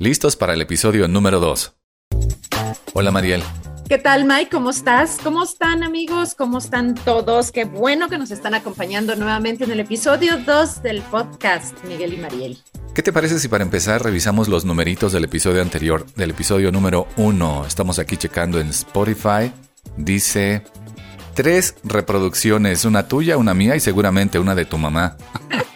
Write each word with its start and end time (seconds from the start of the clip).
Listos 0.00 0.34
para 0.34 0.54
el 0.54 0.62
episodio 0.62 1.08
número 1.08 1.40
2. 1.40 1.76
Hola 2.94 3.10
Mariel. 3.10 3.42
¿Qué 3.86 3.98
tal 3.98 4.24
Mike? 4.24 4.48
¿Cómo 4.50 4.70
estás? 4.70 5.18
¿Cómo 5.22 5.44
están 5.44 5.82
amigos? 5.82 6.34
¿Cómo 6.34 6.56
están 6.56 6.94
todos? 6.94 7.52
Qué 7.52 7.66
bueno 7.66 8.08
que 8.08 8.16
nos 8.16 8.30
están 8.30 8.54
acompañando 8.54 9.14
nuevamente 9.14 9.64
en 9.64 9.72
el 9.72 9.80
episodio 9.80 10.38
2 10.38 10.82
del 10.82 11.02
podcast 11.02 11.74
Miguel 11.84 12.14
y 12.14 12.16
Mariel. 12.16 12.58
¿Qué 12.94 13.02
te 13.02 13.12
parece 13.12 13.38
si 13.38 13.48
para 13.48 13.62
empezar 13.62 14.02
revisamos 14.02 14.48
los 14.48 14.64
numeritos 14.64 15.12
del 15.12 15.24
episodio 15.24 15.60
anterior, 15.60 16.06
del 16.14 16.30
episodio 16.30 16.72
número 16.72 17.06
1? 17.18 17.66
Estamos 17.66 17.98
aquí 17.98 18.16
checando 18.16 18.58
en 18.58 18.70
Spotify. 18.70 19.52
Dice 19.98 20.62
tres 21.34 21.74
reproducciones, 21.84 22.86
una 22.86 23.06
tuya, 23.06 23.36
una 23.36 23.52
mía 23.52 23.76
y 23.76 23.80
seguramente 23.80 24.38
una 24.38 24.54
de 24.54 24.64
tu 24.64 24.78
mamá. 24.78 25.18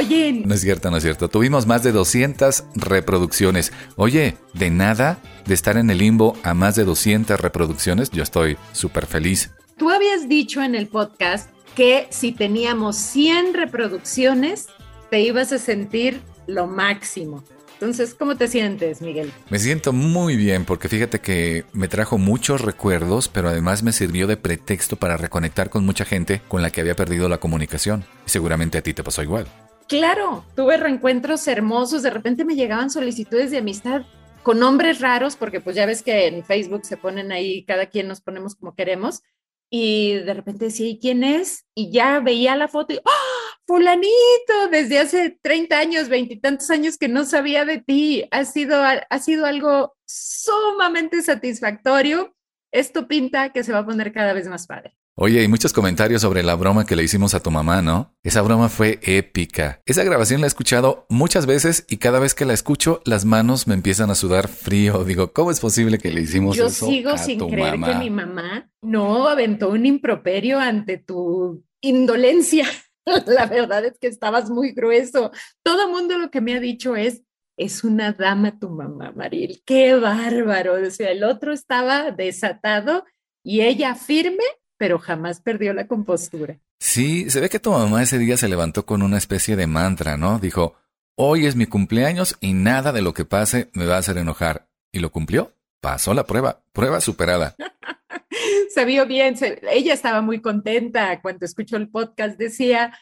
Oye. 0.00 0.32
No 0.46 0.54
es 0.54 0.62
cierto, 0.62 0.90
no 0.90 0.96
es 0.96 1.02
cierto. 1.02 1.28
Tuvimos 1.28 1.66
más 1.66 1.82
de 1.82 1.92
200 1.92 2.64
reproducciones. 2.74 3.70
Oye, 3.96 4.38
de 4.54 4.70
nada, 4.70 5.18
de 5.44 5.52
estar 5.52 5.76
en 5.76 5.90
el 5.90 5.98
limbo 5.98 6.38
a 6.42 6.54
más 6.54 6.74
de 6.74 6.84
200 6.84 7.38
reproducciones, 7.38 8.10
yo 8.10 8.22
estoy 8.22 8.56
súper 8.72 9.04
feliz. 9.04 9.50
Tú 9.76 9.90
habías 9.90 10.26
dicho 10.26 10.62
en 10.62 10.74
el 10.74 10.86
podcast 10.86 11.50
que 11.76 12.06
si 12.08 12.32
teníamos 12.32 12.96
100 12.96 13.52
reproducciones, 13.52 14.68
te 15.10 15.20
ibas 15.20 15.52
a 15.52 15.58
sentir 15.58 16.22
lo 16.46 16.66
máximo. 16.66 17.44
Entonces, 17.74 18.14
¿cómo 18.14 18.36
te 18.36 18.48
sientes, 18.48 19.02
Miguel? 19.02 19.30
Me 19.50 19.58
siento 19.58 19.92
muy 19.92 20.34
bien 20.36 20.64
porque 20.64 20.88
fíjate 20.88 21.20
que 21.20 21.66
me 21.74 21.88
trajo 21.88 22.16
muchos 22.16 22.62
recuerdos, 22.62 23.28
pero 23.28 23.50
además 23.50 23.82
me 23.82 23.92
sirvió 23.92 24.26
de 24.26 24.38
pretexto 24.38 24.96
para 24.96 25.18
reconectar 25.18 25.68
con 25.68 25.84
mucha 25.84 26.06
gente 26.06 26.40
con 26.48 26.62
la 26.62 26.70
que 26.70 26.80
había 26.80 26.96
perdido 26.96 27.28
la 27.28 27.38
comunicación. 27.38 28.04
Y 28.26 28.30
seguramente 28.30 28.78
a 28.78 28.82
ti 28.82 28.94
te 28.94 29.04
pasó 29.04 29.22
igual. 29.22 29.46
Claro, 29.90 30.44
tuve 30.54 30.76
reencuentros 30.76 31.48
hermosos, 31.48 32.04
de 32.04 32.10
repente 32.10 32.44
me 32.44 32.54
llegaban 32.54 32.90
solicitudes 32.90 33.50
de 33.50 33.58
amistad 33.58 34.02
con 34.44 34.60
nombres 34.60 35.00
raros, 35.00 35.34
porque 35.34 35.60
pues 35.60 35.74
ya 35.74 35.84
ves 35.84 36.04
que 36.04 36.28
en 36.28 36.44
Facebook 36.44 36.86
se 36.86 36.96
ponen 36.96 37.32
ahí, 37.32 37.64
cada 37.64 37.86
quien 37.86 38.06
nos 38.06 38.20
ponemos 38.20 38.54
como 38.54 38.76
queremos, 38.76 39.24
y 39.68 40.14
de 40.14 40.32
repente 40.32 40.66
decía, 40.66 40.86
¿y 40.86 41.00
quién 41.00 41.24
es? 41.24 41.66
Y 41.74 41.90
ya 41.90 42.20
veía 42.20 42.54
la 42.54 42.68
foto 42.68 42.94
y, 42.94 42.98
¡ah! 42.98 43.56
Fulanito, 43.66 44.68
desde 44.70 45.00
hace 45.00 45.38
30 45.42 45.78
años, 45.80 46.08
veintitantos 46.08 46.70
años 46.70 46.96
que 46.96 47.08
no 47.08 47.24
sabía 47.24 47.64
de 47.64 47.78
ti. 47.78 48.28
Ha 48.30 48.44
sido, 48.44 48.80
ha 48.84 49.18
sido 49.18 49.44
algo 49.44 49.96
sumamente 50.06 51.20
satisfactorio. 51.20 52.32
Esto 52.72 53.08
pinta 53.08 53.52
que 53.52 53.64
se 53.64 53.72
va 53.72 53.80
a 53.80 53.86
poner 53.86 54.12
cada 54.12 54.34
vez 54.34 54.46
más 54.46 54.68
padre. 54.68 54.96
Oye, 55.22 55.40
hay 55.40 55.48
muchos 55.48 55.74
comentarios 55.74 56.22
sobre 56.22 56.42
la 56.42 56.54
broma 56.54 56.86
que 56.86 56.96
le 56.96 57.02
hicimos 57.02 57.34
a 57.34 57.40
tu 57.40 57.50
mamá, 57.50 57.82
¿no? 57.82 58.16
Esa 58.22 58.40
broma 58.40 58.70
fue 58.70 59.00
épica. 59.02 59.82
Esa 59.84 60.02
grabación 60.02 60.40
la 60.40 60.46
he 60.46 60.48
escuchado 60.48 61.04
muchas 61.10 61.44
veces 61.44 61.84
y 61.90 61.98
cada 61.98 62.18
vez 62.18 62.34
que 62.34 62.46
la 62.46 62.54
escucho 62.54 63.02
las 63.04 63.26
manos 63.26 63.66
me 63.66 63.74
empiezan 63.74 64.08
a 64.08 64.14
sudar 64.14 64.48
frío. 64.48 65.04
Digo, 65.04 65.34
¿cómo 65.34 65.50
es 65.50 65.60
posible 65.60 65.98
que 65.98 66.10
le 66.10 66.22
hicimos 66.22 66.56
Yo 66.56 66.68
eso? 66.68 66.86
Yo 66.86 66.90
sigo 66.90 67.18
sin 67.18 67.38
creer 67.50 67.78
que 67.78 67.94
mi 67.96 68.08
mamá 68.08 68.70
no 68.80 69.28
aventó 69.28 69.68
un 69.68 69.84
improperio 69.84 70.58
ante 70.58 70.96
tu 70.96 71.62
indolencia. 71.82 72.66
la 73.26 73.44
verdad 73.44 73.84
es 73.84 73.98
que 73.98 74.06
estabas 74.06 74.48
muy 74.48 74.72
grueso. 74.72 75.32
Todo 75.62 75.90
mundo 75.90 76.16
lo 76.16 76.30
que 76.30 76.40
me 76.40 76.54
ha 76.54 76.60
dicho 76.60 76.96
es, 76.96 77.24
es 77.58 77.84
una 77.84 78.14
dama 78.14 78.58
tu 78.58 78.70
mamá, 78.70 79.12
Maril. 79.14 79.60
Qué 79.66 79.96
bárbaro. 79.96 80.76
O 80.82 80.90
sea, 80.90 81.10
el 81.10 81.24
otro 81.24 81.52
estaba 81.52 82.10
desatado 82.10 83.04
y 83.44 83.60
ella 83.60 83.94
firme 83.94 84.44
pero 84.80 84.98
jamás 84.98 85.42
perdió 85.42 85.74
la 85.74 85.86
compostura. 85.86 86.58
Sí, 86.78 87.28
se 87.28 87.40
ve 87.40 87.50
que 87.50 87.60
tu 87.60 87.70
mamá 87.70 88.02
ese 88.02 88.16
día 88.16 88.38
se 88.38 88.48
levantó 88.48 88.86
con 88.86 89.02
una 89.02 89.18
especie 89.18 89.54
de 89.54 89.66
mantra, 89.66 90.16
¿no? 90.16 90.38
Dijo, 90.38 90.74
hoy 91.16 91.44
es 91.44 91.54
mi 91.54 91.66
cumpleaños 91.66 92.38
y 92.40 92.54
nada 92.54 92.90
de 92.90 93.02
lo 93.02 93.12
que 93.12 93.26
pase 93.26 93.68
me 93.74 93.84
va 93.84 93.96
a 93.96 93.98
hacer 93.98 94.16
enojar. 94.16 94.70
¿Y 94.90 95.00
lo 95.00 95.12
cumplió? 95.12 95.52
Pasó 95.82 96.14
la 96.14 96.24
prueba, 96.24 96.62
prueba 96.72 97.02
superada. 97.02 97.56
se 98.74 98.86
vio 98.86 99.04
bien, 99.04 99.34
ella 99.70 99.92
estaba 99.92 100.22
muy 100.22 100.40
contenta 100.40 101.20
cuando 101.20 101.44
escuchó 101.44 101.76
el 101.76 101.90
podcast, 101.90 102.38
decía, 102.38 102.98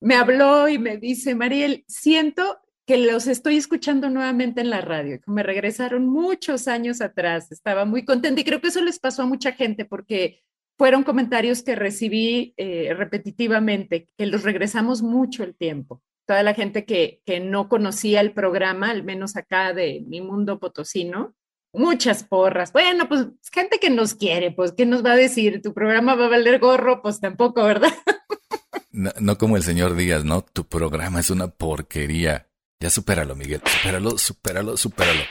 me 0.00 0.16
habló 0.16 0.68
y 0.68 0.78
me 0.78 0.98
dice, 0.98 1.34
Mariel, 1.34 1.82
siento 1.88 2.60
que 2.86 2.98
los 2.98 3.26
estoy 3.26 3.56
escuchando 3.56 4.10
nuevamente 4.10 4.60
en 4.60 4.68
la 4.68 4.82
radio, 4.82 5.18
que 5.18 5.30
me 5.30 5.42
regresaron 5.42 6.06
muchos 6.06 6.68
años 6.68 7.00
atrás, 7.00 7.50
estaba 7.50 7.86
muy 7.86 8.04
contenta 8.04 8.42
y 8.42 8.44
creo 8.44 8.60
que 8.60 8.68
eso 8.68 8.82
les 8.82 8.98
pasó 8.98 9.22
a 9.22 9.26
mucha 9.26 9.52
gente 9.52 9.86
porque 9.86 10.42
fueron 10.82 11.04
comentarios 11.04 11.62
que 11.62 11.76
recibí 11.76 12.54
eh, 12.56 12.92
repetitivamente, 12.92 14.08
que 14.18 14.26
los 14.26 14.42
regresamos 14.42 15.00
mucho 15.00 15.44
el 15.44 15.54
tiempo. 15.54 16.02
Toda 16.26 16.42
la 16.42 16.54
gente 16.54 16.84
que, 16.84 17.22
que 17.24 17.38
no 17.38 17.68
conocía 17.68 18.20
el 18.20 18.32
programa, 18.32 18.90
al 18.90 19.04
menos 19.04 19.36
acá 19.36 19.72
de 19.74 20.02
mi 20.04 20.20
mundo 20.20 20.58
potosino, 20.58 21.36
muchas 21.72 22.24
porras. 22.24 22.72
Bueno, 22.72 23.08
pues 23.08 23.28
gente 23.52 23.78
que 23.78 23.90
nos 23.90 24.16
quiere, 24.16 24.50
pues, 24.50 24.72
¿qué 24.72 24.84
nos 24.84 25.06
va 25.06 25.12
a 25.12 25.16
decir? 25.16 25.62
¿Tu 25.62 25.72
programa 25.72 26.16
va 26.16 26.24
a 26.24 26.30
valer 26.30 26.58
gorro? 26.58 27.00
Pues 27.00 27.20
tampoco, 27.20 27.62
¿verdad? 27.62 27.92
No, 28.90 29.38
como 29.38 29.56
el 29.56 29.62
señor 29.62 29.94
Díaz, 29.94 30.24
¿no? 30.24 30.42
Tu 30.42 30.66
programa 30.66 31.20
es 31.20 31.30
una 31.30 31.46
porquería. 31.46 32.48
Ya 32.80 32.90
supéralo, 32.90 33.36
Miguel. 33.36 33.62
Supéralo, 33.64 34.18
supéralo, 34.18 34.76
supéralo. 34.76 35.22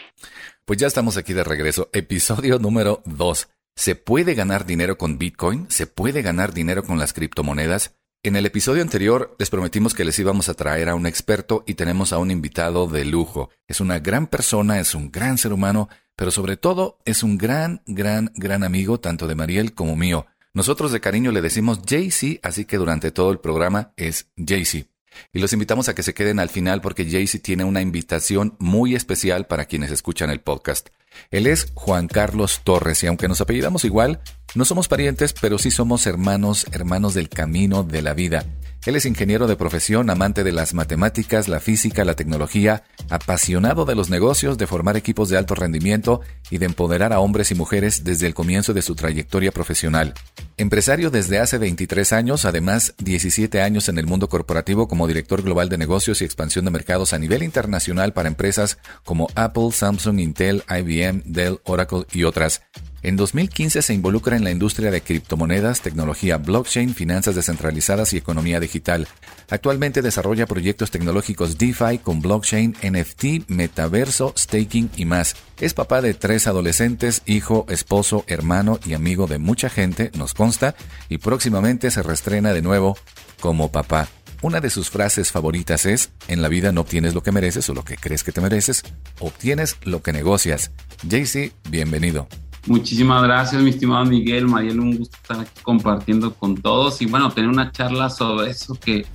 Pues 0.66 0.80
ya 0.80 0.88
estamos 0.88 1.18
aquí 1.18 1.34
de 1.34 1.44
regreso. 1.44 1.90
Episodio 1.94 2.58
número 2.58 3.04
2. 3.06 3.50
¿Se 3.76 3.96
puede 3.96 4.36
ganar 4.36 4.66
dinero 4.66 4.98
con 4.98 5.18
Bitcoin? 5.18 5.66
¿Se 5.70 5.88
puede 5.88 6.22
ganar 6.22 6.54
dinero 6.54 6.84
con 6.84 7.00
las 7.00 7.14
criptomonedas? 7.14 7.96
En 8.24 8.36
el 8.36 8.46
episodio 8.46 8.84
anterior 8.84 9.36
les 9.40 9.50
prometimos 9.50 9.96
que 9.96 10.06
les 10.06 10.20
íbamos 10.20 10.50
a 10.50 10.54
traer 10.54 10.90
a 10.90 10.96
un 10.96 11.08
experto 11.08 11.64
y 11.66 11.74
tenemos 11.74 12.14
a 12.14 12.20
un 12.20 12.30
invitado 12.30 12.86
de 12.86 13.06
lujo. 13.06 13.50
Es 13.68 13.80
una 13.82 13.98
gran 13.98 14.28
persona, 14.28 14.80
es 14.80 14.94
un 14.94 15.12
gran 15.12 15.40
ser 15.40 15.54
humano, 15.54 15.90
pero 16.16 16.30
sobre 16.30 16.58
todo 16.58 17.00
es 17.06 17.24
un 17.24 17.40
gran, 17.40 17.82
gran, 17.88 18.32
gran 18.36 18.64
amigo 18.64 19.00
tanto 19.00 19.28
de 19.28 19.34
Mariel 19.34 19.74
como 19.74 19.96
mío. 19.96 20.28
Nosotros 20.54 20.92
de 20.92 21.02
cariño 21.02 21.32
le 21.32 21.42
decimos 21.42 21.82
JC, 21.82 22.40
así 22.44 22.66
que 22.66 22.78
durante 22.78 23.12
todo 23.12 23.32
el 23.32 23.40
programa 23.40 23.94
es 23.98 24.28
JC. 24.36 24.86
Y 25.34 25.40
los 25.40 25.54
invitamos 25.54 25.90
a 25.90 25.96
que 25.96 26.04
se 26.04 26.14
queden 26.14 26.40
al 26.40 26.50
final 26.50 26.82
porque 26.82 27.06
JC 27.06 27.42
tiene 27.42 27.64
una 27.64 27.82
invitación 27.82 28.56
muy 28.60 28.94
especial 28.94 29.48
para 29.48 29.66
quienes 29.66 29.90
escuchan 29.90 30.30
el 30.30 30.42
podcast. 30.42 30.90
Él 31.30 31.48
es 31.48 31.72
Juan 31.74 32.08
Carlos 32.08 32.62
Torres 32.64 33.04
y 33.04 33.08
aunque 33.08 33.28
nos 33.28 33.42
apellidamos 33.42 33.86
igual, 33.86 34.22
no 34.54 34.66
somos 34.66 34.88
parientes, 34.88 35.34
pero 35.34 35.58
sí 35.58 35.72
somos 35.72 36.06
hermanos, 36.08 36.66
hermanos 36.72 37.14
del 37.14 37.30
camino 37.30 37.84
de 37.84 38.02
la 38.02 38.14
vida. 38.14 38.46
Él 38.84 38.96
es 38.96 39.06
ingeniero 39.06 39.46
de 39.46 39.56
profesión, 39.56 40.10
amante 40.10 40.44
de 40.44 40.52
las 40.52 40.74
matemáticas, 40.74 41.48
la 41.48 41.60
física, 41.60 42.04
la 42.04 42.16
tecnología, 42.16 42.84
apasionado 43.12 43.86
de 43.86 43.94
los 43.94 44.10
negocios, 44.10 44.58
de 44.58 44.66
formar 44.66 44.98
equipos 44.98 45.30
de 45.30 45.38
alto 45.38 45.54
rendimiento 45.54 46.22
y 46.50 46.58
de 46.58 46.66
empoderar 46.66 47.14
a 47.14 47.20
hombres 47.20 47.52
y 47.52 47.56
mujeres 47.56 48.04
desde 48.04 48.26
el 48.26 48.34
comienzo 48.34 48.74
de 48.74 48.82
su 48.82 48.96
trayectoria 48.96 49.52
profesional. 49.52 50.16
Empresario 50.58 51.12
desde 51.12 51.38
hace 51.38 51.60
23 51.60 52.12
años, 52.12 52.46
además 52.46 52.96
17 52.98 53.62
años 53.62 53.88
en 53.88 54.00
el 54.00 54.08
mundo 54.08 54.30
corporativo 54.30 54.88
como 54.88 55.08
director 55.08 55.44
global 55.44 55.70
de 55.70 55.78
negocios 55.78 56.22
y 56.22 56.26
expansión 56.26 56.66
de 56.66 56.72
mercados 56.72 57.14
a 57.14 57.20
nivel 57.20 57.44
internacional 57.44 58.14
para 58.14 58.30
empresas 58.30 58.80
como 59.06 59.28
Apple, 59.36 59.72
Samsung, 59.72 60.20
Intel, 60.20 60.64
IBM, 60.68 61.01
Dell, 61.26 61.60
Oracle 61.66 62.06
y 62.12 62.24
otras. 62.24 62.62
En 63.04 63.16
2015 63.16 63.82
se 63.82 63.94
involucra 63.96 64.38
en 64.38 64.44
la 64.44 64.52
industria 64.52 64.92
de 64.92 65.02
criptomonedas, 65.02 65.82
tecnología 65.82 66.38
blockchain, 66.38 66.94
finanzas 66.94 67.34
descentralizadas 67.34 68.14
y 68.14 68.18
economía 68.18 68.60
digital. 68.60 69.08
Actualmente 69.50 70.04
desarrolla 70.04 70.46
proyectos 70.46 70.92
tecnológicos 70.92 71.58
DeFi 71.58 71.98
con 71.98 72.22
blockchain, 72.22 72.76
NFT, 72.84 73.50
metaverso, 73.50 74.36
staking 74.38 74.92
y 74.96 75.06
más. 75.06 75.36
Es 75.60 75.74
papá 75.74 76.02
de 76.02 76.14
tres 76.14 76.46
adolescentes, 76.46 77.24
hijo, 77.26 77.66
esposo, 77.70 78.24
hermano 78.28 78.80
y 78.86 78.94
amigo 78.94 79.26
de 79.26 79.40
mucha 79.40 79.70
gente, 79.70 80.12
nos 80.16 80.36
consta, 80.36 80.76
y 81.10 81.18
próximamente 81.18 81.90
se 81.90 82.04
reestrena 82.04 82.54
de 82.54 82.62
nuevo 82.62 82.98
como 83.40 83.72
papá. 83.72 84.10
Una 84.44 84.60
de 84.60 84.72
sus 84.72 84.90
frases 84.90 85.32
favoritas 85.32 85.86
es, 85.86 86.12
en 86.28 86.42
la 86.42 86.50
vida 86.50 86.72
no 86.72 86.82
obtienes 86.82 87.14
lo 87.14 87.22
que 87.22 87.32
mereces 87.32 87.70
o 87.70 87.76
lo 87.76 87.84
que 87.84 87.96
crees 87.96 88.24
que 88.24 88.32
te 88.32 88.42
mereces, 88.42 88.84
obtienes 89.20 89.78
lo 89.84 90.02
que 90.02 90.14
negocias. 90.14 90.72
JC, 91.04 91.54
bienvenido. 91.70 92.28
Muchísimas 92.66 93.22
gracias, 93.22 93.62
mi 93.62 93.70
estimado 93.70 94.04
Miguel, 94.06 94.48
Mariel, 94.48 94.80
un 94.80 94.98
gusto 94.98 95.16
estar 95.22 95.40
aquí 95.42 95.62
compartiendo 95.62 96.34
con 96.34 96.60
todos 96.60 97.04
y 97.04 97.06
bueno, 97.06 97.30
tener 97.32 97.52
una 97.52 97.72
charla 97.72 98.10
sobre 98.10 98.50
eso 98.50 98.74
que 98.74 99.06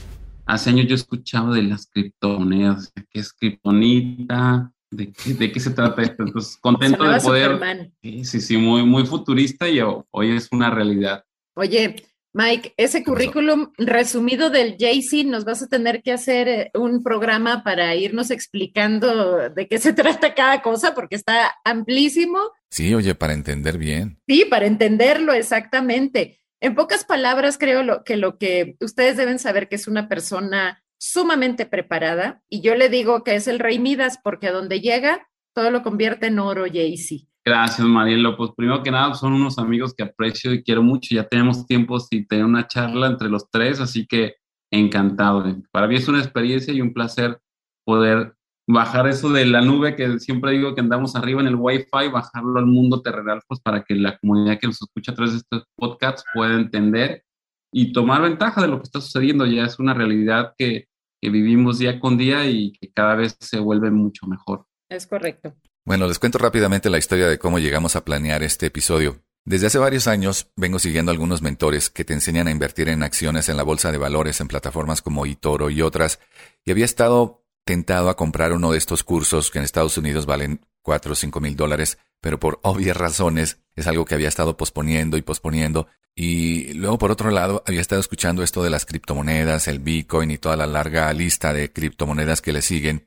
hace 0.47 0.71
años 0.71 0.87
yo 0.87 0.95
escuchaba 0.95 1.53
de 1.53 1.63
las 1.63 1.89
criptomonedas, 1.89 2.93
qué 3.11 3.19
es 3.19 3.33
criptonita, 3.33 4.71
de 4.93 5.11
qué, 5.11 5.35
de 5.35 5.51
qué 5.51 5.59
se 5.59 5.71
trata 5.71 6.03
esto. 6.03 6.23
Entonces, 6.23 6.57
contento 6.61 7.03
de 7.03 7.21
poder. 7.21 7.91
Sí, 8.01 8.25
sí, 8.25 8.41
sí, 8.41 8.57
muy, 8.59 8.85
muy 8.85 9.05
futurista 9.05 9.69
y 9.69 9.81
hoy 9.81 10.37
es 10.37 10.47
una 10.53 10.71
realidad. 10.71 11.25
Oye, 11.57 11.97
Mike, 12.37 12.75
ese 12.77 13.03
currículum 13.03 13.73
resumido 13.79 14.51
del 14.51 14.77
JC 14.77 15.25
nos 15.25 15.47
vas 15.47 15.63
a 15.63 15.69
tener 15.69 16.03
que 16.03 16.13
hacer 16.13 16.49
eh, 16.49 16.71
un 16.75 17.03
programa 17.03 17.65
para 17.65 17.95
irnos 17.95 18.31
explicando 18.31 19.49
de 19.49 19.67
qué 19.67 19.79
se 19.79 19.93
trata 19.95 20.35
cada 20.35 20.61
cosa 20.61 20.95
porque 20.95 21.17
está 21.17 21.55
amplísimo. 21.65 22.39
Sí, 22.69 22.95
oye, 22.95 23.15
para 23.15 23.33
entender 23.33 23.79
bien. 23.79 24.21
Sí, 24.29 24.45
para 24.45 24.67
entenderlo 24.67 25.33
exactamente. 25.33 26.39
En 26.61 26.75
pocas 26.75 27.07
palabras, 27.07 27.57
creo 27.57 27.83
lo, 27.83 28.05
que 28.05 28.19
lo 28.19 28.37
que 28.37 28.77
ustedes 28.81 29.17
deben 29.17 29.39
saber 29.39 29.67
que 29.71 29.77
es 29.77 29.89
una 29.89 30.07
persona 30.07 30.85
sumamente 30.99 31.65
preparada 31.65 32.43
y 32.51 32.61
yo 32.61 32.75
le 32.75 32.91
digo 32.91 33.25
que 33.25 33.35
es 33.35 33.49
el 33.49 33.61
rey 33.61 33.79
Midas 33.79 34.19
porque 34.23 34.49
a 34.49 34.53
donde 34.53 34.83
llega 34.83 35.27
todo 35.55 35.71
lo 35.71 35.83
convierte 35.83 36.27
en 36.27 36.39
oro, 36.39 36.67
Jaycee. 36.67 37.26
Gracias, 37.47 37.87
Marielo. 37.87 38.37
Pues 38.37 38.51
primero 38.57 38.83
que 38.83 38.91
nada, 38.91 39.15
son 39.15 39.33
unos 39.33 39.57
amigos 39.57 39.95
que 39.95 40.03
aprecio 40.03 40.53
y 40.53 40.65
quiero 40.65 40.83
mucho. 40.83 41.15
Ya 41.15 41.29
tenemos 41.29 41.65
tiempo 41.65 42.01
sin 42.01 42.27
tener 42.27 42.45
una 42.45 42.67
charla 42.67 43.07
entre 43.07 43.29
los 43.29 43.49
tres, 43.49 43.81
así 43.81 44.05
que 44.05 44.35
encantado. 44.73 45.45
Para 45.71 45.87
mí 45.87 45.95
es 45.95 46.09
una 46.09 46.19
experiencia 46.19 46.75
y 46.75 46.81
un 46.81 46.93
placer 46.93 47.39
poder 47.85 48.35
bajar 48.69 49.07
eso 49.07 49.31
de 49.31 49.47
la 49.47 49.61
nube 49.61 49.95
que 49.95 50.19
siempre 50.19 50.51
digo 50.51 50.75
que 50.75 50.81
andamos 50.81 51.15
arriba 51.15 51.41
en 51.41 51.47
el 51.47 51.55
Wi-Fi, 51.55 52.09
bajarlo 52.13 52.59
al 52.59 52.67
mundo 52.67 53.01
terrenal, 53.01 53.41
pues 53.47 53.61
para 53.61 53.85
que 53.85 53.95
la 53.95 54.19
comunidad 54.19 54.59
que 54.59 54.67
nos 54.67 54.83
escucha 54.83 55.13
a 55.13 55.15
través 55.15 55.35
de 55.35 55.39
estos 55.39 55.69
podcasts 55.77 56.25
pueda 56.35 56.53
entender 56.57 57.23
y 57.73 57.93
tomar 57.93 58.23
ventaja 58.23 58.61
de 58.61 58.67
lo 58.67 58.79
que 58.79 58.85
está 58.85 59.01
sucediendo. 59.01 59.47
Ya 59.47 59.67
es 59.67 59.79
una 59.79 59.95
realidad 59.95 60.53
que 60.59 60.89
vivimos 61.23 61.79
día 61.79 62.01
con 62.01 62.19
día 62.19 62.45
y 62.51 62.73
que 62.73 62.91
cada 62.91 63.15
vez 63.15 63.37
se 63.39 63.61
vuelve 63.61 63.93
mucho 63.93 64.27
mejor. 64.27 64.67
Es 64.91 65.07
correcto. 65.07 65.55
Bueno, 65.87 66.09
les 66.09 66.19
cuento 66.19 66.39
rápidamente 66.39 66.91
la 66.91 66.99
historia 66.99 67.29
de 67.29 67.39
cómo 67.39 67.61
llegamos 67.61 67.95
a 67.95 68.05
planear 68.05 68.43
este 68.43 68.67
episodio. 68.67 69.23
Desde 69.45 69.69
hace 69.69 69.79
varios 69.79 70.09
años 70.09 70.51
vengo 70.57 70.81
siguiendo 70.81 71.13
algunos 71.13 71.43
mentores 71.43 71.91
que 71.91 72.05
te 72.05 72.13
enseñan 72.13 72.49
a 72.49 72.51
invertir 72.51 72.89
en 72.89 73.05
acciones 73.05 73.49
en 73.49 73.57
la 73.57 73.63
bolsa 73.63 73.93
de 73.93 73.99
valores 73.99 74.41
en 74.41 74.49
plataformas 74.49 75.01
como 75.01 75.25
eToro 75.27 75.71
y 75.71 75.83
otras, 75.83 76.19
y 76.65 76.73
había 76.73 76.85
estado 76.85 77.47
tentado 77.65 78.09
a 78.11 78.17
comprar 78.17 78.53
uno 78.53 78.73
de 78.73 78.79
estos 78.79 79.05
cursos 79.05 79.53
que 79.53 79.59
en 79.61 79.65
Estados 79.65 79.97
Unidos 79.97 80.27
valen 80.27 80.67
4 80.83 81.13
o 81.13 81.15
5 81.15 81.41
mil 81.41 81.55
dólares, 81.55 81.99
pero 82.27 82.41
por 82.41 82.59
obvias 82.65 82.97
razones 82.97 83.59
es 83.77 83.87
algo 83.87 84.05
que 84.05 84.17
había 84.17 84.27
estado 84.27 84.57
posponiendo 84.57 85.17
y 85.17 85.23
posponiendo. 85.23 85.87
Y 86.13 86.73
luego, 86.73 86.99
por 86.99 87.13
otro 87.13 87.31
lado, 87.31 87.63
había 87.69 87.81
estado 87.81 88.01
escuchando 88.01 88.43
esto 88.43 88.65
de 88.65 88.71
las 88.71 88.85
criptomonedas, 88.85 89.69
el 89.69 89.79
Bitcoin 89.79 90.33
y 90.33 90.39
toda 90.39 90.57
la 90.57 90.67
larga 90.67 91.13
lista 91.13 91.53
de 91.53 91.73
criptomonedas 91.73 92.43
que 92.43 92.53
le 92.53 92.63
siguen. 92.63 93.07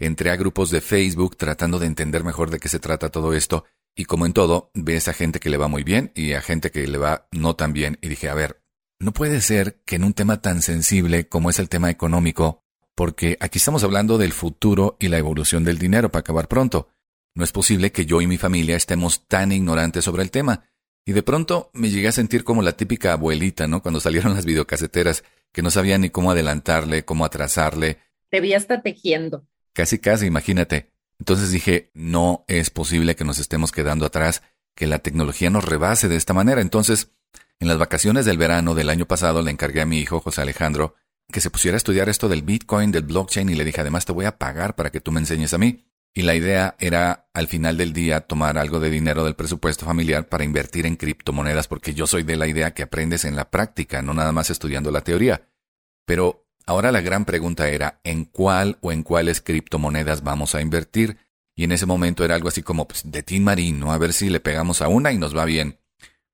Entré 0.00 0.30
a 0.30 0.36
grupos 0.36 0.72
de 0.72 0.80
Facebook 0.80 1.36
tratando 1.36 1.78
de 1.78 1.86
entender 1.86 2.24
mejor 2.24 2.50
de 2.50 2.58
qué 2.58 2.68
se 2.68 2.80
trata 2.80 3.08
todo 3.08 3.34
esto. 3.34 3.66
Y 3.94 4.06
como 4.06 4.26
en 4.26 4.32
todo, 4.32 4.72
ves 4.74 5.06
a 5.06 5.12
gente 5.12 5.38
que 5.38 5.48
le 5.48 5.58
va 5.58 5.68
muy 5.68 5.84
bien 5.84 6.10
y 6.16 6.32
a 6.32 6.42
gente 6.42 6.72
que 6.72 6.88
le 6.88 6.98
va 6.98 7.28
no 7.30 7.54
tan 7.54 7.72
bien. 7.72 7.98
Y 8.02 8.08
dije, 8.08 8.28
a 8.28 8.34
ver, 8.34 8.64
no 8.98 9.12
puede 9.12 9.40
ser 9.42 9.80
que 9.86 9.94
en 9.94 10.02
un 10.02 10.12
tema 10.12 10.42
tan 10.42 10.60
sensible 10.60 11.28
como 11.28 11.50
es 11.50 11.60
el 11.60 11.68
tema 11.68 11.88
económico 11.88 12.64
porque 12.96 13.36
aquí 13.40 13.58
estamos 13.58 13.84
hablando 13.84 14.18
del 14.18 14.32
futuro 14.32 14.96
y 14.98 15.08
la 15.08 15.18
evolución 15.18 15.62
del 15.62 15.78
dinero 15.78 16.10
para 16.10 16.20
acabar 16.20 16.48
pronto. 16.48 16.88
No 17.36 17.44
es 17.44 17.52
posible 17.52 17.92
que 17.92 18.06
yo 18.06 18.22
y 18.22 18.26
mi 18.26 18.38
familia 18.38 18.76
estemos 18.76 19.28
tan 19.28 19.52
ignorantes 19.52 20.02
sobre 20.02 20.22
el 20.22 20.30
tema. 20.30 20.64
Y 21.04 21.12
de 21.12 21.22
pronto 21.22 21.70
me 21.74 21.90
llegué 21.90 22.08
a 22.08 22.12
sentir 22.12 22.44
como 22.44 22.62
la 22.62 22.72
típica 22.72 23.12
abuelita, 23.12 23.68
¿no? 23.68 23.82
Cuando 23.82 24.00
salieron 24.00 24.32
las 24.32 24.46
videocaseteras, 24.46 25.22
que 25.52 25.60
no 25.60 25.70
sabía 25.70 25.98
ni 25.98 26.08
cómo 26.08 26.30
adelantarle, 26.30 27.04
cómo 27.04 27.26
atrasarle. 27.26 27.98
Te 28.30 28.40
vi 28.40 28.54
hasta 28.54 28.80
tejiendo. 28.80 29.46
Casi, 29.74 29.98
casi, 29.98 30.24
imagínate. 30.24 30.90
Entonces 31.18 31.50
dije, 31.50 31.90
no 31.92 32.46
es 32.48 32.70
posible 32.70 33.16
que 33.16 33.24
nos 33.24 33.38
estemos 33.38 33.70
quedando 33.70 34.06
atrás, 34.06 34.42
que 34.74 34.86
la 34.86 35.00
tecnología 35.00 35.50
nos 35.50 35.64
rebase 35.64 36.08
de 36.08 36.16
esta 36.16 36.32
manera. 36.32 36.62
Entonces, 36.62 37.12
en 37.60 37.68
las 37.68 37.76
vacaciones 37.76 38.24
del 38.24 38.38
verano 38.38 38.74
del 38.74 38.88
año 38.88 39.04
pasado 39.04 39.42
le 39.42 39.50
encargué 39.50 39.82
a 39.82 39.86
mi 39.86 39.98
hijo 39.98 40.20
José 40.20 40.40
Alejandro 40.40 40.94
que 41.30 41.40
se 41.40 41.50
pusiera 41.50 41.76
a 41.76 41.78
estudiar 41.78 42.08
esto 42.08 42.28
del 42.28 42.42
Bitcoin, 42.42 42.92
del 42.92 43.02
blockchain, 43.02 43.48
y 43.48 43.54
le 43.54 43.64
dije, 43.64 43.80
además 43.80 44.06
te 44.06 44.12
voy 44.12 44.24
a 44.24 44.38
pagar 44.38 44.76
para 44.76 44.90
que 44.90 45.00
tú 45.00 45.12
me 45.12 45.20
enseñes 45.20 45.52
a 45.54 45.58
mí. 45.58 45.84
Y 46.16 46.22
la 46.22 46.34
idea 46.34 46.76
era, 46.78 47.28
al 47.34 47.46
final 47.46 47.76
del 47.76 47.92
día, 47.92 48.22
tomar 48.22 48.56
algo 48.56 48.80
de 48.80 48.88
dinero 48.88 49.22
del 49.22 49.34
presupuesto 49.34 49.84
familiar 49.84 50.30
para 50.30 50.44
invertir 50.44 50.86
en 50.86 50.96
criptomonedas, 50.96 51.68
porque 51.68 51.92
yo 51.92 52.06
soy 52.06 52.22
de 52.22 52.36
la 52.36 52.46
idea 52.46 52.72
que 52.72 52.82
aprendes 52.82 53.26
en 53.26 53.36
la 53.36 53.50
práctica, 53.50 54.00
no 54.00 54.14
nada 54.14 54.32
más 54.32 54.48
estudiando 54.48 54.90
la 54.90 55.02
teoría. 55.02 55.46
Pero 56.06 56.48
ahora 56.64 56.90
la 56.90 57.02
gran 57.02 57.26
pregunta 57.26 57.68
era, 57.68 58.00
¿en 58.02 58.24
cuál 58.24 58.78
o 58.80 58.92
en 58.92 59.02
cuáles 59.02 59.42
criptomonedas 59.42 60.22
vamos 60.22 60.54
a 60.54 60.62
invertir? 60.62 61.18
Y 61.54 61.64
en 61.64 61.72
ese 61.72 61.84
momento 61.84 62.24
era 62.24 62.34
algo 62.34 62.48
así 62.48 62.62
como, 62.62 62.88
pues, 62.88 63.02
de 63.04 63.22
Tim 63.22 63.44
Marino, 63.44 63.92
a 63.92 63.98
ver 63.98 64.14
si 64.14 64.30
le 64.30 64.40
pegamos 64.40 64.80
a 64.80 64.88
una 64.88 65.12
y 65.12 65.18
nos 65.18 65.36
va 65.36 65.44
bien. 65.44 65.80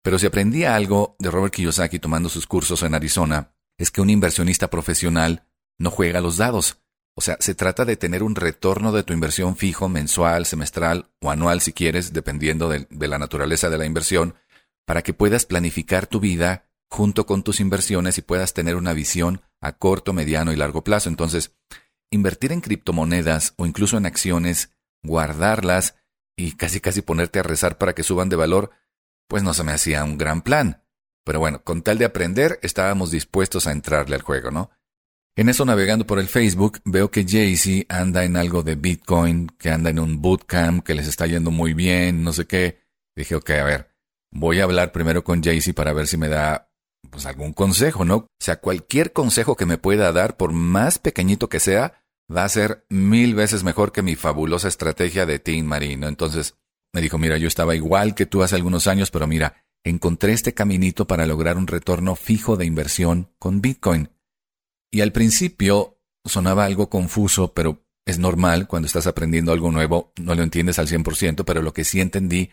Pero 0.00 0.16
si 0.20 0.26
aprendía 0.26 0.76
algo 0.76 1.16
de 1.18 1.28
Robert 1.28 1.54
Kiyosaki 1.54 1.98
tomando 1.98 2.28
sus 2.28 2.46
cursos 2.46 2.84
en 2.84 2.94
Arizona, 2.94 3.52
es 3.76 3.90
que 3.90 4.00
un 4.00 4.10
inversionista 4.10 4.70
profesional 4.70 5.48
no 5.76 5.90
juega 5.90 6.20
los 6.20 6.36
dados. 6.36 6.78
O 7.14 7.20
sea, 7.20 7.36
se 7.40 7.54
trata 7.54 7.84
de 7.84 7.96
tener 7.96 8.22
un 8.22 8.34
retorno 8.34 8.90
de 8.90 9.02
tu 9.02 9.12
inversión 9.12 9.56
fijo, 9.56 9.88
mensual, 9.88 10.46
semestral 10.46 11.10
o 11.20 11.30
anual 11.30 11.60
si 11.60 11.72
quieres, 11.72 12.12
dependiendo 12.12 12.68
de, 12.68 12.86
la 12.90 13.18
naturaleza 13.18 13.68
de 13.68 13.78
la 13.78 13.84
inversión, 13.84 14.34
para 14.86 15.02
que 15.02 15.12
puedas 15.12 15.44
planificar 15.44 16.06
tu 16.06 16.20
vida 16.20 16.70
junto 16.88 17.26
con 17.26 17.42
tus 17.42 17.60
inversiones 17.60 18.18
y 18.18 18.22
puedas 18.22 18.54
tener 18.54 18.76
una 18.76 18.94
visión 18.94 19.42
a 19.60 19.72
corto, 19.72 20.12
mediano 20.12 20.52
y 20.52 20.56
largo 20.56 20.84
plazo. 20.84 21.10
Entonces, 21.10 21.54
invertir 22.10 22.52
en 22.52 22.60
criptomonedas 22.60 23.54
o 23.56 23.66
incluso 23.66 23.98
en 23.98 24.06
acciones, 24.06 24.70
guardarlas 25.02 25.96
y 26.36 26.52
casi 26.52 26.80
casi 26.80 27.02
ponerte 27.02 27.38
a 27.38 27.42
rezar 27.42 27.76
para 27.76 27.94
que 27.94 28.02
suban 28.02 28.30
de 28.30 28.36
valor, 28.36 28.70
pues 29.28 29.42
no 29.42 29.52
se 29.54 29.64
me 29.64 29.72
hacía 29.72 30.04
un 30.04 30.16
gran 30.16 30.42
plan. 30.42 30.82
Pero 31.24 31.38
bueno, 31.38 31.62
con 31.62 31.82
tal 31.82 31.98
de 31.98 32.06
aprender, 32.06 32.58
estábamos 32.62 33.10
dispuestos 33.10 33.66
a 33.66 33.72
entrarle 33.72 34.16
al 34.16 34.22
juego, 34.22 34.50
¿no? 34.50 34.70
En 35.34 35.48
eso, 35.48 35.64
navegando 35.64 36.06
por 36.06 36.18
el 36.18 36.28
Facebook, 36.28 36.80
veo 36.84 37.10
que 37.10 37.24
Jaycee 37.26 37.86
anda 37.88 38.24
en 38.24 38.36
algo 38.36 38.62
de 38.62 38.74
Bitcoin, 38.74 39.48
que 39.58 39.70
anda 39.70 39.88
en 39.88 39.98
un 39.98 40.20
bootcamp, 40.20 40.84
que 40.84 40.94
les 40.94 41.08
está 41.08 41.26
yendo 41.26 41.50
muy 41.50 41.72
bien, 41.72 42.22
no 42.22 42.34
sé 42.34 42.46
qué. 42.46 42.80
Dije, 43.16 43.36
ok, 43.36 43.50
a 43.50 43.64
ver, 43.64 43.90
voy 44.30 44.60
a 44.60 44.64
hablar 44.64 44.92
primero 44.92 45.24
con 45.24 45.42
Jaycee 45.42 45.72
para 45.72 45.94
ver 45.94 46.06
si 46.06 46.18
me 46.18 46.28
da 46.28 46.70
pues 47.10 47.24
algún 47.24 47.54
consejo, 47.54 48.04
¿no? 48.04 48.16
O 48.16 48.28
sea, 48.38 48.56
cualquier 48.60 49.12
consejo 49.12 49.56
que 49.56 49.66
me 49.66 49.78
pueda 49.78 50.12
dar, 50.12 50.36
por 50.36 50.52
más 50.52 50.98
pequeñito 50.98 51.48
que 51.48 51.60
sea, 51.60 52.04
va 52.34 52.44
a 52.44 52.48
ser 52.48 52.84
mil 52.90 53.34
veces 53.34 53.64
mejor 53.64 53.90
que 53.92 54.02
mi 54.02 54.16
fabulosa 54.16 54.68
estrategia 54.68 55.24
de 55.24 55.38
Team 55.38 55.64
Marino. 55.64 56.08
Entonces, 56.08 56.56
me 56.92 57.00
dijo, 57.00 57.16
mira, 57.16 57.38
yo 57.38 57.48
estaba 57.48 57.74
igual 57.74 58.14
que 58.14 58.26
tú 58.26 58.42
hace 58.42 58.56
algunos 58.56 58.86
años, 58.86 59.10
pero 59.10 59.26
mira, 59.26 59.64
encontré 59.82 60.32
este 60.32 60.52
caminito 60.52 61.06
para 61.06 61.26
lograr 61.26 61.56
un 61.56 61.66
retorno 61.66 62.16
fijo 62.16 62.56
de 62.56 62.66
inversión 62.66 63.30
con 63.38 63.62
Bitcoin. 63.62 64.10
Y 64.92 65.00
al 65.00 65.12
principio 65.12 65.98
sonaba 66.24 66.64
algo 66.64 66.90
confuso, 66.90 67.54
pero 67.54 67.84
es 68.06 68.18
normal 68.18 68.68
cuando 68.68 68.86
estás 68.86 69.06
aprendiendo 69.06 69.52
algo 69.52 69.72
nuevo, 69.72 70.12
no 70.20 70.34
lo 70.34 70.42
entiendes 70.42 70.78
al 70.78 70.86
100%, 70.86 71.44
pero 71.44 71.62
lo 71.62 71.72
que 71.72 71.84
sí 71.84 72.00
entendí 72.00 72.50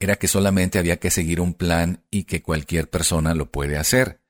era 0.00 0.16
que 0.16 0.26
solamente 0.26 0.78
había 0.78 0.98
que 0.98 1.10
seguir 1.10 1.40
un 1.40 1.54
plan 1.54 2.02
y 2.10 2.24
que 2.24 2.42
cualquier 2.42 2.88
persona 2.88 3.34
lo 3.34 3.50
puede 3.50 3.76
hacer. 3.76 4.20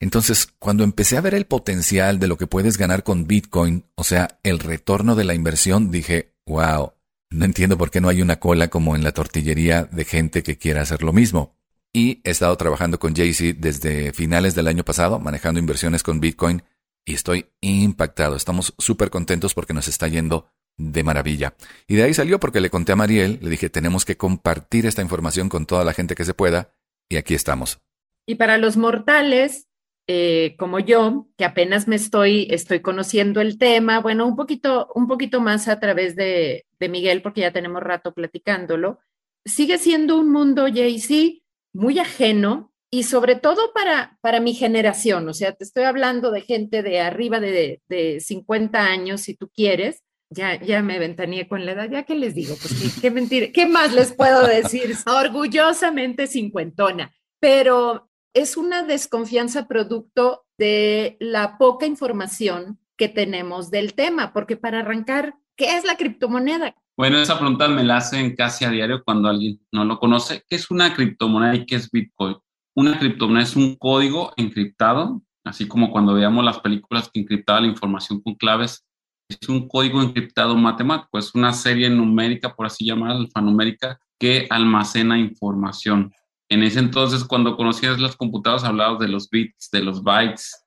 Entonces, 0.00 0.48
cuando 0.58 0.82
empecé 0.84 1.16
a 1.16 1.20
ver 1.20 1.34
el 1.34 1.46
potencial 1.46 2.18
de 2.18 2.26
lo 2.26 2.36
que 2.36 2.46
puedes 2.46 2.76
ganar 2.76 3.04
con 3.04 3.26
Bitcoin, 3.26 3.86
o 3.94 4.04
sea, 4.04 4.40
el 4.42 4.58
retorno 4.58 5.14
de 5.14 5.24
la 5.24 5.34
inversión, 5.34 5.90
dije, 5.90 6.34
wow, 6.46 6.94
no 7.30 7.44
entiendo 7.44 7.78
por 7.78 7.90
qué 7.90 8.00
no 8.00 8.08
hay 8.08 8.20
una 8.20 8.40
cola 8.40 8.68
como 8.68 8.96
en 8.96 9.04
la 9.04 9.12
tortillería 9.12 9.84
de 9.84 10.04
gente 10.04 10.42
que 10.42 10.58
quiera 10.58 10.82
hacer 10.82 11.02
lo 11.02 11.12
mismo. 11.12 11.56
Y 11.92 12.20
he 12.24 12.30
estado 12.30 12.56
trabajando 12.56 12.98
con 12.98 13.14
Jaycee 13.14 13.52
desde 13.52 14.12
finales 14.12 14.54
del 14.54 14.66
año 14.66 14.84
pasado, 14.84 15.20
manejando 15.20 15.60
inversiones 15.60 16.02
con 16.02 16.20
Bitcoin, 16.20 16.62
y 17.04 17.14
estoy 17.14 17.46
impactado. 17.60 18.36
Estamos 18.36 18.74
súper 18.78 19.10
contentos 19.10 19.54
porque 19.54 19.74
nos 19.74 19.88
está 19.88 20.08
yendo 20.08 20.48
de 20.76 21.04
maravilla. 21.04 21.54
Y 21.86 21.96
de 21.96 22.04
ahí 22.04 22.14
salió 22.14 22.40
porque 22.40 22.60
le 22.60 22.70
conté 22.70 22.92
a 22.92 22.96
Mariel, 22.96 23.38
le 23.40 23.50
dije, 23.50 23.70
tenemos 23.70 24.04
que 24.04 24.16
compartir 24.16 24.86
esta 24.86 25.02
información 25.02 25.48
con 25.48 25.66
toda 25.66 25.84
la 25.84 25.92
gente 25.92 26.14
que 26.14 26.24
se 26.24 26.34
pueda, 26.34 26.74
y 27.08 27.16
aquí 27.16 27.34
estamos. 27.34 27.80
Y 28.26 28.36
para 28.36 28.58
los 28.58 28.76
mortales, 28.76 29.68
eh, 30.08 30.56
como 30.58 30.80
yo, 30.80 31.28
que 31.36 31.44
apenas 31.44 31.86
me 31.86 31.96
estoy, 31.96 32.48
estoy 32.50 32.80
conociendo 32.80 33.40
el 33.40 33.58
tema, 33.58 34.00
bueno, 34.00 34.26
un 34.26 34.36
poquito, 34.36 34.90
un 34.94 35.06
poquito 35.06 35.40
más 35.40 35.68
a 35.68 35.78
través 35.78 36.16
de, 36.16 36.66
de 36.80 36.88
Miguel, 36.88 37.22
porque 37.22 37.42
ya 37.42 37.52
tenemos 37.52 37.82
rato 37.82 38.12
platicándolo, 38.12 38.98
sigue 39.44 39.78
siendo 39.78 40.18
un 40.18 40.32
mundo, 40.32 40.66
Jaycee, 40.66 41.42
muy 41.72 41.98
ajeno 41.98 42.73
y 42.94 43.02
sobre 43.02 43.34
todo 43.34 43.72
para, 43.72 44.16
para 44.20 44.38
mi 44.38 44.54
generación, 44.54 45.28
o 45.28 45.34
sea, 45.34 45.50
te 45.50 45.64
estoy 45.64 45.82
hablando 45.82 46.30
de 46.30 46.42
gente 46.42 46.84
de 46.84 47.00
arriba 47.00 47.40
de, 47.40 47.82
de 47.88 48.20
50 48.20 48.80
años, 48.80 49.22
si 49.22 49.34
tú 49.34 49.50
quieres, 49.52 50.04
ya, 50.30 50.62
ya 50.62 50.80
me 50.80 51.00
ventaneé 51.00 51.48
con 51.48 51.66
la 51.66 51.72
edad, 51.72 51.90
ya 51.90 52.04
que 52.04 52.14
les 52.14 52.36
digo, 52.36 52.54
pues 52.54 52.72
qué, 52.72 53.00
qué 53.00 53.10
mentira, 53.10 53.48
¿qué 53.52 53.66
más 53.66 53.92
les 53.92 54.12
puedo 54.12 54.46
decir? 54.46 54.94
Orgullosamente 55.06 56.28
cincuentona, 56.28 57.12
pero 57.40 58.08
es 58.32 58.56
una 58.56 58.84
desconfianza 58.84 59.66
producto 59.66 60.46
de 60.56 61.16
la 61.18 61.58
poca 61.58 61.86
información 61.86 62.78
que 62.96 63.08
tenemos 63.08 63.72
del 63.72 63.94
tema, 63.94 64.32
porque 64.32 64.56
para 64.56 64.78
arrancar, 64.78 65.34
¿qué 65.56 65.76
es 65.76 65.84
la 65.84 65.96
criptomoneda? 65.96 66.76
Bueno, 66.96 67.18
esa 67.18 67.36
pregunta 67.40 67.66
me 67.66 67.82
la 67.82 67.96
hacen 67.96 68.36
casi 68.36 68.64
a 68.64 68.70
diario 68.70 69.02
cuando 69.02 69.28
alguien 69.28 69.58
no 69.72 69.84
lo 69.84 69.98
conoce. 69.98 70.44
¿Qué 70.48 70.54
es 70.54 70.70
una 70.70 70.94
criptomoneda 70.94 71.56
y 71.56 71.66
qué 71.66 71.74
es 71.74 71.90
Bitcoin? 71.90 72.36
Una 72.76 72.98
criptomoneda 72.98 73.44
es 73.44 73.54
un 73.54 73.76
código 73.76 74.32
encriptado, 74.36 75.22
así 75.44 75.68
como 75.68 75.92
cuando 75.92 76.14
veamos 76.14 76.44
las 76.44 76.58
películas 76.58 77.08
que 77.08 77.20
encriptaban 77.20 77.64
la 77.64 77.68
información 77.68 78.20
con 78.20 78.34
claves. 78.34 78.84
Es 79.28 79.48
un 79.48 79.68
código 79.68 80.02
encriptado 80.02 80.56
matemático, 80.56 81.18
es 81.18 81.34
una 81.34 81.52
serie 81.52 81.88
numérica, 81.88 82.54
por 82.54 82.66
así 82.66 82.84
llamar, 82.84 83.12
alfanumérica, 83.12 84.00
que 84.18 84.48
almacena 84.50 85.18
información. 85.18 86.12
En 86.48 86.62
ese 86.64 86.80
entonces, 86.80 87.24
cuando 87.24 87.56
conocías 87.56 88.00
las 88.00 88.16
computadoras, 88.16 88.64
hablabas 88.64 88.98
de 88.98 89.08
los 89.08 89.30
bits, 89.30 89.70
de 89.70 89.82
los 89.82 90.02
bytes, 90.02 90.60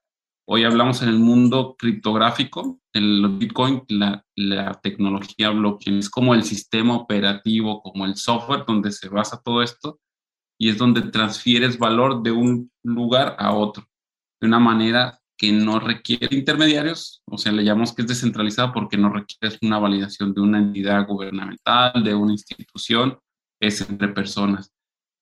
Hoy 0.49 0.63
hablamos 0.63 1.01
en 1.01 1.09
el 1.09 1.19
mundo 1.19 1.75
criptográfico, 1.77 2.79
el 2.93 3.35
Bitcoin, 3.37 3.83
la, 3.89 4.25
la, 4.37 4.75
tecnología 4.75 5.49
blockchain, 5.49 5.97
es 5.97 6.09
como 6.09 6.33
el 6.33 6.43
sistema 6.43 6.95
operativo, 6.95 7.81
como 7.81 8.05
el 8.05 8.15
software 8.15 8.63
donde 8.65 8.93
se 8.93 9.09
basa 9.09 9.41
todo 9.43 9.61
esto 9.61 9.99
y 10.59 10.69
es 10.69 10.77
donde 10.77 11.03
transfieres 11.03 11.77
valor 11.77 12.23
de 12.23 12.31
un 12.31 12.71
lugar 12.83 13.35
a 13.39 13.53
otro 13.53 13.87
de 14.39 14.47
una 14.47 14.59
manera 14.59 15.19
que 15.37 15.51
no 15.51 15.79
requiere 15.79 16.35
intermediarios, 16.35 17.21
o 17.25 17.37
sea, 17.37 17.51
le 17.51 17.63
llamamos 17.63 17.93
que 17.93 18.01
es 18.01 18.07
descentralizada 18.07 18.73
porque 18.73 18.97
no 18.97 19.09
requiere 19.09 19.57
una 19.61 19.77
validación 19.77 20.33
de 20.33 20.41
una 20.41 20.57
entidad 20.57 21.05
gubernamental, 21.07 22.03
de 22.03 22.15
una 22.15 22.31
institución, 22.31 23.19
es 23.59 23.87
entre 23.87 24.07
personas. 24.09 24.73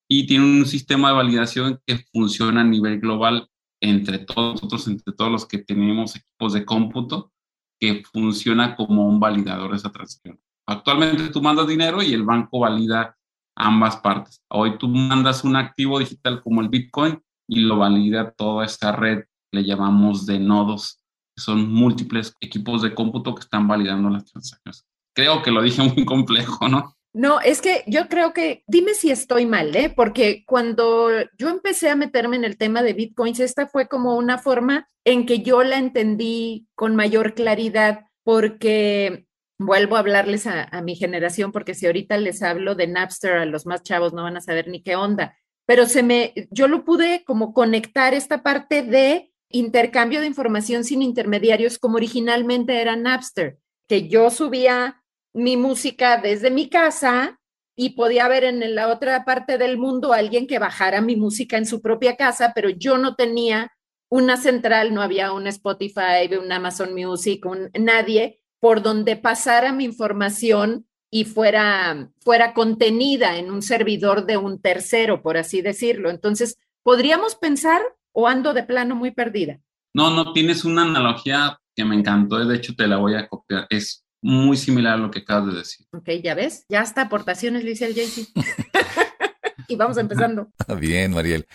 Y 0.09 0.25
tiene 0.25 0.45
un 0.45 0.65
sistema 0.65 1.09
de 1.09 1.15
validación 1.15 1.81
que 1.85 1.97
funciona 2.13 2.61
a 2.61 2.65
nivel 2.65 2.99
global 2.99 3.49
entre 3.81 4.19
todos 4.19 4.55
nosotros, 4.55 4.87
entre 4.87 5.13
todos 5.13 5.31
los 5.31 5.45
que 5.45 5.57
tenemos 5.57 6.15
equipos 6.15 6.53
de 6.53 6.63
cómputo, 6.63 7.33
que 7.79 8.03
funciona 8.13 8.75
como 8.75 9.07
un 9.07 9.19
validador 9.19 9.71
de 9.71 9.77
esa 9.77 9.91
transacción. 9.91 10.39
Actualmente 10.65 11.27
tú 11.29 11.41
mandas 11.41 11.67
dinero 11.67 12.01
y 12.01 12.13
el 12.13 12.23
banco 12.23 12.59
valida 12.59 13.17
ambas 13.55 13.97
partes. 13.97 14.41
Hoy 14.49 14.77
tú 14.77 14.87
mandas 14.87 15.43
un 15.43 15.55
activo 15.55 15.99
digital 15.99 16.41
como 16.43 16.61
el 16.61 16.69
Bitcoin 16.69 17.21
y 17.47 17.61
lo 17.61 17.77
valida 17.77 18.31
toda 18.31 18.65
esta 18.65 18.91
red, 18.91 19.23
le 19.51 19.63
llamamos 19.63 20.25
de 20.25 20.39
nodos, 20.39 20.99
que 21.35 21.41
son 21.41 21.71
múltiples 21.71 22.33
equipos 22.39 22.81
de 22.81 22.93
cómputo 22.93 23.35
que 23.35 23.41
están 23.41 23.67
validando 23.67 24.09
las 24.09 24.25
transacciones. 24.25 24.85
Creo 25.15 25.41
que 25.41 25.51
lo 25.51 25.61
dije 25.61 25.81
muy 25.81 26.05
complejo, 26.05 26.67
¿no? 26.67 26.95
No, 27.13 27.39
es 27.39 27.61
que 27.61 27.85
yo 27.87 28.09
creo 28.09 28.33
que, 28.33 28.65
dime 28.67 28.93
si 28.93 29.09
estoy 29.09 29.45
mal, 29.45 29.73
¿eh? 29.73 29.89
Porque 29.95 30.43
cuando 30.45 31.07
yo 31.37 31.47
empecé 31.47 31.89
a 31.89 31.95
meterme 31.95 32.35
en 32.35 32.43
el 32.43 32.57
tema 32.57 32.83
de 32.83 32.91
bitcoins, 32.91 33.39
esta 33.39 33.67
fue 33.67 33.87
como 33.87 34.17
una 34.17 34.37
forma 34.37 34.89
en 35.05 35.25
que 35.25 35.39
yo 35.39 35.63
la 35.63 35.77
entendí 35.77 36.67
con 36.75 36.93
mayor 36.93 37.33
claridad, 37.33 38.01
porque 38.25 39.27
vuelvo 39.57 39.95
a 39.95 39.99
hablarles 39.99 40.47
a, 40.47 40.63
a 40.63 40.81
mi 40.81 40.95
generación, 40.95 41.51
porque 41.51 41.73
si 41.73 41.85
ahorita 41.85 42.17
les 42.17 42.41
hablo 42.43 42.75
de 42.75 42.87
Napster 42.87 43.33
a 43.33 43.45
los 43.45 43.65
más 43.65 43.83
chavos 43.83 44.13
no 44.13 44.23
van 44.23 44.37
a 44.37 44.41
saber 44.41 44.67
ni 44.67 44.81
qué 44.83 44.95
onda, 44.95 45.37
pero 45.65 45.85
se 45.85 46.03
me, 46.03 46.33
yo 46.51 46.67
lo 46.67 46.85
pude 46.85 47.23
como 47.25 47.53
conectar 47.53 48.13
esta 48.13 48.43
parte 48.43 48.83
de 48.83 49.31
intercambio 49.49 50.21
de 50.21 50.27
información 50.27 50.83
sin 50.83 51.01
intermediarios 51.01 51.79
como 51.79 51.95
originalmente 51.95 52.81
era 52.81 52.95
Napster, 52.95 53.57
que 53.87 54.07
yo 54.07 54.29
subía 54.29 55.01
mi 55.33 55.57
música 55.57 56.17
desde 56.17 56.51
mi 56.51 56.69
casa 56.69 57.39
y 57.75 57.91
podía 57.91 58.27
ver 58.27 58.43
en 58.45 58.75
la 58.75 58.87
otra 58.87 59.25
parte 59.25 59.57
del 59.57 59.77
mundo 59.77 60.13
alguien 60.13 60.47
que 60.47 60.59
bajara 60.59 61.01
mi 61.01 61.15
música 61.15 61.57
en 61.57 61.65
su 61.65 61.81
propia 61.81 62.15
casa, 62.15 62.53
pero 62.55 62.69
yo 62.69 62.97
no 62.97 63.15
tenía 63.15 63.71
una 64.09 64.37
central, 64.37 64.93
no 64.93 65.01
había 65.01 65.33
un 65.33 65.47
Spotify, 65.47 66.33
un 66.39 66.51
Amazon 66.51 66.93
Music, 66.93 67.45
un, 67.45 67.69
nadie 67.73 68.39
por 68.65 68.81
donde 68.81 69.15
pasara 69.15 69.73
mi 69.73 69.83
información 69.83 70.87
y 71.11 71.25
fuera, 71.25 72.09
fuera 72.21 72.55
contenida 72.55 73.37
en 73.37 73.51
un 73.51 73.61
servidor 73.61 74.25
de 74.25 74.37
un 74.37 74.59
tercero, 74.59 75.21
por 75.21 75.37
así 75.37 75.61
decirlo. 75.61 76.09
Entonces, 76.09 76.57
podríamos 76.81 77.35
pensar 77.35 77.79
o 78.11 78.27
ando 78.27 78.55
de 78.55 78.63
plano 78.63 78.95
muy 78.95 79.11
perdida. 79.11 79.59
No, 79.93 80.09
no, 80.09 80.33
tienes 80.33 80.65
una 80.65 80.81
analogía 80.81 81.59
que 81.75 81.85
me 81.85 81.93
encantó, 81.93 82.43
de 82.43 82.55
hecho 82.55 82.73
te 82.75 82.87
la 82.87 82.97
voy 82.97 83.13
a 83.13 83.27
copiar. 83.27 83.67
Es 83.69 84.03
muy 84.19 84.57
similar 84.57 84.95
a 84.95 84.97
lo 84.97 85.11
que 85.11 85.19
acabas 85.19 85.53
de 85.53 85.59
decir. 85.59 85.85
Ok, 85.91 86.09
ya 86.23 86.33
ves, 86.33 86.65
ya 86.67 86.81
hasta 86.81 87.03
aportaciones 87.03 87.63
le 87.63 87.73
hice 87.73 87.85
el 87.85 87.93
JC. 87.93 88.29
y 89.67 89.75
vamos 89.75 89.99
empezando. 89.99 90.49
Bien, 90.79 91.11
Mariel. 91.11 91.45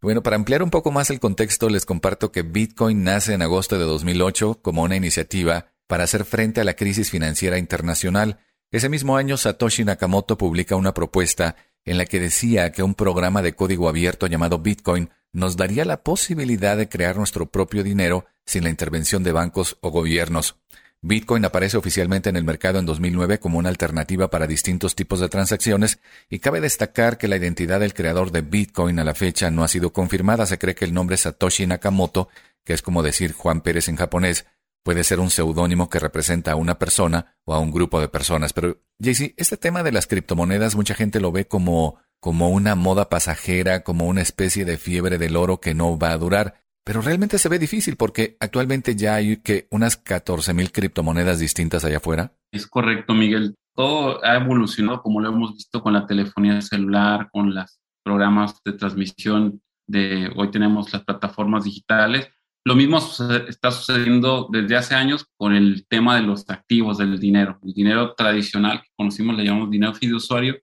Bueno, 0.00 0.22
para 0.22 0.36
ampliar 0.36 0.62
un 0.62 0.70
poco 0.70 0.92
más 0.92 1.10
el 1.10 1.18
contexto, 1.18 1.68
les 1.68 1.86
comparto 1.86 2.30
que 2.30 2.42
Bitcoin 2.42 3.02
nace 3.02 3.34
en 3.34 3.42
agosto 3.42 3.80
de 3.80 3.84
2008 3.84 4.60
como 4.62 4.84
una 4.84 4.94
iniciativa 4.94 5.71
para 5.92 6.04
hacer 6.04 6.24
frente 6.24 6.58
a 6.58 6.64
la 6.64 6.72
crisis 6.72 7.10
financiera 7.10 7.58
internacional 7.58 8.38
ese 8.70 8.88
mismo 8.88 9.18
año 9.18 9.36
Satoshi 9.36 9.84
Nakamoto 9.84 10.38
publica 10.38 10.74
una 10.74 10.94
propuesta 10.94 11.54
en 11.84 11.98
la 11.98 12.06
que 12.06 12.18
decía 12.18 12.72
que 12.72 12.82
un 12.82 12.94
programa 12.94 13.42
de 13.42 13.52
código 13.52 13.90
abierto 13.90 14.26
llamado 14.26 14.58
Bitcoin 14.58 15.10
nos 15.32 15.58
daría 15.58 15.84
la 15.84 16.02
posibilidad 16.02 16.78
de 16.78 16.88
crear 16.88 17.18
nuestro 17.18 17.50
propio 17.50 17.84
dinero 17.84 18.24
sin 18.46 18.64
la 18.64 18.70
intervención 18.70 19.22
de 19.22 19.32
bancos 19.32 19.76
o 19.82 19.90
gobiernos. 19.90 20.56
Bitcoin 21.02 21.44
aparece 21.44 21.76
oficialmente 21.76 22.30
en 22.30 22.36
el 22.36 22.44
mercado 22.44 22.78
en 22.78 22.86
2009 22.86 23.38
como 23.38 23.58
una 23.58 23.68
alternativa 23.68 24.30
para 24.30 24.46
distintos 24.46 24.94
tipos 24.94 25.20
de 25.20 25.28
transacciones 25.28 25.98
y 26.30 26.38
cabe 26.38 26.62
destacar 26.62 27.18
que 27.18 27.28
la 27.28 27.36
identidad 27.36 27.80
del 27.80 27.92
creador 27.92 28.30
de 28.30 28.40
Bitcoin 28.40 28.98
a 28.98 29.04
la 29.04 29.14
fecha 29.14 29.50
no 29.50 29.62
ha 29.62 29.68
sido 29.68 29.92
confirmada. 29.92 30.46
Se 30.46 30.56
cree 30.56 30.74
que 30.74 30.86
el 30.86 30.94
nombre 30.94 31.18
Satoshi 31.18 31.66
Nakamoto, 31.66 32.30
que 32.64 32.72
es 32.72 32.80
como 32.80 33.02
decir 33.02 33.34
Juan 33.34 33.60
Pérez 33.60 33.88
en 33.88 33.96
japonés, 33.96 34.46
Puede 34.84 35.04
ser 35.04 35.20
un 35.20 35.30
seudónimo 35.30 35.88
que 35.88 36.00
representa 36.00 36.52
a 36.52 36.56
una 36.56 36.78
persona 36.78 37.36
o 37.44 37.54
a 37.54 37.60
un 37.60 37.70
grupo 37.70 38.00
de 38.00 38.08
personas. 38.08 38.52
Pero, 38.52 38.80
JC, 38.98 39.34
este 39.36 39.56
tema 39.56 39.82
de 39.82 39.92
las 39.92 40.06
criptomonedas 40.06 40.74
mucha 40.74 40.94
gente 40.94 41.20
lo 41.20 41.30
ve 41.30 41.46
como, 41.46 41.98
como 42.20 42.48
una 42.50 42.74
moda 42.74 43.08
pasajera, 43.08 43.84
como 43.84 44.06
una 44.06 44.22
especie 44.22 44.64
de 44.64 44.78
fiebre 44.78 45.18
del 45.18 45.36
oro 45.36 45.60
que 45.60 45.74
no 45.74 45.98
va 45.98 46.10
a 46.10 46.18
durar. 46.18 46.62
Pero 46.84 47.00
realmente 47.00 47.38
se 47.38 47.48
ve 47.48 47.60
difícil 47.60 47.96
porque 47.96 48.36
actualmente 48.40 48.96
ya 48.96 49.14
hay 49.14 49.36
que 49.36 49.68
unas 49.70 50.04
14.000 50.04 50.72
criptomonedas 50.72 51.38
distintas 51.38 51.84
allá 51.84 51.98
afuera. 51.98 52.32
Es 52.50 52.66
correcto, 52.66 53.14
Miguel. 53.14 53.54
Todo 53.74 54.22
ha 54.24 54.36
evolucionado 54.36 55.00
como 55.00 55.20
lo 55.20 55.28
hemos 55.28 55.54
visto 55.54 55.80
con 55.80 55.92
la 55.92 56.06
telefonía 56.06 56.60
celular, 56.60 57.30
con 57.32 57.54
los 57.54 57.78
programas 58.02 58.60
de 58.64 58.72
transmisión 58.72 59.62
de 59.86 60.30
hoy 60.36 60.50
tenemos 60.50 60.92
las 60.92 61.04
plataformas 61.04 61.64
digitales 61.64 62.28
lo 62.64 62.76
mismo 62.76 62.98
está 62.98 63.72
sucediendo 63.72 64.48
desde 64.50 64.76
hace 64.76 64.94
años 64.94 65.26
con 65.36 65.54
el 65.54 65.86
tema 65.88 66.16
de 66.16 66.22
los 66.22 66.48
activos, 66.48 66.98
del 66.98 67.18
dinero. 67.18 67.58
El 67.62 67.72
dinero 67.72 68.14
tradicional 68.14 68.82
que 68.82 68.88
conocimos 68.96 69.36
le 69.36 69.44
llamamos 69.44 69.70
dinero 69.70 69.94
fiduciario 69.94 70.58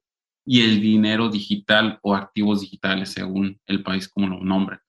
y 0.46 0.62
el 0.62 0.82
dinero 0.82 1.29
digital 1.29 2.00
o 2.01 2.15
activos 2.15 2.62
digitales, 2.62 3.12
según 3.12 3.60
el 3.68 3.84
país 3.84 4.08
como 4.08 4.27
lo 4.27 4.39
nombre. 4.39 4.79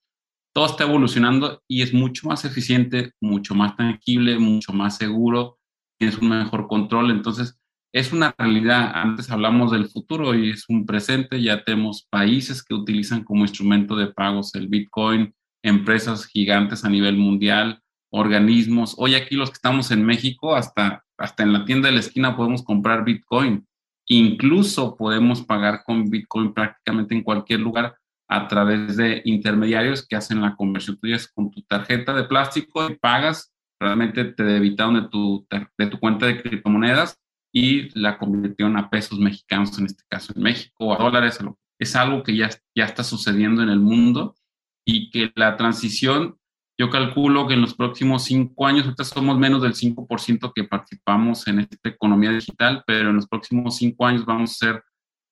Todo 0.55 0.67
está 0.67 0.85
evolucionando 0.85 1.63
y 1.69 1.83
es 1.83 1.93
mucho 1.93 2.29
más 2.29 2.45
eficiente, 2.45 3.13
mucho 3.21 3.55
más 3.55 3.77
tangible, 3.77 4.39
mucho 4.39 4.73
más 4.73 4.97
seguro, 4.97 5.59
tienes 5.99 6.19
un 6.19 6.29
mejor 6.29 6.69
control. 6.69 7.11
Entonces, 7.11 7.61
es 7.93 8.13
una 8.13 8.35
realidad. 8.39 8.93
Antes 8.95 9.31
hablamos 9.31 9.73
del 9.73 9.89
futuro 9.89 10.35
y 10.35 10.51
es 10.51 10.65
un 10.69 10.87
presente. 10.87 11.43
Ya 11.43 11.65
tenemos 11.65 12.07
países 12.09 12.63
que 12.63 12.75
utilizan 12.75 13.25
como 13.25 13.43
instrumento 13.43 13.97
de 13.97 14.09
pagos 14.09 14.55
el 14.55 14.69
Bitcoin, 14.69 15.35
empresas 15.63 16.27
gigantes 16.27 16.85
a 16.85 16.89
nivel 16.89 17.17
mundial, 17.17 17.83
organismos. 18.11 18.95
Hoy 18.99 19.15
aquí 19.15 19.37
los 19.37 19.51
que 19.51 19.55
estamos 19.55 19.91
en 19.91 20.05
México, 20.05 20.55
hasta, 20.55 21.05
hasta 21.17 21.43
en 21.43 21.53
la 21.53 21.65
tienda 21.65 21.89
de 21.89 21.95
la 21.95 22.01
esquina 22.01 22.37
podemos 22.37 22.63
comprar 22.63 23.05
Bitcoin. 23.05 23.67
Incluso 24.07 24.97
podemos 24.97 25.43
pagar 25.43 25.83
con 25.85 26.11
Bitcoin 26.11 26.53
prácticamente 26.53 27.15
en 27.15 27.23
cualquier 27.23 27.61
lugar 27.61 27.97
a 28.29 28.49
través 28.49 28.97
de 28.97 29.23
intermediarios 29.25 30.07
que 30.07 30.17
hacen 30.17 30.41
la 30.41 30.57
conversión. 30.57 30.99
Tú 31.01 31.09
con 31.35 31.51
tu 31.51 31.63
tarjeta 31.63 32.13
de 32.15 32.25
plástico 32.25 32.89
y 32.89 32.97
pagas, 32.97 33.53
realmente 33.81 34.25
te 34.25 34.43
debitaron 34.43 34.95
de 34.95 35.09
tu, 35.09 35.47
de 35.79 35.87
tu 35.87 35.99
cuenta 35.99 36.27
de 36.27 36.43
criptomonedas 36.43 37.19
y 37.53 37.97
la 37.99 38.19
convirtieron 38.19 38.77
a 38.77 38.91
pesos 38.91 39.19
mexicanos, 39.19 39.77
en 39.79 39.87
este 39.87 40.05
caso 40.09 40.33
en 40.35 40.43
México, 40.43 40.87
o 40.87 40.95
a 40.95 40.99
dólares. 40.99 41.39
Es 41.79 41.97
algo 41.97 42.23
que 42.23 42.37
ya, 42.37 42.51
ya 42.75 42.85
está 42.85 43.03
sucediendo 43.03 43.63
en 43.63 43.69
el 43.69 43.81
mundo 43.81 44.35
y 44.91 45.11
que 45.11 45.31
la 45.37 45.57
transición, 45.57 46.37
yo 46.77 46.91
calculo 46.91 47.47
que 47.47 47.55
en 47.55 47.61
los 47.61 47.75
próximos 47.75 48.25
cinco 48.25 48.67
años, 48.67 48.85
ahorita 48.85 49.05
somos 49.05 49.39
menos 49.39 49.63
del 49.63 49.75
5% 49.75 50.53
que 50.53 50.65
participamos 50.65 51.47
en 51.47 51.61
esta 51.61 51.89
economía 51.89 52.31
digital, 52.31 52.83
pero 52.87 53.11
en 53.11 53.17
los 53.17 53.29
próximos 53.29 53.77
cinco 53.77 54.07
años 54.07 54.27
vamos 54.27 54.51
a 54.51 54.67
ser 54.67 54.83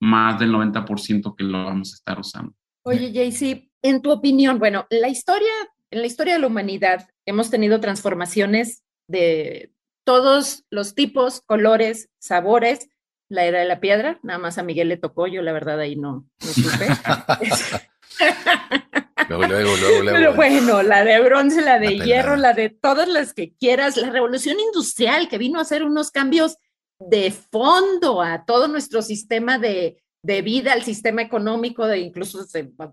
más 0.01 0.39
del 0.39 0.53
90% 0.53 1.35
que 1.37 1.43
lo 1.43 1.65
vamos 1.65 1.93
a 1.93 1.97
estar 1.97 2.21
usando. 2.21 2.55
Oye, 2.85 3.11
JC, 3.11 3.69
en 3.83 4.01
tu 4.01 4.13
opinión, 4.13 4.61
bueno, 4.61 4.87
la 4.91 5.09
historia, 5.09 5.53
en 5.91 6.03
la 6.03 6.07
historia 6.07 6.35
de 6.35 6.41
la 6.41 6.47
humanidad 6.47 7.09
hemos 7.27 7.51
tenido 7.51 7.81
transformaciones 7.81 8.85
de 9.09 9.73
todos 10.05 10.65
los 10.71 10.95
tipos, 10.95 11.41
colores, 11.41 12.11
sabores. 12.21 12.89
La 13.29 13.45
era 13.45 13.59
de 13.59 13.67
la 13.67 13.81
piedra, 13.81 14.21
nada 14.23 14.39
más 14.39 14.57
a 14.57 14.63
Miguel 14.63 14.89
le 14.89 14.97
tocó, 14.97 15.27
yo 15.27 15.43
la 15.43 15.53
verdad 15.53 15.81
ahí 15.81 15.97
no, 15.97 16.27
no 16.41 16.47
supe. 16.47 16.87
Luego, 19.29 19.47
luego, 19.47 19.77
luego, 19.77 20.13
Pero 20.13 20.35
bueno, 20.35 20.83
la 20.83 21.05
de 21.05 21.21
bronce, 21.21 21.61
la 21.61 21.79
de 21.79 21.99
hierro, 21.99 22.37
la 22.37 22.53
de 22.53 22.71
todas 22.71 23.09
las 23.09 23.35
que 23.35 23.55
quieras, 23.55 23.97
la 23.97 24.11
revolución 24.11 24.59
industrial 24.61 25.29
que 25.29 25.39
vino 25.39 25.59
a 25.59 25.63
hacer 25.63 25.83
unos 25.83 26.11
cambios 26.11 26.57
de 26.99 27.31
fondo 27.31 28.23
a 28.23 28.45
todo 28.45 28.69
nuestro 28.69 29.03
sistema 29.03 29.59
de, 29.59 30.03
de 30.23 30.43
vida, 30.43 30.73
al 30.73 30.83
sistema 30.83 31.23
económico, 31.23 31.87
de 31.87 31.99
incluso 31.99 32.45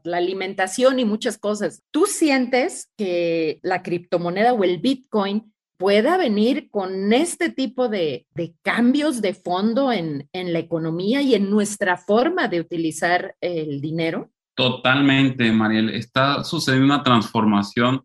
la 0.03 0.17
alimentación 0.17 0.99
y 0.99 1.05
muchas 1.05 1.37
cosas. 1.37 1.83
¿Tú 1.91 2.05
sientes 2.05 2.91
que 2.97 3.59
la 3.61 3.81
criptomoneda 3.81 4.53
o 4.53 4.63
el 4.63 4.79
Bitcoin 4.79 5.51
pueda 5.77 6.17
venir 6.17 6.69
con 6.69 7.11
este 7.11 7.49
tipo 7.49 7.89
de, 7.89 8.27
de 8.33 8.53
cambios 8.61 9.21
de 9.21 9.33
fondo 9.33 9.91
en, 9.91 10.29
en 10.31 10.53
la 10.53 10.59
economía 10.59 11.21
y 11.21 11.35
en 11.35 11.49
nuestra 11.49 11.97
forma 11.97 12.47
de 12.47 12.61
utilizar 12.61 13.35
el 13.41 13.81
dinero? 13.81 14.31
Totalmente, 14.55 15.51
Mariel. 15.51 15.89
Está 15.89 16.43
sucediendo 16.43 16.85
una 16.85 17.03
transformación 17.03 18.03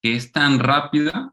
que 0.00 0.14
es 0.14 0.30
tan 0.30 0.60
rápida 0.60 1.32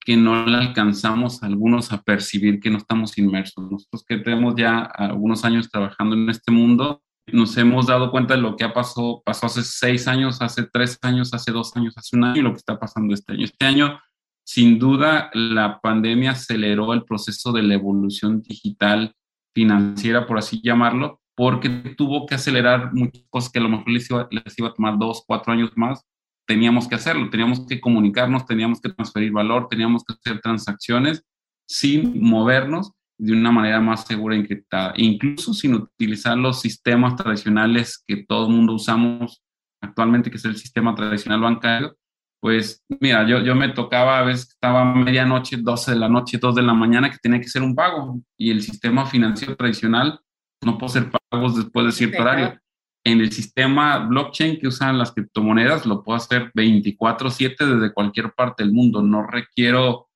que 0.00 0.16
no 0.16 0.46
la 0.46 0.58
alcanzamos 0.58 1.42
algunos 1.42 1.92
a 1.92 2.02
percibir 2.02 2.58
que 2.58 2.70
no 2.70 2.78
estamos 2.78 3.16
inmersos. 3.18 3.70
Nosotros 3.70 4.04
que 4.06 4.18
tenemos 4.18 4.54
ya 4.56 4.80
algunos 4.80 5.44
años 5.44 5.70
trabajando 5.70 6.16
en 6.16 6.28
este 6.28 6.50
mundo, 6.50 7.02
nos 7.32 7.56
hemos 7.56 7.86
dado 7.86 8.10
cuenta 8.10 8.34
de 8.34 8.40
lo 8.40 8.56
que 8.56 8.64
ha 8.64 8.72
pasado, 8.72 9.22
pasó 9.24 9.46
hace 9.46 9.62
seis 9.62 10.08
años, 10.08 10.40
hace 10.40 10.66
tres 10.72 10.98
años, 11.02 11.32
hace 11.32 11.52
dos 11.52 11.76
años, 11.76 11.96
hace 11.96 12.16
un 12.16 12.24
año 12.24 12.40
y 12.40 12.42
lo 12.42 12.50
que 12.50 12.58
está 12.58 12.78
pasando 12.80 13.14
este 13.14 13.34
año. 13.34 13.44
Este 13.44 13.66
año, 13.66 14.00
sin 14.44 14.78
duda, 14.78 15.30
la 15.34 15.80
pandemia 15.80 16.32
aceleró 16.32 16.92
el 16.94 17.04
proceso 17.04 17.52
de 17.52 17.62
la 17.62 17.74
evolución 17.74 18.42
digital 18.42 19.14
financiera, 19.54 20.26
por 20.26 20.38
así 20.38 20.60
llamarlo, 20.62 21.19
porque 21.40 21.70
tuvo 21.96 22.26
que 22.26 22.34
acelerar 22.34 22.92
muchas 22.92 23.24
cosas 23.30 23.50
que 23.50 23.58
a 23.58 23.62
lo 23.62 23.70
mejor 23.70 23.88
les 23.88 24.10
iba, 24.10 24.28
les 24.30 24.58
iba 24.58 24.68
a 24.68 24.74
tomar 24.74 24.98
dos, 24.98 25.24
cuatro 25.26 25.54
años 25.54 25.70
más 25.74 26.04
teníamos 26.50 26.88
que 26.88 26.96
hacerlo, 26.96 27.30
teníamos 27.30 27.64
que 27.64 27.80
comunicarnos, 27.80 28.44
teníamos 28.44 28.80
que 28.80 28.88
transferir 28.88 29.30
valor, 29.30 29.68
teníamos 29.68 30.02
que 30.02 30.14
hacer 30.14 30.40
transacciones 30.40 31.22
sin 31.64 32.20
movernos 32.20 32.90
de 33.16 33.34
una 33.34 33.52
manera 33.52 33.80
más 33.80 34.04
segura 34.04 34.34
e 34.34 34.40
encriptada, 34.40 34.92
incluso 34.96 35.54
sin 35.54 35.74
utilizar 35.74 36.36
los 36.36 36.60
sistemas 36.60 37.14
tradicionales 37.14 38.02
que 38.04 38.24
todo 38.26 38.48
el 38.48 38.52
mundo 38.52 38.74
usamos 38.74 39.40
actualmente, 39.80 40.28
que 40.28 40.38
es 40.38 40.44
el 40.44 40.56
sistema 40.56 40.92
tradicional 40.92 41.40
bancario. 41.40 41.96
Pues 42.40 42.82
mira, 43.00 43.24
yo, 43.28 43.38
yo 43.44 43.54
me 43.54 43.68
tocaba 43.68 44.18
a 44.18 44.24
veces 44.24 44.48
estaba 44.50 44.84
medianoche, 44.92 45.56
12 45.56 45.92
de 45.92 45.98
la 45.98 46.08
noche, 46.08 46.38
2 46.38 46.52
de 46.56 46.62
la 46.62 46.74
mañana, 46.74 47.12
que 47.12 47.18
tenía 47.22 47.40
que 47.40 47.48
ser 47.48 47.62
un 47.62 47.76
pago 47.76 48.20
y 48.36 48.50
el 48.50 48.60
sistema 48.60 49.06
financiero 49.06 49.54
tradicional 49.54 50.18
no 50.62 50.78
puede 50.78 50.92
ser 50.92 51.10
pagos 51.30 51.56
después 51.56 51.86
de 51.86 51.92
cierto 51.92 52.22
horario 52.22 52.60
en 53.04 53.20
el 53.20 53.32
sistema 53.32 53.98
blockchain 53.98 54.58
que 54.58 54.68
usan 54.68 54.98
las 54.98 55.12
criptomonedas 55.12 55.86
lo 55.86 56.02
puedo 56.02 56.16
hacer 56.16 56.50
24/7 56.54 57.66
desde 57.66 57.92
cualquier 57.92 58.32
parte 58.32 58.62
del 58.62 58.72
mundo. 58.72 59.02
No 59.02 59.26
requiero 59.26 60.08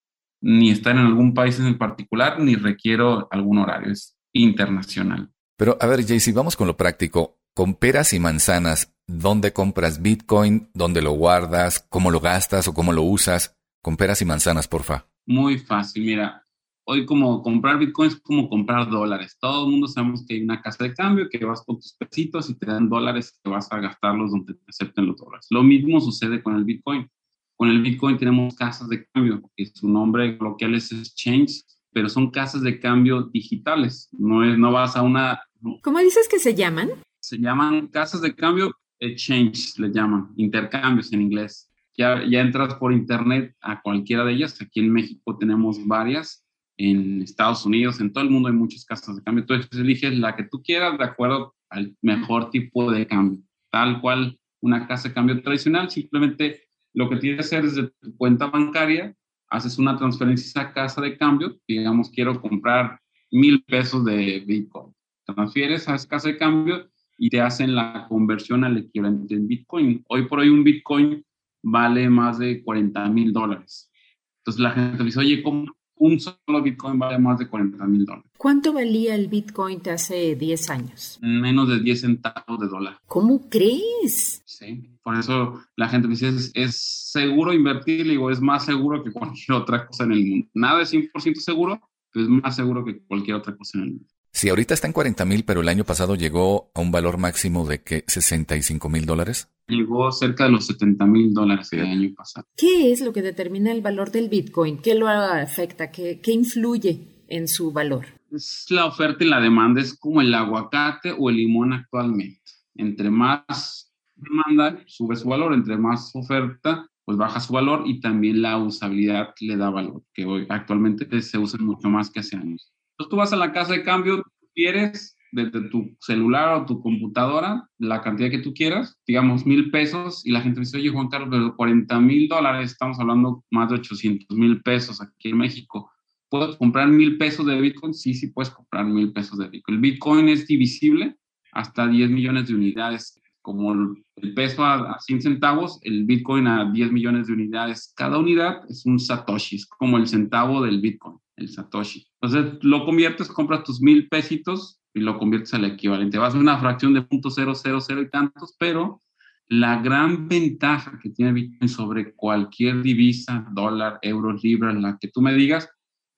ni 0.42 0.70
estar 0.70 0.94
en 0.94 1.06
algún 1.06 1.32
país 1.32 1.58
en 1.58 1.78
particular, 1.78 2.38
ni 2.38 2.56
requiero 2.56 3.28
algún 3.30 3.58
horario. 3.58 3.92
Es 3.92 4.16
internacional. 4.34 5.30
Pero 5.56 5.78
a 5.80 5.86
ver, 5.86 6.04
Jaycee, 6.04 6.34
vamos 6.34 6.56
con 6.56 6.66
lo 6.66 6.76
práctico. 6.76 7.38
Con 7.54 7.74
peras 7.74 8.12
y 8.12 8.18
manzanas, 8.18 8.92
¿dónde 9.06 9.52
compras 9.52 10.02
Bitcoin? 10.02 10.68
¿Dónde 10.74 11.02
lo 11.02 11.12
guardas? 11.12 11.86
¿Cómo 11.88 12.10
lo 12.10 12.20
gastas 12.20 12.66
o 12.66 12.74
cómo 12.74 12.92
lo 12.92 13.02
usas? 13.02 13.56
Con 13.80 13.96
peras 13.96 14.20
y 14.22 14.24
manzanas, 14.24 14.66
porfa. 14.66 15.06
Muy 15.24 15.58
fácil. 15.58 16.04
Mira, 16.04 16.43
hoy 16.84 17.06
como 17.06 17.42
comprar 17.42 17.78
Bitcoin 17.78 18.08
es 18.08 18.20
como 18.20 18.48
comprar 18.48 18.90
dólares. 18.90 19.36
Todo 19.40 19.64
el 19.64 19.72
mundo 19.72 19.88
sabemos 19.88 20.24
que 20.26 20.34
hay 20.34 20.42
una 20.42 20.60
casa 20.60 20.84
de 20.84 20.94
cambio, 20.94 21.28
que 21.28 21.44
vas 21.44 21.62
con 21.64 21.76
tus 21.76 21.94
pesitos 21.94 22.50
y 22.50 22.54
te 22.54 22.66
dan 22.66 22.88
dólares 22.88 23.38
que 23.42 23.50
vas 23.50 23.70
a 23.72 23.80
gastarlos 23.80 24.30
donde 24.30 24.54
te 24.54 24.64
acepten 24.68 25.06
los 25.06 25.16
dólares. 25.16 25.46
Lo 25.50 25.62
mismo 25.62 26.00
sucede 26.00 26.42
con 26.42 26.56
el 26.56 26.64
Bitcoin. 26.64 27.08
Con 27.56 27.70
el 27.70 27.82
Bitcoin 27.82 28.18
tenemos 28.18 28.54
casas 28.56 28.88
de 28.88 29.06
cambio, 29.06 29.42
que 29.56 29.66
su 29.66 29.88
nombre 29.88 30.36
coloquial 30.36 30.74
es 30.74 30.92
exchange, 30.92 31.62
pero 31.92 32.08
son 32.08 32.30
casas 32.30 32.62
de 32.62 32.80
cambio 32.80 33.22
digitales. 33.22 34.08
No, 34.12 34.44
es, 34.44 34.58
no 34.58 34.72
vas 34.72 34.96
a 34.96 35.02
una... 35.02 35.40
¿Cómo 35.82 36.00
dices 36.00 36.28
que 36.28 36.38
se 36.38 36.54
llaman? 36.54 36.90
Se 37.20 37.38
llaman 37.38 37.88
casas 37.88 38.20
de 38.20 38.34
cambio 38.34 38.74
exchange, 38.98 39.78
le 39.78 39.90
llaman, 39.92 40.32
intercambios 40.36 41.12
en 41.12 41.22
inglés. 41.22 41.70
Ya, 41.96 42.22
ya 42.28 42.40
entras 42.40 42.74
por 42.74 42.92
internet 42.92 43.54
a 43.60 43.80
cualquiera 43.80 44.24
de 44.24 44.32
ellas. 44.32 44.60
Aquí 44.60 44.80
en 44.80 44.92
México 44.92 45.38
tenemos 45.38 45.86
varias 45.86 46.43
en 46.76 47.22
Estados 47.22 47.64
Unidos, 47.64 48.00
en 48.00 48.12
todo 48.12 48.24
el 48.24 48.30
mundo 48.30 48.48
hay 48.48 48.54
muchas 48.54 48.84
casas 48.84 49.16
de 49.16 49.22
cambio. 49.22 49.42
Entonces 49.42 49.68
eliges 49.78 50.18
la 50.18 50.34
que 50.34 50.44
tú 50.44 50.62
quieras 50.62 50.98
de 50.98 51.04
acuerdo 51.04 51.54
al 51.70 51.96
mejor 52.02 52.50
tipo 52.50 52.90
de 52.90 53.06
cambio. 53.06 53.40
Tal 53.70 54.00
cual 54.00 54.38
una 54.60 54.86
casa 54.86 55.08
de 55.08 55.14
cambio 55.14 55.42
tradicional, 55.42 55.90
simplemente 55.90 56.62
lo 56.94 57.08
que 57.08 57.16
tienes 57.16 57.38
que 57.38 57.56
hacer 57.56 57.64
es 57.64 57.74
de 57.74 57.90
tu 58.00 58.16
cuenta 58.16 58.46
bancaria, 58.46 59.14
haces 59.48 59.78
una 59.78 59.96
transferencia 59.96 60.46
a 60.60 60.64
esa 60.64 60.72
casa 60.72 61.00
de 61.00 61.16
cambio, 61.16 61.56
digamos, 61.68 62.10
quiero 62.10 62.40
comprar 62.40 62.98
mil 63.30 63.62
pesos 63.64 64.04
de 64.04 64.42
Bitcoin. 64.46 64.94
Transfieres 65.26 65.88
a 65.88 65.94
esa 65.94 66.08
casa 66.08 66.28
de 66.28 66.38
cambio 66.38 66.88
y 67.18 67.30
te 67.30 67.40
hacen 67.40 67.74
la 67.74 68.06
conversión 68.08 68.64
al 68.64 68.78
equivalente 68.78 69.34
en 69.34 69.46
Bitcoin. 69.46 70.04
Hoy 70.08 70.26
por 70.26 70.40
hoy 70.40 70.48
un 70.48 70.64
Bitcoin 70.64 71.24
vale 71.62 72.08
más 72.08 72.38
de 72.38 72.62
40 72.62 73.08
mil 73.08 73.32
dólares. 73.32 73.90
Entonces 74.38 74.60
la 74.60 74.70
gente 74.72 75.02
dice, 75.04 75.20
oye, 75.20 75.42
¿cómo, 75.42 75.66
un 75.96 76.20
solo 76.20 76.62
Bitcoin 76.62 76.98
vale 76.98 77.18
más 77.18 77.38
de 77.38 77.48
40 77.48 77.84
mil 77.86 78.04
dólares. 78.04 78.30
¿Cuánto 78.36 78.72
valía 78.72 79.14
el 79.14 79.28
Bitcoin 79.28 79.80
hace 79.88 80.34
10 80.34 80.70
años? 80.70 81.18
Menos 81.22 81.68
de 81.68 81.80
10 81.80 82.00
centavos 82.00 82.60
de 82.60 82.68
dólar. 82.68 82.98
¿Cómo 83.06 83.48
crees? 83.48 84.42
Sí, 84.44 84.90
por 85.02 85.16
eso 85.16 85.62
la 85.76 85.88
gente 85.88 86.08
me 86.08 86.14
dice, 86.14 86.32
es, 86.54 87.10
seguro 87.12 87.52
invertir, 87.52 88.06
digo, 88.06 88.30
es 88.30 88.40
más 88.40 88.64
seguro 88.64 89.02
que 89.02 89.12
cualquier 89.12 89.52
otra 89.52 89.86
cosa 89.86 90.04
en 90.04 90.12
el 90.12 90.26
mundo. 90.26 90.48
Nada 90.54 90.82
es 90.82 90.92
100% 90.92 91.36
seguro, 91.36 91.80
pero 92.12 92.24
es 92.24 92.30
más 92.30 92.56
seguro 92.56 92.84
que 92.84 93.00
cualquier 93.04 93.36
otra 93.36 93.56
cosa 93.56 93.78
en 93.78 93.84
el 93.84 93.90
mundo. 93.90 94.06
Si 94.34 94.48
ahorita 94.48 94.74
está 94.74 94.88
en 94.88 94.92
40 94.92 95.24
mil, 95.26 95.44
pero 95.44 95.60
el 95.60 95.68
año 95.68 95.84
pasado 95.84 96.16
llegó 96.16 96.72
a 96.74 96.80
un 96.80 96.90
valor 96.90 97.18
máximo 97.18 97.64
de 97.68 97.82
que 97.82 98.02
65 98.08 98.88
mil 98.88 99.06
dólares. 99.06 99.48
Llegó 99.68 100.10
cerca 100.10 100.44
de 100.44 100.50
los 100.50 100.66
70 100.66 101.06
mil 101.06 101.32
dólares 101.32 101.72
el 101.72 101.82
año 101.82 102.12
pasado. 102.16 102.44
¿Qué 102.56 102.90
es 102.90 103.00
lo 103.00 103.12
que 103.12 103.22
determina 103.22 103.70
el 103.70 103.80
valor 103.80 104.10
del 104.10 104.28
Bitcoin? 104.28 104.78
¿Qué 104.78 104.96
lo 104.96 105.08
afecta? 105.08 105.92
¿Qué, 105.92 106.20
qué 106.20 106.32
influye 106.32 107.22
en 107.28 107.46
su 107.46 107.70
valor? 107.70 108.06
Es 108.32 108.66
la 108.70 108.86
oferta 108.86 109.22
y 109.22 109.28
la 109.28 109.40
demanda, 109.40 109.80
es 109.80 109.96
como 109.96 110.20
el 110.20 110.34
aguacate 110.34 111.14
o 111.16 111.30
el 111.30 111.36
limón 111.36 111.72
actualmente. 111.72 112.42
Entre 112.74 113.10
más 113.10 113.94
demanda, 114.16 114.82
sube 114.86 115.14
su 115.14 115.28
valor, 115.28 115.54
entre 115.54 115.76
más 115.76 116.10
oferta, 116.12 116.90
pues 117.04 117.16
baja 117.16 117.38
su 117.38 117.52
valor 117.52 117.84
y 117.86 118.00
también 118.00 118.42
la 118.42 118.58
usabilidad 118.58 119.32
le 119.38 119.56
da 119.56 119.70
valor, 119.70 120.02
que 120.12 120.24
hoy 120.24 120.44
actualmente 120.48 121.22
se 121.22 121.38
usa 121.38 121.60
mucho 121.60 121.88
más 121.88 122.10
que 122.10 122.18
hace 122.18 122.34
años. 122.34 122.73
Entonces 122.94 123.10
tú 123.10 123.16
vas 123.16 123.32
a 123.32 123.36
la 123.36 123.52
casa 123.52 123.72
de 123.72 123.82
cambio, 123.82 124.22
quieres 124.54 125.16
desde 125.32 125.68
tu 125.68 125.96
celular 125.98 126.54
o 126.54 126.64
tu 126.64 126.80
computadora 126.80 127.68
la 127.78 128.00
cantidad 128.02 128.30
que 128.30 128.38
tú 128.38 128.54
quieras, 128.54 128.96
digamos 129.04 129.44
mil 129.44 129.72
pesos, 129.72 130.24
y 130.24 130.30
la 130.30 130.40
gente 130.40 130.60
dice, 130.60 130.76
oye 130.76 130.90
Juan 130.90 131.08
Carlos, 131.08 131.28
pero 131.30 131.56
40 131.56 131.98
mil 132.00 132.28
dólares, 132.28 132.70
estamos 132.70 133.00
hablando 133.00 133.44
más 133.50 133.68
de 133.68 133.76
800 133.76 134.38
mil 134.38 134.62
pesos 134.62 135.02
aquí 135.02 135.30
en 135.30 135.38
México. 135.38 135.90
¿Puedo 136.28 136.56
comprar 136.56 136.88
mil 136.88 137.18
pesos 137.18 137.46
de 137.46 137.60
Bitcoin? 137.60 137.94
Sí, 137.94 138.14
sí 138.14 138.28
puedes 138.28 138.50
comprar 138.50 138.86
mil 138.86 139.12
pesos 139.12 139.38
de 139.38 139.48
Bitcoin. 139.48 139.76
El 139.76 139.80
Bitcoin 139.80 140.28
es 140.28 140.46
divisible 140.46 141.16
hasta 141.52 141.88
10 141.88 142.10
millones 142.10 142.46
de 142.46 142.54
unidades. 142.54 143.20
Como 143.42 143.72
el 143.72 144.34
peso 144.34 144.64
a, 144.64 144.98
100 145.00 145.20
centavos, 145.20 145.78
el 145.82 146.04
Bitcoin 146.04 146.46
a 146.46 146.70
10 146.72 146.92
millones 146.92 147.26
de 147.26 147.34
unidades. 147.34 147.92
Cada 147.94 148.18
unidad 148.18 148.62
es 148.68 148.86
un 148.86 148.98
Satoshi, 148.98 149.56
es 149.56 149.66
como 149.66 149.98
el 149.98 150.08
centavo 150.08 150.62
del 150.62 150.80
Bitcoin 150.80 151.18
el 151.36 151.48
Satoshi. 151.48 152.06
Entonces 152.20 152.62
lo 152.62 152.84
conviertes, 152.84 153.28
compras 153.28 153.64
tus 153.64 153.80
mil 153.80 154.08
pesitos 154.08 154.80
y 154.92 155.00
lo 155.00 155.18
conviertes 155.18 155.54
al 155.54 155.64
equivalente. 155.64 156.18
Vas 156.18 156.34
a 156.34 156.38
una 156.38 156.58
fracción 156.58 156.94
de 156.94 157.06
.000 157.06 158.06
y 158.06 158.10
tantos, 158.10 158.54
pero 158.58 159.00
la 159.48 159.82
gran 159.82 160.28
ventaja 160.28 160.98
que 161.02 161.10
tiene 161.10 161.32
Bitcoin 161.32 161.68
sobre 161.68 162.14
cualquier 162.14 162.82
divisa, 162.82 163.46
dólar, 163.52 163.98
euro, 164.02 164.32
libra, 164.32 164.72
la 164.72 164.96
que 164.98 165.08
tú 165.08 165.20
me 165.20 165.34
digas, 165.34 165.68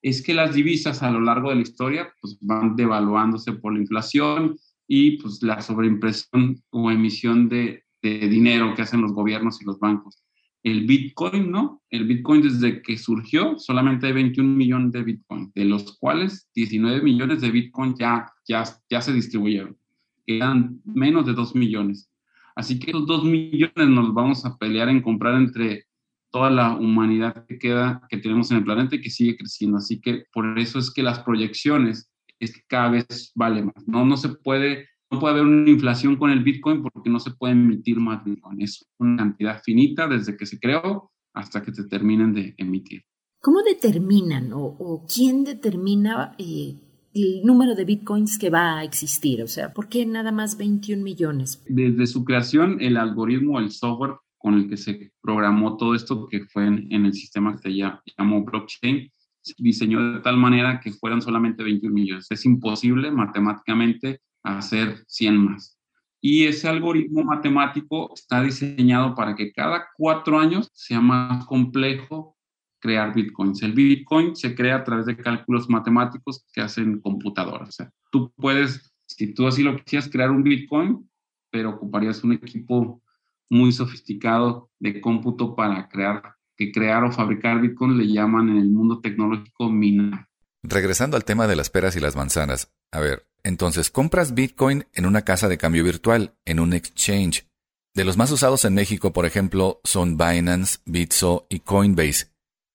es 0.03 0.23
que 0.23 0.35
las 0.35 0.55
divisas 0.55 1.03
a 1.03 1.11
lo 1.11 1.21
largo 1.21 1.51
de 1.51 1.57
la 1.57 1.63
historia 1.63 2.13
pues, 2.21 2.39
van 2.41 2.77
devaluándose 2.77 3.55
por 3.55 3.73
la 3.73 3.81
inflación 3.81 4.57
y 4.87 5.19
pues, 5.19 5.43
la 5.43 5.61
sobreimpresión 5.61 6.63
o 6.71 6.91
emisión 6.91 7.49
de 7.49 7.83
dinero 8.03 8.73
que 8.77 8.83
hacen 8.83 9.01
los 9.01 9.13
gobiernos 9.13 9.61
y 9.61 9.65
los 9.65 9.81
bancos 9.81 10.23
el 10.67 10.85
Bitcoin, 10.85 11.53
¿no? 11.53 11.81
El 11.91 12.07
Bitcoin 12.09 12.43
desde 12.43 12.83
que 12.83 12.99
surgió 12.99 13.57
solamente 13.57 14.09
hay 14.09 14.13
21 14.15 14.53
millones 14.53 14.91
de 14.91 15.05
Bitcoin, 15.05 15.53
de 15.55 15.65
los 15.65 15.97
cuales 15.99 16.51
19 16.57 17.03
millones 17.03 17.41
de 17.41 17.53
Bitcoin 17.53 17.95
ya, 17.97 18.29
ya, 18.49 18.65
ya 18.91 19.01
se 19.01 19.13
distribuyeron. 19.13 19.79
Quedan 20.27 20.81
menos 20.85 21.25
de 21.25 21.35
2 21.35 21.55
millones. 21.55 22.11
Así 22.57 22.81
que 22.81 22.91
esos 22.91 23.07
2 23.07 23.25
millones 23.27 23.89
nos 23.89 24.13
vamos 24.13 24.45
a 24.45 24.59
pelear 24.59 24.89
en 24.89 25.03
comprar 25.03 25.37
entre 25.37 25.85
toda 26.33 26.51
la 26.51 26.73
humanidad 26.73 27.47
que 27.47 27.61
queda, 27.61 28.03
que 28.09 28.19
tenemos 28.19 28.51
en 28.51 28.57
el 28.57 28.65
planeta 28.65 28.97
y 28.97 29.01
que 29.01 29.11
sigue 29.11 29.37
creciendo. 29.37 29.79
Así 29.79 30.01
que 30.01 30.25
por 30.33 30.59
eso 30.59 30.81
es 30.81 30.91
que 30.93 31.05
las 31.05 31.21
proyecciones 31.21 32.11
es 32.41 32.53
que 32.53 32.63
cada 32.67 32.91
vez 32.91 33.31
vale 33.37 33.63
más. 33.63 33.87
No, 33.87 34.05
no 34.05 34.17
se 34.17 34.31
puede 34.31 34.89
no 35.11 35.21
puede 35.21 35.35
haber 35.35 35.47
una 35.47 35.71
inflación 35.71 36.17
con 36.17 36.31
el 36.31 36.43
Bitcoin 36.43 36.83
porque 36.83 37.11
no 37.11 37.21
se 37.21 37.31
puede 37.31 37.53
emitir 37.53 37.99
más 37.99 38.25
Bitcoin. 38.25 38.61
Es 38.61 38.87
una 38.99 39.17
cantidad 39.19 39.63
finita 39.63 40.09
desde 40.09 40.37
que 40.37 40.47
se 40.47 40.59
creó 40.59 41.13
hasta 41.33 41.63
que 41.63 41.73
se 41.73 41.85
terminen 41.85 42.33
de 42.33 42.55
emitir. 42.57 43.03
¿Cómo 43.41 43.63
determinan 43.63 44.51
o, 44.53 45.07
quién 45.07 45.45
determina 45.45 46.35
eh, 46.39 46.75
el 47.15 47.43
número 47.45 47.75
de 47.75 47.85
Bitcoins 47.85 48.39
que 48.39 48.51
va 48.51 48.79
a 48.79 48.85
existir? 48.85 49.43
O 49.43 49.47
sea, 49.47 49.73
¿por 49.73 49.89
qué 49.89 50.05
nada 50.05 50.33
más 50.33 50.59
21 50.59 51.03
millones? 51.03 51.63
Desde 51.69 52.07
su 52.07 52.25
creación, 52.25 52.79
el 52.81 52.97
algoritmo, 52.97 53.61
el 53.61 53.71
software 53.71 54.17
con 54.39 54.55
el 54.55 54.69
que 54.69 54.77
se 54.77 55.13
programó 55.21 55.77
todo 55.77 55.95
esto, 55.95 56.27
que 56.29 56.45
fue 56.47 56.67
en, 56.67 56.93
en 56.93 57.07
el 57.07 57.15
sistema 57.15 57.53
que 57.53 57.71
se 57.71 57.77
llamó 58.19 58.45
blockchain, 58.45 59.09
se 59.43 59.55
diseñó 59.59 60.15
de 60.15 60.21
tal 60.21 60.37
manera 60.37 60.81
que 60.81 60.91
fueran 60.91 61.23
solamente 61.23 61.63
21 61.63 61.95
millones. 61.95 62.27
Es 62.31 62.45
imposible 62.45 63.13
matemáticamente 63.13 64.21
hacer 64.47 65.05
100 65.07 65.37
más. 65.37 65.79
y 66.21 66.45
ese 66.47 66.69
algoritmo 66.69 67.23
matemático 67.23 68.13
está 68.15 68.43
diseñado 68.43 69.15
para 69.15 69.37
que 69.37 69.53
cada 69.53 69.87
cuatro 69.97 70.39
años 70.39 70.71
sea 70.73 71.01
más 71.01 71.45
complejo 71.47 72.37
crear 72.81 73.15
bitcoins. 73.15 73.63
El 73.63 73.73
bitcoin 73.73 74.37
se 74.37 74.55
crea 74.55 74.77
a 74.77 74.85
través 74.85 75.07
de 75.07 75.17
cálculos 75.17 75.69
matemáticos 75.69 76.45
que 76.53 76.61
hacen 76.61 77.01
computadoras. 77.01 77.69
O 77.69 77.73
sea, 77.73 77.91
tú 78.11 78.33
puedes, 78.37 78.93
si 79.07 79.35
tú 79.35 79.47
así 79.47 79.63
lo 79.63 79.77
quisieras, 79.77 80.09
crear 80.09 80.31
un 80.31 80.43
bitcoin, 80.43 81.09
pero 81.51 81.71
ocuparías 81.71 82.23
un 82.25 82.33
equipo 82.33 83.03
muy 83.49 83.73
sofisticado 83.73 84.71
de 84.79 85.01
cómputo 85.01 85.55
para 85.55 85.89
crear, 85.89 86.35
que 86.57 86.73
crear 86.73 87.05
o 87.05 87.13
fabricar 87.13 87.61
bitcoin 87.61 87.99
le 87.99 88.09
llaman 88.09 88.49
en 88.49 88.59
el 88.59 88.71
mundo 88.71 89.01
tecnológico 89.01 89.71
minar. 89.71 90.29
Regresando 90.63 91.17
al 91.17 91.25
tema 91.25 91.47
de 91.47 91.57
las 91.57 91.71
peras 91.71 91.97
y 91.97 92.01
las 92.01 92.17
manzanas, 92.17 92.73
a 92.91 93.01
ver, 93.01 93.27
entonces 93.47 93.93
compras 93.93 94.35
Bitcoin 94.35 94.87
en 94.93 95.07
una 95.07 95.23
casa 95.23 95.47
de 95.47 95.57
cambio 95.57 95.85
virtual, 95.85 96.35
en 96.45 96.59
un 96.59 96.73
exchange. 96.73 97.47
De 97.95 98.05
los 98.05 98.17
más 98.17 98.33
usados 98.33 98.65
en 98.65 98.75
México, 98.75 99.13
por 99.13 99.25
ejemplo, 99.25 99.81
son 99.85 100.19
Binance, 100.19 100.79
Bitso 100.85 101.47
y 101.49 101.61
Coinbase. 101.61 102.27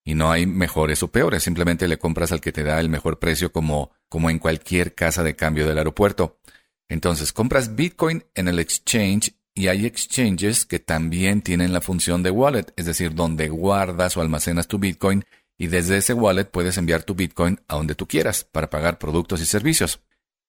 Y 0.06 0.16
no 0.16 0.32
hay 0.32 0.46
mejores 0.46 1.04
o 1.04 1.10
peores, 1.10 1.44
simplemente 1.44 1.90
le 1.90 2.00
compras 2.00 2.32
al 2.32 2.40
que 2.40 2.54
te 2.54 2.64
da 2.64 2.80
el 2.80 2.88
mejor 2.88 3.20
precio 3.20 3.52
como, 3.52 3.92
como 4.08 4.30
en 4.30 4.40
cualquier 4.40 4.96
casa 4.96 5.24
de 5.24 5.36
cambio 5.36 5.68
del 5.68 5.78
aeropuerto. 5.78 6.40
Entonces 6.88 7.34
compras 7.34 7.76
Bitcoin 7.76 8.24
en 8.34 8.48
el 8.48 8.58
exchange 8.58 9.36
y 9.54 9.68
hay 9.68 9.86
exchanges 9.86 10.66
que 10.66 10.80
también 10.80 11.42
tienen 11.42 11.74
la 11.74 11.82
función 11.82 12.24
de 12.24 12.32
wallet, 12.32 12.74
es 12.78 12.86
decir, 12.86 13.14
donde 13.14 13.50
guardas 13.50 14.16
o 14.16 14.22
almacenas 14.22 14.70
tu 14.70 14.80
Bitcoin 14.80 15.26
y 15.58 15.68
desde 15.68 15.98
ese 15.98 16.14
wallet 16.14 16.46
puedes 16.46 16.78
enviar 16.78 17.04
tu 17.04 17.14
Bitcoin 17.14 17.60
a 17.68 17.76
donde 17.76 17.94
tú 17.94 18.08
quieras 18.08 18.46
para 18.46 18.70
pagar 18.70 19.00
productos 19.00 19.42
y 19.42 19.46
servicios. 19.46 20.02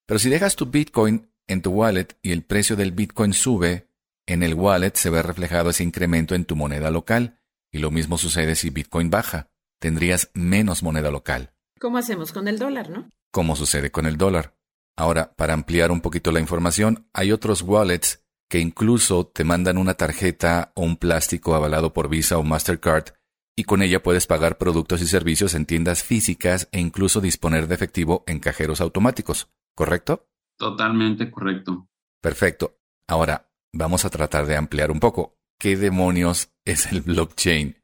Pero 0.07 0.19
si 0.19 0.29
dejas 0.29 0.57
tu 0.57 0.67
Bitcoin 0.67 1.31
en 1.47 1.63
tu 1.63 1.71
wallet 1.71 2.09
y 2.23 2.33
el 2.33 2.43
precio 2.43 2.77
del 2.77 2.93
Bitcoin 2.93 3.33
sube, 3.33 3.89
en 4.27 4.43
el 4.43 4.55
wallet 4.55 4.95
se 4.95 5.11
ve 5.11 5.23
reflejado 5.23 5.71
ese 5.71 5.85
incremento 5.85 6.35
en 6.35 6.45
tu 6.45 6.57
moneda 6.57 6.91
local, 6.91 7.39
y 7.71 7.79
lo 7.79 7.91
mismo 7.91 8.19
sucede 8.19 8.55
si 8.55 8.71
Bitcoin 8.71 9.11
baja, 9.11 9.51
tendrías 9.81 10.31
menos 10.35 10.83
moneda 10.83 11.11
local. 11.11 11.53
¿Cómo 11.81 11.99
hacemos 11.99 12.33
con 12.33 12.47
el 12.49 12.59
dólar, 12.59 12.91
no? 12.91 13.11
Como 13.31 13.57
sucede 13.57 13.91
con 13.91 14.07
el 14.07 14.17
dólar. 14.17 14.55
Ahora, 14.97 15.33
para 15.35 15.55
ampliar 15.55 15.91
un 15.91 16.01
poquito 16.01 16.33
la 16.33 16.41
información, 16.41 17.09
hay 17.13 17.33
otros 17.33 17.63
wallets 17.63 18.23
que 18.49 18.61
incluso 18.61 19.27
te 19.27 19.45
mandan 19.45 19.79
una 19.79 19.95
tarjeta 19.95 20.73
o 20.75 20.83
un 20.83 20.97
plástico 20.97 21.55
avalado 21.55 21.95
por 21.95 22.11
Visa 22.11 22.37
o 22.37 22.43
Mastercard 22.43 23.15
y 23.57 23.65
con 23.65 23.83
ella 23.83 24.03
puedes 24.03 24.27
pagar 24.27 24.59
productos 24.59 25.01
y 25.03 25.07
servicios 25.07 25.55
en 25.55 25.67
tiendas 25.67 26.03
físicas 26.03 26.69
e 26.73 26.81
incluso 26.81 27.21
disponer 27.21 27.67
de 27.67 27.75
efectivo 27.75 28.25
en 28.27 28.41
cajeros 28.41 28.81
automáticos. 28.81 29.49
¿Correcto? 29.75 30.29
Totalmente 30.59 31.31
correcto. 31.31 31.89
Perfecto. 32.21 32.79
Ahora, 33.07 33.51
vamos 33.73 34.05
a 34.05 34.11
tratar 34.11 34.47
de 34.47 34.57
ampliar 34.57 34.91
un 34.91 35.01
poco. 35.01 35.37
¿Qué 35.59 35.77
demonios 35.77 36.53
es 36.65 36.91
el 36.93 37.03
blockchain? 37.03 37.77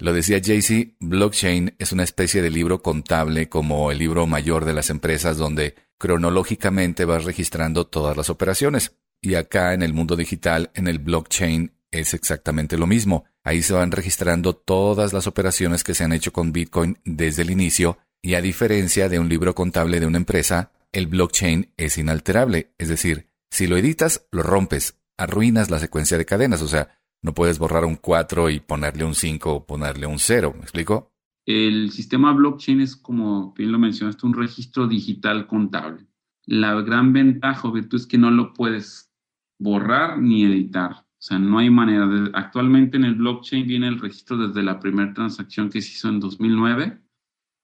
Lo 0.00 0.12
decía 0.12 0.40
Jaycee, 0.40 0.96
blockchain 1.00 1.74
es 1.78 1.90
una 1.90 2.04
especie 2.04 2.40
de 2.40 2.50
libro 2.50 2.82
contable 2.82 3.48
como 3.48 3.90
el 3.90 3.98
libro 3.98 4.28
mayor 4.28 4.64
de 4.64 4.72
las 4.72 4.90
empresas 4.90 5.36
donde 5.36 5.74
cronológicamente 5.98 7.04
vas 7.04 7.24
registrando 7.24 7.86
todas 7.86 8.16
las 8.16 8.30
operaciones. 8.30 8.96
Y 9.20 9.34
acá 9.34 9.74
en 9.74 9.82
el 9.82 9.92
mundo 9.92 10.14
digital, 10.14 10.70
en 10.74 10.86
el 10.86 11.00
blockchain, 11.00 11.72
es 11.90 12.14
exactamente 12.14 12.78
lo 12.78 12.86
mismo. 12.86 13.24
Ahí 13.42 13.62
se 13.62 13.72
van 13.72 13.90
registrando 13.90 14.54
todas 14.54 15.12
las 15.12 15.26
operaciones 15.26 15.82
que 15.82 15.94
se 15.94 16.04
han 16.04 16.12
hecho 16.12 16.32
con 16.32 16.52
Bitcoin 16.52 16.98
desde 17.04 17.42
el 17.42 17.50
inicio 17.50 17.98
y 18.22 18.34
a 18.34 18.40
diferencia 18.40 19.08
de 19.08 19.18
un 19.18 19.28
libro 19.28 19.54
contable 19.54 20.00
de 20.00 20.06
una 20.06 20.18
empresa, 20.18 20.70
el 20.92 21.06
blockchain 21.06 21.72
es 21.76 21.98
inalterable, 21.98 22.74
es 22.78 22.88
decir, 22.88 23.30
si 23.50 23.66
lo 23.66 23.76
editas, 23.76 24.26
lo 24.32 24.42
rompes, 24.42 25.00
arruinas 25.16 25.70
la 25.70 25.78
secuencia 25.78 26.18
de 26.18 26.24
cadenas, 26.24 26.62
o 26.62 26.68
sea, 26.68 26.88
no 27.22 27.34
puedes 27.34 27.58
borrar 27.58 27.84
un 27.84 27.96
4 27.96 28.50
y 28.50 28.60
ponerle 28.60 29.04
un 29.04 29.14
5 29.14 29.52
o 29.52 29.66
ponerle 29.66 30.06
un 30.06 30.18
0, 30.18 30.52
¿me 30.56 30.62
explico? 30.62 31.12
El 31.46 31.90
sistema 31.90 32.32
blockchain 32.32 32.80
es, 32.80 32.94
como 32.94 33.54
bien 33.54 33.72
lo 33.72 33.78
mencionaste, 33.78 34.26
un 34.26 34.34
registro 34.34 34.86
digital 34.86 35.46
contable. 35.46 36.06
La 36.44 36.80
gran 36.82 37.12
ventaja 37.12 37.68
o 37.68 37.72
virtud 37.72 37.98
es 37.98 38.06
que 38.06 38.18
no 38.18 38.30
lo 38.30 38.52
puedes 38.52 39.10
borrar 39.58 40.18
ni 40.18 40.44
editar. 40.44 40.92
O 40.92 41.20
sea, 41.20 41.38
no 41.38 41.58
hay 41.58 41.70
manera. 41.70 42.06
Actualmente 42.34 42.96
en 42.96 43.04
el 43.04 43.16
blockchain 43.16 43.66
viene 43.66 43.88
el 43.88 43.98
registro 43.98 44.36
desde 44.36 44.62
la 44.62 44.78
primera 44.78 45.12
transacción 45.12 45.68
que 45.68 45.80
se 45.80 45.92
hizo 45.92 46.08
en 46.08 46.20
2009 46.20 47.00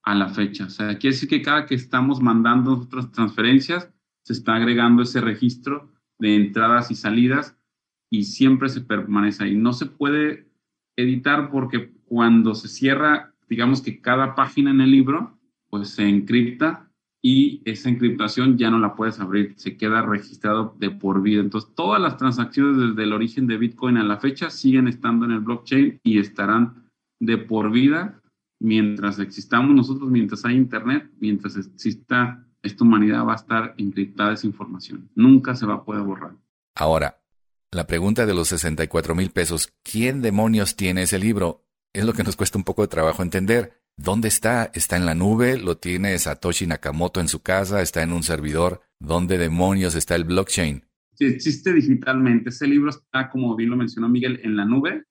a 0.05 0.15
la 0.15 0.29
fecha. 0.29 0.65
O 0.65 0.69
sea, 0.69 0.97
quiere 0.97 1.15
decir 1.15 1.27
que 1.27 1.41
cada 1.41 1.65
que 1.65 1.75
estamos 1.75 2.21
mandando 2.21 2.73
otras 2.73 3.11
transferencias, 3.11 3.91
se 4.23 4.33
está 4.33 4.55
agregando 4.55 5.03
ese 5.03 5.19
registro 5.19 5.91
de 6.19 6.35
entradas 6.35 6.91
y 6.91 6.95
salidas 6.95 7.57
y 8.09 8.23
siempre 8.23 8.69
se 8.69 8.81
permanece 8.81 9.43
ahí. 9.43 9.55
No 9.55 9.73
se 9.73 9.87
puede 9.87 10.47
editar 10.95 11.51
porque 11.51 11.91
cuando 12.05 12.55
se 12.55 12.67
cierra, 12.67 13.33
digamos 13.49 13.81
que 13.81 13.99
cada 13.99 14.35
página 14.35 14.71
en 14.71 14.81
el 14.81 14.91
libro, 14.91 15.37
pues 15.69 15.89
se 15.89 16.07
encripta 16.07 16.89
y 17.21 17.63
esa 17.65 17.89
encriptación 17.89 18.57
ya 18.57 18.69
no 18.69 18.77
la 18.77 18.95
puedes 18.95 19.19
abrir, 19.19 19.55
se 19.57 19.77
queda 19.77 20.03
registrado 20.03 20.75
de 20.79 20.91
por 20.91 21.23
vida. 21.23 21.41
Entonces, 21.41 21.73
todas 21.75 21.99
las 21.99 22.17
transacciones 22.17 22.77
desde 22.77 23.03
el 23.03 23.13
origen 23.13 23.47
de 23.47 23.57
Bitcoin 23.57 23.97
a 23.97 24.03
la 24.03 24.17
fecha 24.17 24.51
siguen 24.51 24.87
estando 24.87 25.25
en 25.25 25.31
el 25.31 25.39
blockchain 25.39 25.99
y 26.03 26.19
estarán 26.19 26.85
de 27.19 27.39
por 27.39 27.71
vida 27.71 28.21
mientras 28.65 29.19
existamos 29.19 29.75
nosotros, 29.75 30.09
mientras 30.09 30.43
hay 30.43 30.55
Internet, 30.55 31.09
mientras 31.19 31.55
exista 31.55 32.43
esta 32.63 32.83
humanidad 32.83 33.23
va 33.23 33.33
a 33.33 33.35
estar 33.35 33.75
encriptada 33.77 34.33
esa 34.33 34.47
información. 34.47 35.07
Nunca 35.13 35.53
se 35.53 35.67
va 35.67 35.75
a 35.75 35.85
poder 35.85 36.01
borrar. 36.01 36.35
Ahora, 36.73 37.21
la 37.71 37.85
pregunta 37.85 38.25
de 38.25 38.33
los 38.33 38.47
64 38.47 39.13
mil 39.13 39.29
pesos, 39.29 39.71
¿quién 39.83 40.23
demonios 40.23 40.75
tiene 40.75 41.03
ese 41.03 41.19
libro? 41.19 41.63
Es 41.93 42.05
lo 42.05 42.13
que 42.13 42.23
nos 42.23 42.35
cuesta 42.35 42.57
un 42.57 42.63
poco 42.63 42.81
de 42.81 42.87
trabajo 42.87 43.21
entender. 43.21 43.83
¿Dónde 43.97 44.29
está? 44.29 44.71
¿Está 44.73 44.97
en 44.97 45.05
la 45.05 45.13
nube? 45.13 45.59
¿Lo 45.59 45.77
tiene 45.77 46.17
Satoshi 46.17 46.65
Nakamoto 46.65 47.21
en 47.21 47.27
su 47.27 47.43
casa? 47.43 47.83
¿Está 47.83 48.01
en 48.01 48.13
un 48.13 48.23
servidor? 48.23 48.81
¿Dónde 48.99 49.37
demonios 49.37 49.93
está 49.93 50.15
el 50.15 50.23
blockchain? 50.23 50.83
Sí, 51.13 51.25
existe 51.25 51.71
digitalmente. 51.71 52.49
Ese 52.49 52.65
libro 52.65 52.89
está, 52.89 53.29
como 53.29 53.55
bien 53.55 53.69
lo 53.69 53.77
mencionó 53.77 54.09
Miguel, 54.09 54.41
en 54.43 54.57
la 54.57 54.65
nube 54.65 55.05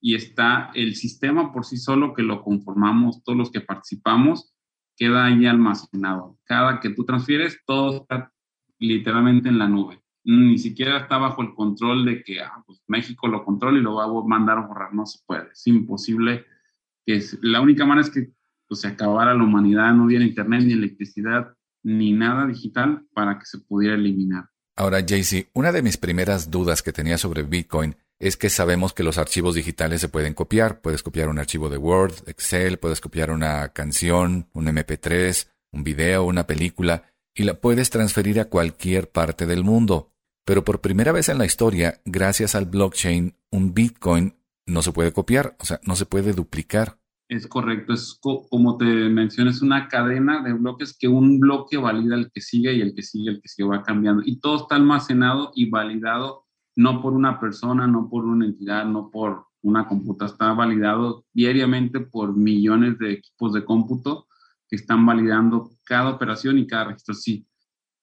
y 0.00 0.14
está 0.14 0.70
el 0.74 0.94
sistema 0.94 1.52
por 1.52 1.64
sí 1.64 1.76
solo 1.76 2.14
que 2.14 2.22
lo 2.22 2.42
conformamos, 2.42 3.22
todos 3.22 3.38
los 3.38 3.50
que 3.50 3.60
participamos, 3.60 4.54
queda 4.96 5.26
ahí 5.26 5.46
almacenado. 5.46 6.38
Cada 6.44 6.80
que 6.80 6.90
tú 6.90 7.04
transfieres, 7.04 7.60
todo 7.66 8.02
está 8.02 8.32
literalmente 8.78 9.48
en 9.48 9.58
la 9.58 9.68
nube. 9.68 10.02
Ni 10.24 10.58
siquiera 10.58 10.98
está 10.98 11.16
bajo 11.16 11.42
el 11.42 11.54
control 11.54 12.04
de 12.04 12.22
que 12.22 12.40
ah, 12.40 12.62
pues 12.66 12.82
México 12.86 13.28
lo 13.28 13.44
controla 13.44 13.78
y 13.78 13.82
lo 13.82 13.94
va 13.94 14.04
a 14.04 14.24
mandar 14.26 14.58
a 14.58 14.66
borrar. 14.66 14.92
No 14.92 15.06
se 15.06 15.20
puede. 15.26 15.48
Es 15.52 15.66
imposible. 15.66 16.44
Que 17.06 17.22
la 17.40 17.60
única 17.60 17.86
manera 17.86 18.06
es 18.06 18.12
que 18.12 18.32
pues, 18.66 18.80
se 18.80 18.88
acabara 18.88 19.34
la 19.34 19.44
humanidad, 19.44 19.94
no 19.94 20.04
hubiera 20.04 20.24
internet 20.24 20.64
ni 20.64 20.72
electricidad 20.72 21.54
ni 21.82 22.12
nada 22.12 22.46
digital 22.46 23.06
para 23.14 23.38
que 23.38 23.46
se 23.46 23.58
pudiera 23.58 23.94
eliminar. 23.94 24.50
Ahora, 24.76 24.98
Jaycee, 25.06 25.48
una 25.54 25.72
de 25.72 25.82
mis 25.82 25.96
primeras 25.96 26.50
dudas 26.50 26.82
que 26.82 26.92
tenía 26.92 27.18
sobre 27.18 27.42
Bitcoin 27.42 27.96
es 28.20 28.36
que 28.36 28.50
sabemos 28.50 28.92
que 28.92 29.04
los 29.04 29.18
archivos 29.18 29.54
digitales 29.54 30.00
se 30.00 30.08
pueden 30.08 30.34
copiar. 30.34 30.80
Puedes 30.80 31.02
copiar 31.02 31.28
un 31.28 31.38
archivo 31.38 31.68
de 31.68 31.78
Word, 31.78 32.14
Excel, 32.26 32.78
puedes 32.78 33.00
copiar 33.00 33.30
una 33.30 33.68
canción, 33.68 34.48
un 34.52 34.66
MP3, 34.66 35.48
un 35.72 35.84
video, 35.84 36.24
una 36.24 36.46
película, 36.46 37.04
y 37.34 37.44
la 37.44 37.60
puedes 37.60 37.90
transferir 37.90 38.40
a 38.40 38.46
cualquier 38.46 39.10
parte 39.10 39.46
del 39.46 39.62
mundo. 39.62 40.12
Pero 40.44 40.64
por 40.64 40.80
primera 40.80 41.12
vez 41.12 41.28
en 41.28 41.38
la 41.38 41.46
historia, 41.46 42.00
gracias 42.04 42.54
al 42.54 42.66
blockchain, 42.66 43.36
un 43.52 43.74
Bitcoin 43.74 44.34
no 44.66 44.82
se 44.82 44.92
puede 44.92 45.12
copiar, 45.12 45.56
o 45.60 45.64
sea, 45.64 45.80
no 45.84 45.94
se 45.94 46.06
puede 46.06 46.32
duplicar. 46.32 46.98
Es 47.28 47.46
correcto, 47.46 47.92
es 47.92 48.18
como 48.20 48.78
te 48.78 48.86
mencionas, 48.86 49.60
una 49.60 49.88
cadena 49.88 50.42
de 50.42 50.54
bloques 50.54 50.96
que 50.98 51.08
un 51.08 51.38
bloque 51.38 51.76
valida 51.76 52.16
el 52.16 52.30
que 52.32 52.40
sigue 52.40 52.72
y 52.72 52.80
el 52.80 52.94
que 52.94 53.02
sigue, 53.02 53.30
el 53.30 53.42
que 53.42 53.48
sigue 53.48 53.68
va 53.68 53.82
cambiando. 53.82 54.22
Y 54.24 54.40
todo 54.40 54.62
está 54.62 54.76
almacenado 54.76 55.52
y 55.54 55.68
validado 55.68 56.47
no 56.78 57.02
por 57.02 57.12
una 57.12 57.40
persona, 57.40 57.88
no 57.88 58.08
por 58.08 58.24
una 58.24 58.46
entidad, 58.46 58.84
no 58.84 59.10
por 59.10 59.46
una 59.62 59.88
computadora, 59.88 60.32
está 60.32 60.52
validado 60.52 61.24
diariamente 61.32 61.98
por 61.98 62.36
millones 62.36 63.00
de 63.00 63.14
equipos 63.14 63.52
de 63.52 63.64
cómputo 63.64 64.28
que 64.68 64.76
están 64.76 65.04
validando 65.04 65.72
cada 65.82 66.10
operación 66.10 66.56
y 66.56 66.68
cada 66.68 66.84
registro. 66.84 67.14
Sí, 67.14 67.48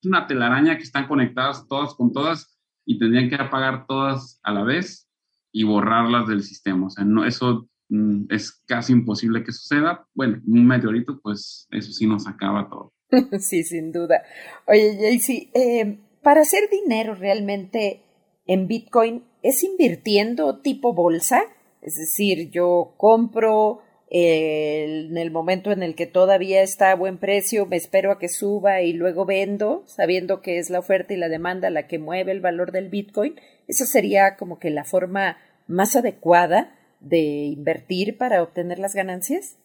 es 0.02 0.10
una 0.10 0.28
telaraña 0.28 0.76
que 0.76 0.84
están 0.84 1.08
conectadas 1.08 1.66
todas 1.70 1.94
con 1.94 2.12
todas 2.12 2.60
y 2.86 3.00
tendrían 3.00 3.30
que 3.30 3.36
apagar 3.36 3.88
todas 3.88 4.42
a 4.44 4.52
la 4.52 4.64
vez 4.64 5.10
y 5.54 5.64
borrarlas 5.64 6.28
del 6.28 6.44
sistema. 6.44 6.88
O 6.88 6.90
sea, 6.90 7.06
no, 7.06 7.24
eso 7.24 7.70
mm, 7.88 8.26
es 8.28 8.62
casi 8.68 8.92
imposible 8.92 9.46
que 9.46 9.54
suceda. 9.54 10.06
Bueno, 10.14 10.42
un 10.46 10.68
meteorito, 10.68 11.22
pues 11.24 11.66
eso 11.72 11.94
sí 11.94 12.08
nos 12.08 12.28
acaba 12.28 12.68
todo. 12.68 12.92
sí, 13.40 13.64
sin 13.64 13.94
duda. 13.94 14.22
Oye, 14.68 14.98
Jaycee, 15.00 15.50
eh, 15.54 15.98
para 16.22 16.42
hacer 16.42 16.70
dinero 16.70 17.16
realmente 17.16 18.02
en 18.46 18.68
Bitcoin 18.68 19.24
es 19.42 19.64
invirtiendo 19.64 20.60
tipo 20.60 20.94
bolsa, 20.94 21.44
es 21.82 21.96
decir, 21.96 22.50
yo 22.52 22.94
compro 22.98 23.82
en 24.10 25.18
el 25.18 25.32
momento 25.32 25.72
en 25.72 25.82
el 25.84 25.96
que 25.96 26.06
todavía 26.06 26.62
está 26.62 26.92
a 26.92 26.96
buen 26.96 27.18
precio, 27.18 27.66
me 27.66 27.76
espero 27.76 28.12
a 28.12 28.20
que 28.20 28.30
suba 28.30 28.82
y 28.82 28.94
luego 28.94 29.26
vendo, 29.26 29.84
sabiendo 29.88 30.42
que 30.42 30.60
es 30.60 30.70
la 30.70 30.80
oferta 30.80 31.14
y 31.14 31.18
la 31.18 31.28
demanda 31.28 31.70
la 31.70 31.88
que 31.88 32.00
mueve 32.00 32.32
el 32.32 32.40
valor 32.40 32.72
del 32.72 32.90
Bitcoin. 32.90 33.36
Esa 33.68 33.86
sería 33.86 34.36
como 34.38 34.60
que 34.60 34.70
la 34.70 34.84
forma 34.84 35.38
más 35.68 35.96
adecuada 35.96 36.76
de 37.00 37.46
invertir 37.46 38.18
para 38.18 38.44
obtener 38.44 38.80
las 38.80 38.94
ganancias. 38.94 39.58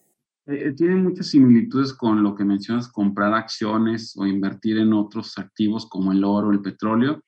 Eh, 0.47 0.67
eh, 0.67 0.73
tiene 0.75 0.95
muchas 0.95 1.27
similitudes 1.27 1.93
con 1.93 2.23
lo 2.23 2.35
que 2.35 2.43
mencionas, 2.43 2.87
comprar 2.87 3.33
acciones 3.33 4.15
o 4.17 4.25
invertir 4.25 4.79
en 4.79 4.93
otros 4.93 5.37
activos 5.37 5.87
como 5.87 6.11
el 6.11 6.23
oro, 6.23 6.51
el 6.51 6.61
petróleo 6.61 7.21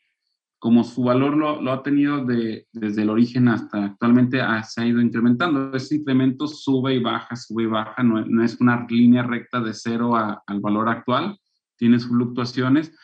como 0.64 0.86
su 0.86 1.04
valor 1.04 1.36
lo, 1.36 1.74
ha 1.74 1.84
tenido 1.84 2.26
desde 2.26 3.02
el 3.02 3.10
origen 3.10 3.50
hasta 3.50 3.84
actualmente, 3.84 4.40
se 4.64 4.82
ha 4.82 4.86
ido 4.86 5.02
incrementando. 5.02 5.76
Ese 5.76 5.96
incremento 5.96 6.48
sube 6.48 6.96
y 6.96 7.00
baja, 7.04 7.36
sube 7.36 7.64
y 7.64 7.66
baja, 7.66 8.02
no, 8.02 8.42
es 8.42 8.62
una 8.62 8.88
línea 8.90 9.24
recta 9.24 9.60
de 9.60 9.74
cero 9.74 10.16
al 10.16 10.62
valor 10.62 10.88
actual, 10.88 11.38
tiene 11.76 12.00
sus 12.00 12.12
fluctuaciones, 12.12 12.96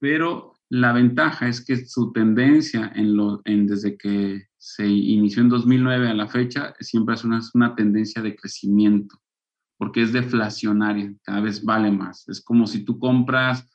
pero 0.00 0.54
la 0.68 0.92
ventaja 0.92 1.46
es 1.46 1.64
que 1.64 1.86
su 1.86 2.10
tendencia 2.10 2.90
en 2.96 3.16
lo, 3.16 3.42
en, 3.44 3.68
desde 3.68 3.96
que 3.96 4.48
se 4.56 4.84
inició 4.88 5.42
en 5.42 5.50
2009 5.50 6.08
a 6.08 6.14
la 6.14 6.26
fecha 6.26 6.74
siempre 6.80 7.14
es 7.14 7.22
una, 7.22 7.38
es 7.38 7.54
una 7.54 7.76
tendencia 7.76 8.22
de 8.22 8.34
crecimiento, 8.34 9.16
porque 9.78 10.02
es 10.02 10.12
deflacionaria, 10.12 11.14
cada 11.22 11.42
vez 11.42 11.64
vale 11.64 11.92
más. 11.92 12.28
Es 12.28 12.42
como 12.42 12.66
si 12.66 12.84
tú 12.84 12.98
compras 12.98 13.70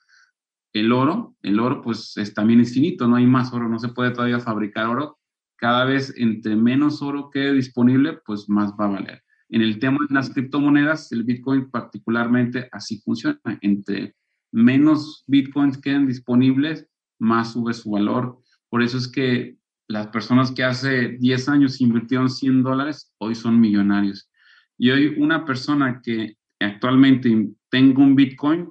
el 0.72 0.92
oro, 0.92 1.36
el 1.42 1.58
oro 1.58 1.82
pues 1.82 2.16
es, 2.16 2.32
también 2.34 2.60
es 2.60 2.72
finito, 2.72 3.08
no 3.08 3.16
hay 3.16 3.26
más 3.26 3.52
oro, 3.52 3.68
no 3.68 3.78
se 3.78 3.88
puede 3.88 4.12
todavía 4.12 4.40
fabricar 4.40 4.86
oro. 4.86 5.18
Cada 5.56 5.84
vez 5.84 6.14
entre 6.16 6.56
menos 6.56 7.02
oro 7.02 7.30
quede 7.30 7.52
disponible, 7.52 8.18
pues 8.24 8.48
más 8.48 8.72
va 8.72 8.86
a 8.86 8.90
valer. 8.90 9.22
En 9.48 9.62
el 9.62 9.78
tema 9.78 9.98
de 10.08 10.14
las 10.14 10.30
criptomonedas, 10.30 11.10
el 11.12 11.24
Bitcoin 11.24 11.70
particularmente 11.70 12.68
así 12.70 13.00
funciona. 13.00 13.40
Entre 13.60 14.14
menos 14.52 15.24
Bitcoins 15.26 15.76
queden 15.78 16.06
disponibles, 16.06 16.86
más 17.18 17.52
sube 17.52 17.74
su 17.74 17.90
valor. 17.90 18.38
Por 18.68 18.82
eso 18.82 18.96
es 18.96 19.08
que 19.08 19.56
las 19.88 20.06
personas 20.06 20.52
que 20.52 20.62
hace 20.62 21.16
10 21.18 21.48
años 21.48 21.80
invirtieron 21.80 22.30
100 22.30 22.62
dólares, 22.62 23.12
hoy 23.18 23.34
son 23.34 23.60
millonarios. 23.60 24.30
Y 24.78 24.90
hoy 24.90 25.16
una 25.18 25.44
persona 25.44 26.00
que 26.00 26.36
actualmente 26.60 27.50
tenga 27.70 28.02
un 28.02 28.14
Bitcoin 28.14 28.70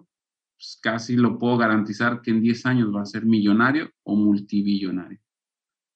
pues, 0.59 0.77
casi 0.81 1.15
lo 1.15 1.37
puedo 1.39 1.57
garantizar 1.57 2.21
que 2.21 2.31
en 2.31 2.41
10 2.41 2.65
años 2.65 2.93
va 2.93 3.01
a 3.01 3.05
ser 3.05 3.25
millonario 3.25 3.91
o 4.03 4.17
multibillonario. 4.17 5.19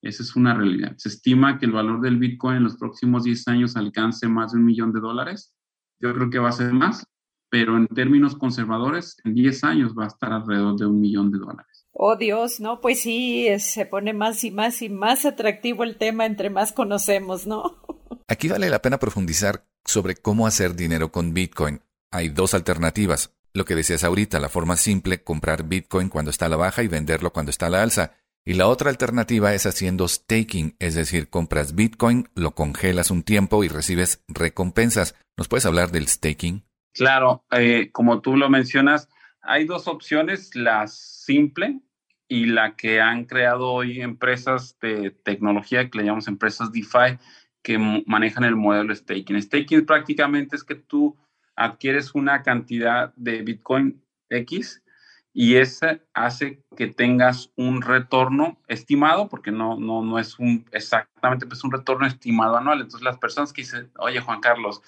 Esa 0.01 0.23
es 0.23 0.37
una 0.37 0.53
realidad. 0.53 0.93
Se 0.95 1.09
estima 1.09 1.59
que 1.59 1.65
el 1.65 1.73
valor 1.73 1.99
del 1.99 2.17
Bitcoin 2.17 2.57
en 2.57 2.63
los 2.63 2.77
próximos 2.77 3.25
10 3.25 3.47
años 3.49 3.75
alcance 3.75 4.27
más 4.29 4.53
de 4.53 4.59
un 4.59 4.65
millón 4.65 4.93
de 4.93 5.01
dólares. 5.01 5.53
Yo 5.99 6.13
creo 6.13 6.29
que 6.29 6.39
va 6.39 6.47
a 6.47 6.53
ser 6.53 6.71
más, 6.71 7.05
pero 7.49 7.75
en 7.75 7.87
términos 7.87 8.37
conservadores, 8.37 9.17
en 9.25 9.33
10 9.33 9.63
años 9.65 9.93
va 9.97 10.05
a 10.05 10.07
estar 10.07 10.31
alrededor 10.31 10.77
de 10.77 10.85
un 10.85 11.01
millón 11.01 11.29
de 11.29 11.39
dólares. 11.39 11.85
Oh 11.91 12.15
Dios, 12.15 12.61
no, 12.61 12.79
pues 12.79 13.01
sí, 13.01 13.47
se 13.59 13.85
pone 13.85 14.13
más 14.13 14.45
y 14.45 14.51
más 14.51 14.81
y 14.81 14.87
más 14.87 15.25
atractivo 15.25 15.83
el 15.83 15.97
tema 15.97 16.25
entre 16.25 16.49
más 16.49 16.71
conocemos, 16.71 17.45
¿no? 17.47 17.81
Aquí 18.29 18.47
vale 18.47 18.69
la 18.69 18.81
pena 18.81 18.97
profundizar 18.97 19.65
sobre 19.83 20.15
cómo 20.15 20.47
hacer 20.47 20.73
dinero 20.75 21.11
con 21.11 21.33
Bitcoin. 21.33 21.81
Hay 22.11 22.29
dos 22.29 22.53
alternativas. 22.53 23.33
Lo 23.55 23.65
que 23.65 23.75
decías 23.75 24.03
ahorita, 24.03 24.39
la 24.39 24.49
forma 24.49 24.75
simple, 24.75 25.23
comprar 25.23 25.63
Bitcoin 25.63 26.09
cuando 26.09 26.31
está 26.31 26.47
a 26.47 26.49
la 26.49 26.57
baja 26.57 26.81
y 26.81 26.87
venderlo 26.87 27.31
cuando 27.31 27.51
está 27.51 27.67
a 27.67 27.69
la 27.69 27.83
alza. 27.83 28.13
Y 28.45 28.55
la 28.55 28.67
otra 28.67 28.89
alternativa 28.89 29.53
es 29.53 29.67
haciendo 29.67 30.07
staking, 30.07 30.75
es 30.79 30.95
decir, 30.95 31.29
compras 31.29 31.75
Bitcoin, 31.75 32.27
lo 32.35 32.51
congelas 32.51 33.11
un 33.11 33.23
tiempo 33.23 33.63
y 33.63 33.67
recibes 33.67 34.23
recompensas. 34.27 35.15
¿Nos 35.37 35.47
puedes 35.47 35.65
hablar 35.65 35.91
del 35.91 36.07
staking? 36.07 36.63
Claro, 36.93 37.45
eh, 37.51 37.89
como 37.91 38.21
tú 38.21 38.35
lo 38.35 38.49
mencionas, 38.49 39.07
hay 39.41 39.65
dos 39.65 39.87
opciones, 39.87 40.55
la 40.55 40.87
simple 40.87 41.79
y 42.27 42.47
la 42.47 42.75
que 42.75 43.01
han 43.01 43.25
creado 43.25 43.71
hoy 43.71 44.01
empresas 44.01 44.77
de 44.81 45.11
tecnología 45.11 45.89
que 45.89 45.99
le 45.99 46.05
llamamos 46.05 46.27
empresas 46.27 46.71
DeFi 46.71 47.19
que 47.61 47.77
manejan 48.05 48.43
el 48.43 48.55
modelo 48.55 48.93
staking. 48.95 49.41
Staking 49.41 49.85
prácticamente 49.85 50.55
es 50.55 50.63
que 50.63 50.75
tú 50.75 51.15
adquieres 51.55 52.15
una 52.15 52.43
cantidad 52.43 53.13
de 53.15 53.41
Bitcoin 53.41 54.03
X 54.29 54.83
y 55.33 55.55
ese 55.55 56.01
hace 56.13 56.63
que 56.77 56.87
tengas 56.87 57.51
un 57.55 57.81
retorno 57.81 58.61
estimado, 58.67 59.29
porque 59.29 59.51
no, 59.51 59.79
no, 59.79 60.03
no 60.03 60.19
es 60.19 60.37
un 60.37 60.65
exactamente, 60.71 61.47
pues 61.47 61.63
un 61.63 61.71
retorno 61.71 62.05
estimado 62.05 62.55
anual. 62.55 62.81
Entonces 62.81 63.03
las 63.03 63.17
personas 63.17 63.51
que 63.51 63.63
dicen, 63.63 63.91
oye 63.97 64.19
Juan 64.19 64.41
Carlos, 64.41 64.81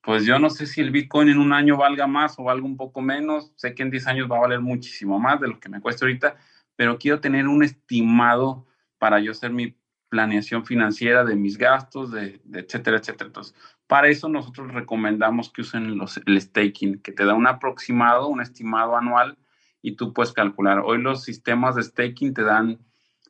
pues 0.00 0.24
yo 0.26 0.38
no 0.38 0.50
sé 0.50 0.66
si 0.66 0.80
el 0.80 0.90
Bitcoin 0.90 1.28
en 1.28 1.38
un 1.38 1.52
año 1.52 1.76
valga 1.76 2.06
más 2.06 2.38
o 2.38 2.44
valga 2.44 2.66
un 2.66 2.76
poco 2.76 3.00
menos, 3.00 3.52
sé 3.56 3.74
que 3.74 3.82
en 3.82 3.90
10 3.90 4.06
años 4.08 4.30
va 4.30 4.36
a 4.36 4.40
valer 4.40 4.60
muchísimo 4.60 5.18
más 5.18 5.40
de 5.40 5.48
lo 5.48 5.60
que 5.60 5.68
me 5.68 5.80
cuesta 5.80 6.04
ahorita, 6.04 6.36
pero 6.76 6.98
quiero 6.98 7.20
tener 7.20 7.46
un 7.46 7.62
estimado 7.62 8.66
para 8.98 9.20
yo 9.20 9.30
hacer 9.30 9.52
mi 9.52 9.76
planeación 10.14 10.64
financiera 10.64 11.24
de 11.24 11.34
mis 11.34 11.58
gastos, 11.58 12.12
de, 12.12 12.40
de 12.44 12.60
etcétera, 12.60 12.98
etcétera. 12.98 13.26
Entonces, 13.26 13.52
para 13.88 14.06
eso 14.06 14.28
nosotros 14.28 14.72
recomendamos 14.72 15.50
que 15.50 15.62
usen 15.62 15.98
los, 15.98 16.20
el 16.24 16.40
staking, 16.40 17.00
que 17.00 17.10
te 17.10 17.24
da 17.24 17.34
un 17.34 17.48
aproximado, 17.48 18.28
un 18.28 18.40
estimado 18.40 18.96
anual 18.96 19.36
y 19.82 19.96
tú 19.96 20.12
puedes 20.12 20.32
calcular. 20.32 20.82
Hoy 20.84 21.02
los 21.02 21.24
sistemas 21.24 21.74
de 21.74 21.82
staking 21.82 22.32
te 22.32 22.44
dan 22.44 22.78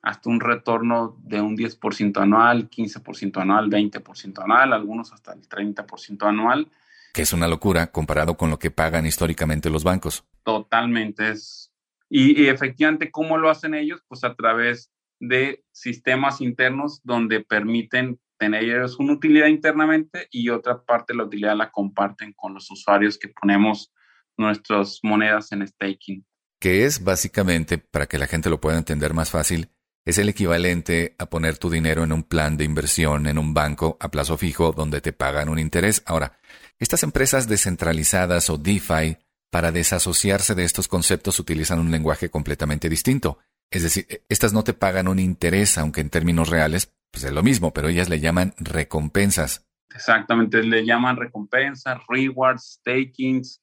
hasta 0.03 0.29
un 0.29 0.41
retorno 0.41 1.17
de 1.23 1.41
un 1.41 1.57
10% 1.57 2.21
anual, 2.21 2.69
15% 2.69 3.41
anual, 3.41 3.71
20% 3.71 4.45
anual, 4.45 4.75
algunos 4.75 5.11
hasta 5.15 5.33
el 5.33 5.49
30% 5.49 6.29
anual. 6.29 6.69
Que 7.15 7.23
es 7.23 7.33
una 7.33 7.49
locura 7.49 7.87
comparado 7.87 8.37
con 8.37 8.51
lo 8.51 8.59
que 8.59 8.71
pagan 8.71 9.07
históricamente 9.07 9.71
los 9.71 9.85
bancos. 9.85 10.23
Totalmente. 10.43 11.31
Es, 11.31 11.73
y, 12.11 12.43
y 12.43 12.49
efectivamente, 12.49 13.11
¿cómo 13.11 13.39
lo 13.39 13.49
hacen 13.49 13.75
ellos? 13.75 14.05
Pues 14.07 14.23
a 14.23 14.35
través 14.35 14.91
de 15.21 15.65
sistemas 15.73 16.41
internos 16.41 17.01
donde 17.03 17.41
permiten 17.41 18.19
tener 18.39 18.65
ellos 18.65 18.99
una 18.99 19.13
utilidad 19.13 19.47
internamente 19.47 20.29
y 20.31 20.49
otra 20.49 20.85
parte 20.85 21.15
la 21.15 21.25
utilidad 21.25 21.57
la 21.57 21.71
comparten 21.71 22.33
con 22.35 22.55
los 22.55 22.71
usuarios 22.71 23.19
que 23.19 23.29
ponemos 23.29 23.93
nuestras 24.37 25.01
monedas 25.03 25.53
en 25.53 25.67
staking. 25.67 26.27
Que 26.61 26.85
es 26.85 27.03
básicamente, 27.03 27.79
para 27.79 28.07
que 28.07 28.19
la 28.19 28.27
gente 28.27 28.51
lo 28.51 28.61
pueda 28.61 28.79
entender 28.79 29.15
más 29.15 29.31
fácil, 29.31 29.71
es 30.05 30.19
el 30.19 30.29
equivalente 30.29 31.15
a 31.19 31.27
poner 31.27 31.57
tu 31.57 31.71
dinero 31.71 32.05
en 32.05 32.13
un 32.13 32.25
plan 32.25 32.57
de 32.57 32.65
inversión 32.65 33.27
en 33.27 33.39
un 33.39 33.55
banco 33.55 33.97
a 34.01 34.11
plazo 34.11 34.37
fijo 34.37 34.73
donde 34.73 35.01
te 35.01 35.13
pagan 35.13 35.49
un 35.49 35.59
interés. 35.59 36.03
Ahora, 36.05 36.39
estas 36.79 37.03
empresas 37.03 37.49
descentralizadas 37.49 38.51
o 38.51 38.59
DeFi, 38.59 39.17
para 39.51 39.71
desasociarse 39.71 40.57
de 40.57 40.65
estos 40.65 40.89
conceptos 40.89 41.39
utilizan 41.39 41.79
un 41.79 41.93
lenguaje 41.93 42.29
completamente 42.29 42.89
distinto. 42.89 43.39
Es 43.71 43.83
decir, 43.83 44.07
e, 44.09 44.23
estas 44.29 44.53
no 44.53 44.65
te 44.65 44.75
pagan 44.75 45.09
un 45.09 45.19
interés, 45.19 45.79
aunque 45.79 46.01
en 46.01 46.11
términos 46.11 46.49
reales 46.49 46.93
pues 47.15 47.25
es 47.25 47.33
lo 47.33 47.45
mismo, 47.45 47.73
pero 47.73 47.89
ellas 47.89 48.09
le 48.09 48.19
llaman 48.19 48.55
recompensas. 48.59 49.65
Exactamente, 49.95 50.63
le 50.65 50.85
llaman 50.85 51.17
recompensas, 51.17 52.01
rewards, 52.09 52.81
stakings. 52.81 53.63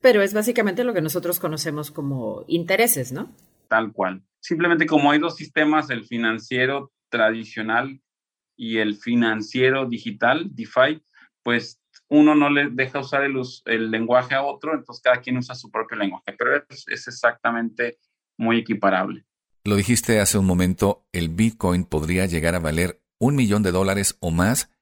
Pero 0.00 0.22
es 0.22 0.32
básicamente 0.32 0.84
lo 0.84 0.94
que 0.94 1.00
nosotros 1.00 1.40
conocemos 1.40 1.90
como 1.90 2.44
intereses, 2.46 3.10
¿no? 3.10 3.34
Tal 3.66 3.92
cual. 3.92 4.22
Simplemente 4.40 4.86
como 4.86 5.10
hay 5.10 5.18
dos 5.18 5.34
sistemas, 5.34 5.90
el 5.90 6.04
financiero 6.04 6.92
tradicional 7.08 8.00
y 8.56 8.78
el 8.78 8.94
financiero 8.94 9.86
digital, 9.86 10.48
DeFi, 10.54 11.02
pues 11.42 11.80
uno 12.08 12.36
no 12.36 12.50
le 12.50 12.68
deja 12.70 13.00
usar 13.00 13.24
el, 13.24 13.34
el 13.64 13.90
lenguaje 13.90 14.36
a 14.36 14.44
otro, 14.44 14.74
entonces 14.74 15.02
cada 15.02 15.20
quien 15.20 15.38
usa 15.38 15.56
su 15.56 15.70
propio 15.70 15.96
lenguaje, 15.96 16.34
pero 16.38 16.56
es, 16.68 16.84
es 16.86 17.08
exactamente 17.08 17.98
muy 18.38 18.58
equiparable. 18.58 19.24
Lo 19.64 19.76
dijiste 19.76 20.18
hace 20.18 20.38
un 20.38 20.46
momento, 20.46 21.06
el 21.12 21.28
Bitcoin 21.28 21.84
podría 21.84 22.26
llegar 22.26 22.56
a 22.56 22.60
valer 22.60 23.00
un 23.20 23.36
millón 23.36 23.62
de 23.62 23.70
dólares 23.70 24.16
o 24.20 24.32
más, 24.32 24.72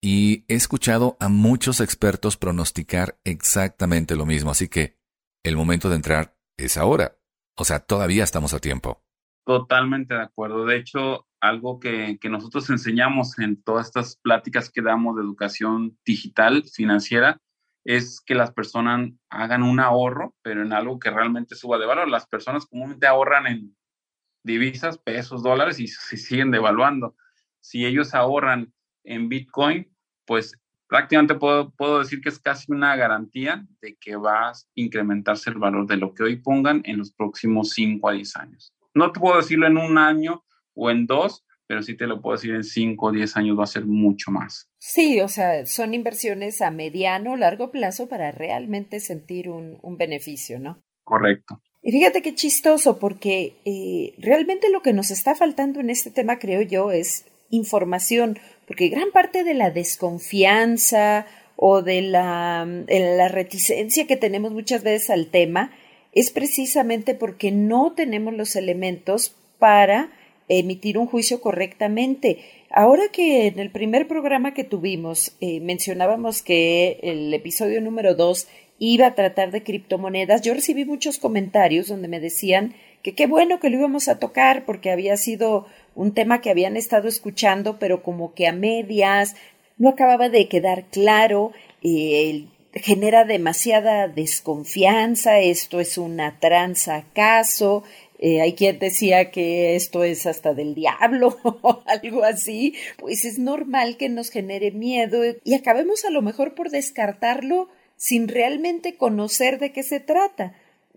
y 0.00 0.44
he 0.46 0.54
escuchado 0.54 1.16
a 1.18 1.28
muchos 1.28 1.80
expertos 1.80 2.36
pronosticar 2.36 3.18
exactamente 3.24 4.14
lo 4.14 4.26
mismo, 4.26 4.52
así 4.52 4.68
que 4.68 4.96
el 5.44 5.56
momento 5.56 5.88
de 5.88 5.96
entrar 5.96 6.36
es 6.56 6.76
ahora. 6.76 7.18
O 7.56 7.64
sea, 7.64 7.80
todavía 7.80 8.22
estamos 8.22 8.54
a 8.54 8.60
tiempo. 8.60 9.02
Totalmente 9.44 10.14
de 10.14 10.22
acuerdo. 10.22 10.64
De 10.66 10.76
hecho, 10.76 11.26
algo 11.40 11.80
que, 11.80 12.18
que 12.20 12.28
nosotros 12.28 12.70
enseñamos 12.70 13.36
en 13.40 13.60
todas 13.60 13.86
estas 13.86 14.16
pláticas 14.16 14.70
que 14.70 14.82
damos 14.82 15.16
de 15.16 15.22
educación 15.22 15.98
digital, 16.04 16.62
financiera, 16.72 17.40
es 17.84 18.20
que 18.20 18.34
las 18.36 18.52
personas 18.52 19.10
hagan 19.30 19.64
un 19.64 19.80
ahorro, 19.80 20.34
pero 20.42 20.62
en 20.62 20.72
algo 20.72 21.00
que 21.00 21.10
realmente 21.10 21.56
suba 21.56 21.78
de 21.78 21.86
valor. 21.86 22.08
Las 22.08 22.26
personas 22.26 22.66
comúnmente 22.66 23.06
ahorran 23.08 23.46
en 23.48 23.76
divisas, 24.42 24.98
pesos, 24.98 25.42
dólares 25.42 25.80
y 25.80 25.88
se 25.88 26.16
siguen 26.16 26.50
devaluando. 26.50 27.16
Si 27.60 27.84
ellos 27.84 28.14
ahorran 28.14 28.72
en 29.04 29.28
Bitcoin, 29.28 29.90
pues 30.24 30.52
prácticamente 30.88 31.34
puedo, 31.34 31.70
puedo 31.70 32.00
decir 32.00 32.20
que 32.20 32.30
es 32.30 32.38
casi 32.38 32.72
una 32.72 32.96
garantía 32.96 33.66
de 33.80 33.96
que 34.00 34.16
va 34.16 34.48
a 34.48 34.52
incrementarse 34.74 35.50
el 35.50 35.58
valor 35.58 35.86
de 35.86 35.96
lo 35.96 36.14
que 36.14 36.22
hoy 36.22 36.36
pongan 36.36 36.82
en 36.84 36.98
los 36.98 37.12
próximos 37.12 37.70
5 37.70 38.08
a 38.08 38.12
10 38.12 38.36
años. 38.36 38.74
No 38.94 39.12
te 39.12 39.20
puedo 39.20 39.36
decirlo 39.36 39.66
en 39.66 39.76
un 39.76 39.98
año 39.98 40.44
o 40.74 40.90
en 40.90 41.06
dos, 41.06 41.44
pero 41.66 41.82
sí 41.82 41.96
te 41.96 42.06
lo 42.06 42.22
puedo 42.22 42.36
decir, 42.36 42.54
en 42.54 42.64
5 42.64 43.06
o 43.06 43.12
10 43.12 43.36
años 43.36 43.58
va 43.58 43.64
a 43.64 43.66
ser 43.66 43.84
mucho 43.84 44.30
más. 44.30 44.70
Sí, 44.78 45.20
o 45.20 45.28
sea, 45.28 45.66
son 45.66 45.92
inversiones 45.92 46.62
a 46.62 46.70
mediano 46.70 47.32
o 47.32 47.36
largo 47.36 47.70
plazo 47.70 48.08
para 48.08 48.32
realmente 48.32 49.00
sentir 49.00 49.50
un, 49.50 49.78
un 49.82 49.98
beneficio, 49.98 50.58
¿no? 50.58 50.82
Correcto. 51.04 51.62
Y 51.82 51.92
fíjate 51.92 52.22
qué 52.22 52.34
chistoso, 52.34 52.98
porque 52.98 53.54
eh, 53.64 54.14
realmente 54.18 54.68
lo 54.70 54.82
que 54.82 54.92
nos 54.92 55.10
está 55.10 55.34
faltando 55.34 55.80
en 55.80 55.90
este 55.90 56.10
tema, 56.10 56.38
creo 56.38 56.62
yo, 56.62 56.90
es 56.90 57.24
información, 57.50 58.38
porque 58.66 58.88
gran 58.88 59.10
parte 59.12 59.44
de 59.44 59.54
la 59.54 59.70
desconfianza 59.70 61.26
o 61.56 61.82
de 61.82 62.02
la, 62.02 62.66
la 62.88 63.28
reticencia 63.28 64.06
que 64.06 64.16
tenemos 64.16 64.52
muchas 64.52 64.82
veces 64.82 65.10
al 65.10 65.28
tema 65.28 65.72
es 66.12 66.30
precisamente 66.30 67.14
porque 67.14 67.50
no 67.50 67.92
tenemos 67.94 68.34
los 68.34 68.56
elementos 68.56 69.34
para 69.58 70.10
emitir 70.48 70.98
un 70.98 71.06
juicio 71.06 71.40
correctamente. 71.40 72.38
Ahora 72.70 73.04
que 73.12 73.46
en 73.46 73.58
el 73.58 73.70
primer 73.70 74.08
programa 74.08 74.54
que 74.54 74.64
tuvimos 74.64 75.32
eh, 75.40 75.60
mencionábamos 75.60 76.42
que 76.42 76.98
el 77.02 77.32
episodio 77.34 77.80
número 77.80 78.14
dos 78.14 78.48
iba 78.78 79.06
a 79.06 79.14
tratar 79.14 79.50
de 79.50 79.62
criptomonedas, 79.62 80.42
yo 80.42 80.54
recibí 80.54 80.84
muchos 80.84 81.18
comentarios 81.18 81.88
donde 81.88 82.08
me 82.08 82.20
decían 82.20 82.74
que 83.02 83.14
qué 83.14 83.26
bueno 83.26 83.60
que 83.60 83.70
lo 83.70 83.78
íbamos 83.78 84.08
a 84.08 84.18
tocar 84.18 84.64
porque 84.64 84.90
había 84.90 85.16
sido 85.16 85.66
un 85.94 86.14
tema 86.14 86.40
que 86.40 86.50
habían 86.50 86.76
estado 86.76 87.08
escuchando, 87.08 87.78
pero 87.78 88.02
como 88.02 88.34
que 88.34 88.46
a 88.46 88.52
medias, 88.52 89.34
no 89.78 89.88
acababa 89.88 90.28
de 90.28 90.48
quedar 90.48 90.84
claro, 90.90 91.52
eh, 91.82 92.46
genera 92.74 93.24
demasiada 93.24 94.08
desconfianza, 94.08 95.40
esto 95.40 95.80
es 95.80 95.98
una 95.98 96.38
tranza 96.38 96.96
acaso, 96.96 97.82
eh, 98.18 98.40
hay 98.40 98.54
quien 98.54 98.78
decía 98.78 99.30
que 99.30 99.76
esto 99.76 100.02
es 100.02 100.26
hasta 100.26 100.52
del 100.52 100.74
diablo 100.74 101.38
o 101.62 101.82
algo 101.86 102.24
así, 102.24 102.74
pues 102.96 103.24
es 103.24 103.38
normal 103.38 103.96
que 103.96 104.08
nos 104.08 104.30
genere 104.30 104.72
miedo 104.72 105.22
y 105.44 105.54
acabemos 105.54 106.04
a 106.04 106.10
lo 106.10 106.22
mejor 106.22 106.54
por 106.54 106.70
descartarlo 106.70 107.68
sin 107.98 108.28
realmente 108.28 108.96
conocer 108.96 109.58
de 109.58 109.72
qué 109.72 109.82
se 109.82 110.00
trata. 110.00 110.54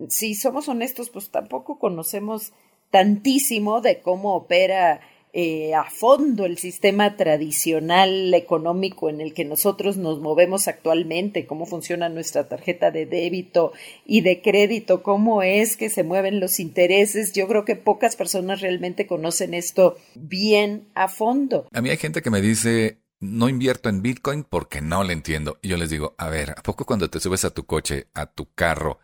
Si 0.08 0.36
somos 0.36 0.70
honestos, 0.70 1.10
pues 1.10 1.30
tampoco 1.30 1.78
conocemos 1.78 2.54
tantísimo 2.92 3.82
de 3.82 4.00
cómo 4.00 4.36
opera 4.36 5.02
eh, 5.34 5.74
a 5.74 5.86
fondo 5.90 6.46
el 6.46 6.58
sistema 6.58 7.16
tradicional 7.16 8.34
económico 8.34 9.10
en 9.10 9.22
el 9.22 9.34
que 9.34 9.46
nosotros 9.46 9.96
nos 9.96 10.20
movemos 10.20 10.68
actualmente, 10.68 11.46
cómo 11.46 11.66
funciona 11.66 12.10
nuestra 12.10 12.50
tarjeta 12.50 12.92
de 12.92 13.06
débito 13.06 13.72
y 14.06 14.22
de 14.22 14.42
crédito, 14.42 15.04
cómo 15.04 15.42
es 15.42 15.78
que 15.78 15.90
se 15.90 16.04
mueven 16.04 16.42
los 16.42 16.60
intereses. 16.60 17.32
Yo 17.32 17.48
creo 17.48 17.64
que 17.64 17.78
pocas 17.78 18.18
personas 18.18 18.60
realmente 18.60 19.08
conocen 19.08 19.54
esto 19.54 19.98
bien 20.16 20.90
a 20.96 21.08
fondo. 21.08 21.66
A 21.72 21.82
mí 21.82 21.90
hay 21.90 21.98
gente 21.98 22.22
que 22.22 22.30
me 22.30 22.42
dice, 22.42 22.98
no 23.22 23.48
invierto 23.48 23.88
en 23.88 24.02
Bitcoin 24.02 24.44
porque 24.44 24.82
no 24.82 25.04
le 25.04 25.14
entiendo. 25.14 25.60
Y 25.62 25.70
yo 25.70 25.78
les 25.78 25.90
digo, 25.90 26.16
a 26.18 26.28
ver, 26.28 26.52
¿a 26.52 26.64
poco 26.64 26.86
cuando 26.86 27.10
te 27.10 27.20
subes 27.20 27.46
a 27.46 27.52
tu 27.52 27.66
coche, 27.66 28.10
a 28.14 28.26
tu 28.26 28.52
carro, 28.54 29.00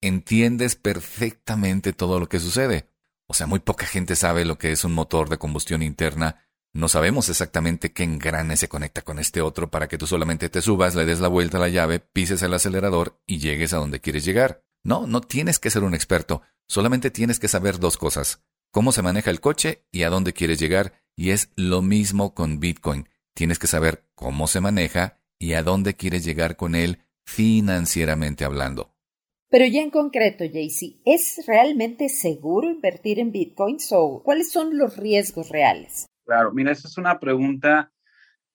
entiendes 0.00 0.76
perfectamente 0.76 1.92
todo 1.92 2.18
lo 2.20 2.28
que 2.28 2.40
sucede? 2.40 2.88
O 3.26 3.34
sea, 3.34 3.46
muy 3.46 3.58
poca 3.58 3.84
gente 3.84 4.14
sabe 4.14 4.44
lo 4.44 4.56
que 4.56 4.70
es 4.70 4.84
un 4.84 4.94
motor 4.94 5.28
de 5.28 5.38
combustión 5.38 5.82
interna. 5.82 6.46
No 6.72 6.88
sabemos 6.88 7.28
exactamente 7.28 7.92
qué 7.92 8.04
engrane 8.04 8.56
se 8.56 8.68
conecta 8.68 9.02
con 9.02 9.18
este 9.18 9.40
otro 9.40 9.68
para 9.68 9.88
que 9.88 9.98
tú 9.98 10.06
solamente 10.06 10.48
te 10.48 10.62
subas, 10.62 10.94
le 10.94 11.04
des 11.04 11.18
la 11.18 11.28
vuelta 11.28 11.56
a 11.56 11.60
la 11.60 11.68
llave, 11.68 11.98
pises 11.98 12.42
el 12.42 12.54
acelerador 12.54 13.20
y 13.26 13.38
llegues 13.38 13.72
a 13.72 13.78
donde 13.78 14.00
quieres 14.00 14.24
llegar. 14.24 14.62
No, 14.84 15.08
no 15.08 15.20
tienes 15.22 15.58
que 15.58 15.70
ser 15.70 15.82
un 15.82 15.94
experto, 15.94 16.42
solamente 16.68 17.10
tienes 17.10 17.40
que 17.40 17.48
saber 17.48 17.80
dos 17.80 17.96
cosas. 17.96 18.44
Cómo 18.70 18.92
se 18.92 19.02
maneja 19.02 19.30
el 19.30 19.40
coche 19.40 19.86
y 19.90 20.04
a 20.04 20.10
dónde 20.10 20.34
quieres 20.34 20.60
llegar. 20.60 21.02
Y 21.16 21.30
es 21.30 21.50
lo 21.56 21.82
mismo 21.82 22.34
con 22.34 22.60
Bitcoin 22.60 23.08
tienes 23.36 23.58
que 23.58 23.66
saber 23.66 24.02
cómo 24.14 24.46
se 24.46 24.62
maneja 24.62 25.18
y 25.38 25.52
a 25.52 25.62
dónde 25.62 25.94
quieres 25.94 26.24
llegar 26.24 26.56
con 26.56 26.74
él 26.74 27.02
financieramente 27.22 28.44
hablando. 28.44 28.94
Pero 29.50 29.66
ya 29.66 29.82
en 29.82 29.90
concreto, 29.90 30.44
Jaycee, 30.50 31.00
¿es 31.04 31.44
realmente 31.46 32.08
seguro 32.08 32.68
invertir 32.68 33.20
en 33.20 33.30
bitcoins 33.30 33.92
o 33.92 34.22
cuáles 34.24 34.50
son 34.50 34.76
los 34.78 34.96
riesgos 34.96 35.50
reales? 35.50 36.06
Claro, 36.24 36.52
mira, 36.52 36.72
esa 36.72 36.88
es 36.88 36.96
una 36.96 37.20
pregunta 37.20 37.92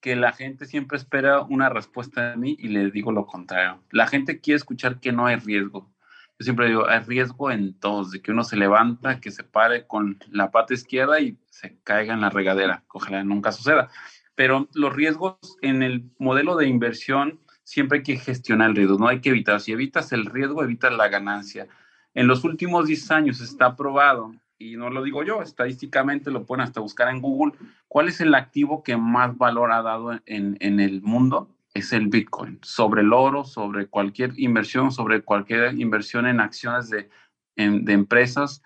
que 0.00 0.16
la 0.16 0.32
gente 0.32 0.66
siempre 0.66 0.98
espera 0.98 1.42
una 1.42 1.68
respuesta 1.68 2.30
de 2.30 2.36
mí 2.36 2.56
y 2.58 2.68
le 2.68 2.90
digo 2.90 3.12
lo 3.12 3.24
contrario. 3.24 3.84
La 3.90 4.08
gente 4.08 4.40
quiere 4.40 4.56
escuchar 4.56 4.98
que 4.98 5.12
no 5.12 5.26
hay 5.26 5.36
riesgo. 5.36 5.94
Yo 6.38 6.44
siempre 6.44 6.66
digo, 6.66 6.88
hay 6.88 7.00
riesgo 7.00 7.52
en 7.52 7.78
todos, 7.78 8.10
de 8.10 8.20
que 8.20 8.32
uno 8.32 8.42
se 8.42 8.56
levanta, 8.56 9.20
que 9.20 9.30
se 9.30 9.44
pare 9.44 9.86
con 9.86 10.18
la 10.28 10.50
pata 10.50 10.74
izquierda 10.74 11.20
y 11.20 11.38
se 11.50 11.78
caiga 11.84 12.14
en 12.14 12.20
la 12.20 12.30
regadera. 12.30 12.84
Ojalá 12.88 13.22
nunca 13.22 13.52
suceda 13.52 13.90
pero 14.34 14.68
los 14.74 14.94
riesgos 14.94 15.36
en 15.60 15.82
el 15.82 16.10
modelo 16.18 16.56
de 16.56 16.66
inversión 16.66 17.40
siempre 17.64 17.98
hay 17.98 18.04
que 18.04 18.16
gestionar 18.16 18.70
el 18.70 18.76
riesgo, 18.76 18.98
no 18.98 19.08
hay 19.08 19.20
que 19.20 19.30
evitar. 19.30 19.60
Si 19.60 19.72
evitas 19.72 20.12
el 20.12 20.26
riesgo, 20.26 20.62
evitas 20.62 20.92
la 20.92 21.08
ganancia. 21.08 21.68
En 22.14 22.26
los 22.26 22.44
últimos 22.44 22.86
10 22.86 23.10
años 23.10 23.40
está 23.40 23.76
probado, 23.76 24.34
y 24.58 24.76
no 24.76 24.90
lo 24.90 25.02
digo 25.02 25.24
yo, 25.24 25.42
estadísticamente 25.42 26.30
lo 26.30 26.44
pueden 26.44 26.62
hasta 26.62 26.80
buscar 26.80 27.08
en 27.08 27.20
Google, 27.20 27.52
cuál 27.88 28.08
es 28.08 28.20
el 28.20 28.34
activo 28.34 28.82
que 28.82 28.96
más 28.96 29.36
valor 29.36 29.72
ha 29.72 29.82
dado 29.82 30.12
en, 30.26 30.56
en 30.60 30.80
el 30.80 31.02
mundo. 31.02 31.48
Es 31.74 31.94
el 31.94 32.08
Bitcoin, 32.08 32.58
sobre 32.62 33.00
el 33.00 33.14
oro, 33.14 33.44
sobre 33.44 33.86
cualquier 33.86 34.38
inversión, 34.38 34.92
sobre 34.92 35.22
cualquier 35.22 35.74
inversión 35.78 36.26
en 36.26 36.38
acciones 36.38 36.90
de, 36.90 37.08
de 37.56 37.92
empresas. 37.94 38.62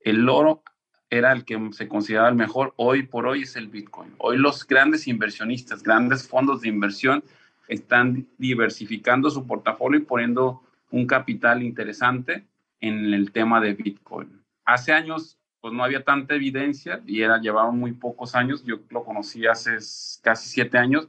El 0.00 0.28
oro 0.28 0.64
era 1.10 1.32
el 1.32 1.44
que 1.44 1.58
se 1.72 1.88
consideraba 1.88 2.28
el 2.28 2.34
mejor, 2.34 2.74
hoy 2.76 3.04
por 3.04 3.26
hoy 3.26 3.42
es 3.42 3.56
el 3.56 3.68
Bitcoin. 3.68 4.14
Hoy 4.18 4.36
los 4.36 4.66
grandes 4.66 5.06
inversionistas, 5.08 5.82
grandes 5.82 6.28
fondos 6.28 6.60
de 6.60 6.68
inversión 6.68 7.24
están 7.66 8.26
diversificando 8.38 9.30
su 9.30 9.46
portafolio 9.46 10.00
y 10.00 10.04
poniendo 10.04 10.62
un 10.90 11.06
capital 11.06 11.62
interesante 11.62 12.46
en 12.80 13.12
el 13.14 13.32
tema 13.32 13.60
de 13.60 13.74
Bitcoin. 13.74 14.42
Hace 14.64 14.92
años 14.92 15.38
pues 15.60 15.74
no 15.74 15.82
había 15.82 16.04
tanta 16.04 16.34
evidencia 16.34 17.00
y 17.06 17.22
era 17.22 17.40
llevaba 17.40 17.70
muy 17.72 17.92
pocos 17.92 18.34
años, 18.34 18.64
yo 18.64 18.80
lo 18.90 19.04
conocí 19.04 19.46
hace 19.46 19.78
casi 20.22 20.48
siete 20.48 20.78
años 20.78 21.08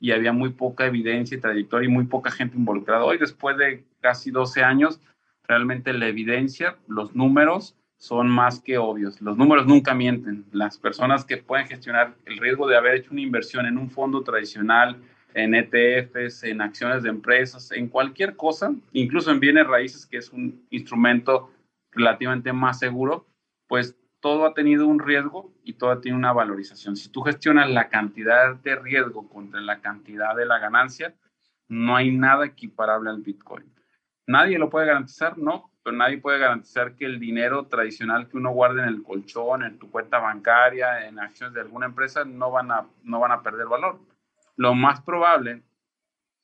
y 0.00 0.12
había 0.12 0.32
muy 0.32 0.50
poca 0.50 0.86
evidencia 0.86 1.36
y 1.36 1.40
trayectoria 1.40 1.88
y 1.88 1.92
muy 1.92 2.04
poca 2.04 2.30
gente 2.30 2.56
involucrada. 2.56 3.04
Hoy 3.04 3.16
después 3.18 3.56
de 3.56 3.84
casi 4.00 4.30
12 4.30 4.62
años, 4.62 5.00
realmente 5.44 5.92
la 5.92 6.08
evidencia, 6.08 6.76
los 6.86 7.14
números 7.14 7.74
son 7.98 8.28
más 8.28 8.60
que 8.60 8.78
obvios. 8.78 9.20
Los 9.20 9.36
números 9.36 9.66
nunca 9.66 9.94
mienten. 9.94 10.44
Las 10.52 10.78
personas 10.78 11.24
que 11.24 11.38
pueden 11.38 11.66
gestionar 11.66 12.14
el 12.26 12.38
riesgo 12.38 12.66
de 12.66 12.76
haber 12.76 12.96
hecho 12.96 13.12
una 13.12 13.22
inversión 13.22 13.66
en 13.66 13.78
un 13.78 13.90
fondo 13.90 14.22
tradicional, 14.22 15.02
en 15.34 15.54
ETFs, 15.54 16.44
en 16.44 16.60
acciones 16.60 17.02
de 17.02 17.10
empresas, 17.10 17.70
en 17.72 17.88
cualquier 17.88 18.36
cosa, 18.36 18.74
incluso 18.92 19.30
en 19.30 19.40
bienes 19.40 19.66
raíces, 19.66 20.06
que 20.06 20.18
es 20.18 20.30
un 20.30 20.66
instrumento 20.70 21.50
relativamente 21.92 22.52
más 22.52 22.78
seguro, 22.78 23.26
pues 23.66 23.96
todo 24.20 24.46
ha 24.46 24.54
tenido 24.54 24.86
un 24.86 24.98
riesgo 24.98 25.52
y 25.62 25.74
todo 25.74 26.00
tiene 26.00 26.16
una 26.16 26.32
valorización. 26.32 26.96
Si 26.96 27.10
tú 27.10 27.22
gestionas 27.22 27.70
la 27.70 27.88
cantidad 27.88 28.56
de 28.56 28.76
riesgo 28.76 29.28
contra 29.28 29.60
la 29.60 29.80
cantidad 29.80 30.34
de 30.34 30.46
la 30.46 30.58
ganancia, 30.58 31.14
no 31.68 31.96
hay 31.96 32.10
nada 32.10 32.46
equiparable 32.46 33.10
al 33.10 33.22
Bitcoin. 33.22 33.64
Nadie 34.26 34.58
lo 34.58 34.70
puede 34.70 34.86
garantizar, 34.86 35.38
no, 35.38 35.70
pero 35.86 35.98
nadie 35.98 36.18
puede 36.18 36.40
garantizar 36.40 36.96
que 36.96 37.04
el 37.04 37.20
dinero 37.20 37.66
tradicional 37.66 38.28
que 38.28 38.36
uno 38.36 38.50
guarda 38.50 38.82
en 38.82 38.88
el 38.88 39.04
colchón, 39.04 39.62
en 39.62 39.78
tu 39.78 39.88
cuenta 39.88 40.18
bancaria, 40.18 41.06
en 41.06 41.20
acciones 41.20 41.54
de 41.54 41.60
alguna 41.60 41.86
empresa, 41.86 42.24
no 42.24 42.50
van 42.50 42.72
a, 42.72 42.88
no 43.04 43.20
van 43.20 43.30
a 43.30 43.40
perder 43.40 43.68
valor. 43.68 44.00
Lo 44.56 44.74
más 44.74 45.00
probable, 45.02 45.62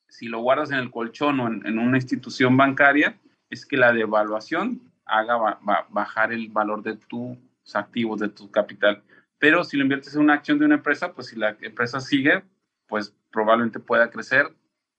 si 0.06 0.28
lo 0.28 0.42
guardas 0.42 0.70
en 0.70 0.78
el 0.78 0.92
colchón 0.92 1.40
o 1.40 1.48
en, 1.48 1.76
una 1.76 1.96
institución 1.96 2.56
bancaria, 2.56 3.18
es 3.50 3.66
que 3.66 3.76
la 3.76 3.92
devaluación 3.92 4.80
haga 5.06 5.58
bajar 5.88 6.32
el 6.32 6.46
valor 6.46 6.84
de 6.84 6.98
tus 6.98 7.36
activos, 7.74 8.20
de 8.20 8.28
tu 8.28 8.48
capital. 8.48 9.02
Pero 9.38 9.64
si 9.64 9.76
lo 9.76 9.82
inviertes 9.82 10.14
en 10.14 10.20
una 10.20 10.34
acción 10.34 10.60
de 10.60 10.66
una 10.66 10.76
empresa, 10.76 11.14
pues 11.14 11.26
si 11.26 11.36
la 11.36 11.56
empresa 11.62 11.98
sigue, 11.98 12.44
pues 12.86 13.12
probablemente 13.32 13.80
pueda 13.80 14.08
crecer, 14.08 14.54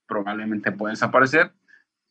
probablemente 0.06 0.74
pueda 0.74 0.92
desaparecer, 0.92 1.54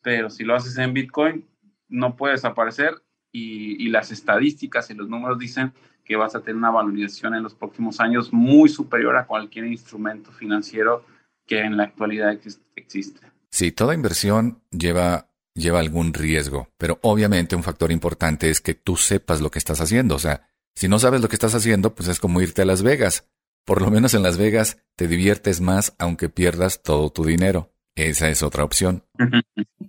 pero 0.01 0.31
si 0.31 0.43
lo 0.43 0.55
haces 0.55 0.79
en 0.79 0.95
Bitcoin, 0.95 1.52
no 1.89 2.15
puede 2.15 2.33
desaparecer 2.33 3.01
y, 3.31 3.89
las 3.89 4.11
estadísticas 4.11 4.89
y 4.89 4.93
los 4.93 5.09
números 5.09 5.39
dicen 5.39 5.73
que 6.05 6.15
vas 6.15 6.35
a 6.35 6.41
tener 6.41 6.55
una 6.55 6.71
valorización 6.71 7.33
en 7.33 7.43
los 7.43 7.55
próximos 7.55 7.99
años 7.99 8.31
muy 8.31 8.69
superior 8.69 9.17
a 9.17 9.25
cualquier 9.25 9.65
instrumento 9.65 10.31
financiero 10.31 11.05
que 11.45 11.59
en 11.59 11.77
la 11.77 11.83
actualidad 11.83 12.37
existe. 12.75 13.21
Sí, 13.49 13.71
toda 13.71 13.93
inversión 13.93 14.61
lleva, 14.71 15.29
lleva 15.53 15.79
algún 15.79 16.13
riesgo, 16.13 16.69
pero 16.77 16.99
obviamente 17.01 17.55
un 17.55 17.63
factor 17.63 17.91
importante 17.91 18.49
es 18.49 18.61
que 18.61 18.73
tú 18.73 18.97
sepas 18.97 19.41
lo 19.41 19.51
que 19.51 19.59
estás 19.59 19.81
haciendo. 19.81 20.15
O 20.15 20.19
sea, 20.19 20.47
si 20.75 20.87
no 20.87 20.99
sabes 20.99 21.21
lo 21.21 21.29
que 21.29 21.35
estás 21.35 21.55
haciendo, 21.55 21.95
pues 21.95 22.09
es 22.09 22.19
como 22.19 22.41
irte 22.41 22.61
a 22.61 22.65
Las 22.65 22.83
Vegas. 22.83 23.29
Por 23.65 23.81
lo 23.81 23.91
menos 23.91 24.13
en 24.13 24.23
Las 24.23 24.37
Vegas 24.37 24.83
te 24.95 25.07
diviertes 25.07 25.61
más 25.61 25.95
aunque 25.97 26.29
pierdas 26.29 26.83
todo 26.83 27.11
tu 27.11 27.23
dinero. 27.23 27.72
Esa 27.95 28.29
es 28.29 28.41
otra 28.41 28.63
opción. 28.63 29.03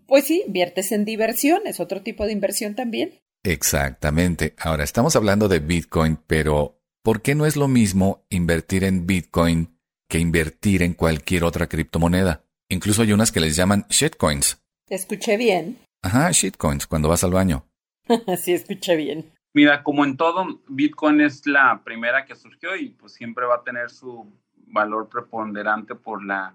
Pues 0.07 0.27
sí, 0.27 0.43
inviertes 0.47 0.93
en 0.93 1.05
diversión, 1.05 1.63
es 1.67 1.81
otro 1.81 2.03
tipo 2.03 2.27
de 2.27 2.33
inversión 2.33 2.75
también. 2.75 3.21
Exactamente. 3.43 4.55
Ahora 4.59 4.85
estamos 4.85 5.17
hablando 5.17 5.49
de 5.49 5.61
Bitcoin, 5.61 6.19
pero 6.27 6.81
¿por 7.03 7.23
qué 7.23 7.35
no 7.35 7.47
es 7.47 7.57
lo 7.57 7.69
mismo 7.69 8.25
invertir 8.29 8.85
en 8.85 9.07
Bitcoin 9.07 9.79
que 10.09 10.19
invertir 10.19 10.83
en 10.83 10.95
cualquier 10.95 11.45
otra 11.45 11.67
criptomoneda? 11.67 12.45
Incluso 12.69 13.03
hay 13.03 13.13
unas 13.13 13.33
que 13.33 13.41
les 13.41 13.57
llaman 13.57 13.87
shitcoins. 13.89 14.63
Escuché 14.89 15.37
bien. 15.37 15.79
Ajá, 16.03 16.31
shitcoins, 16.31 16.87
cuando 16.87 17.09
vas 17.09 17.25
al 17.25 17.33
baño. 17.33 17.67
sí, 18.39 18.53
escuché 18.53 18.97
bien. 18.97 19.33
Mira, 19.55 19.83
como 19.83 20.05
en 20.05 20.17
todo, 20.17 20.61
Bitcoin 20.69 21.21
es 21.21 21.47
la 21.47 21.83
primera 21.85 22.27
que 22.27 22.35
surgió 22.35 22.77
y 22.77 22.91
pues 22.91 23.13
siempre 23.13 23.47
va 23.47 23.57
a 23.57 23.63
tener 23.63 23.89
su 23.91 24.27
valor 24.67 25.09
preponderante 25.09 25.95
por 25.95 26.25
la, 26.25 26.55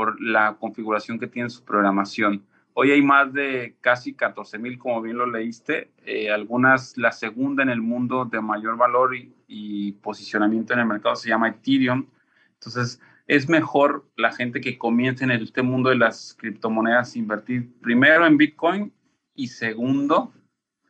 por 0.00 0.18
la 0.18 0.56
configuración 0.58 1.18
que 1.18 1.26
tiene 1.26 1.50
su 1.50 1.62
programación. 1.62 2.42
Hoy 2.72 2.90
hay 2.90 3.02
más 3.02 3.30
de 3.34 3.76
casi 3.82 4.14
14 4.14 4.58
mil, 4.58 4.78
como 4.78 5.02
bien 5.02 5.18
lo 5.18 5.26
leíste, 5.26 5.90
eh, 6.06 6.30
algunas, 6.30 6.96
la 6.96 7.12
segunda 7.12 7.62
en 7.62 7.68
el 7.68 7.82
mundo 7.82 8.24
de 8.24 8.40
mayor 8.40 8.78
valor 8.78 9.14
y, 9.14 9.30
y, 9.46 9.92
posicionamiento 9.92 10.72
en 10.72 10.78
el 10.78 10.86
mercado 10.86 11.16
se 11.16 11.28
llama 11.28 11.50
Ethereum. 11.50 12.06
Entonces, 12.54 12.98
es 13.26 13.46
mejor 13.50 14.08
la 14.16 14.32
gente 14.32 14.62
que 14.62 14.78
comience 14.78 15.22
en 15.22 15.32
este 15.32 15.60
mundo 15.60 15.90
de 15.90 15.96
las 15.96 16.34
criptomonedas 16.38 17.14
invertir 17.14 17.70
primero 17.82 18.26
en 18.26 18.38
Bitcoin 18.38 18.94
y 19.34 19.48
segundo 19.48 20.32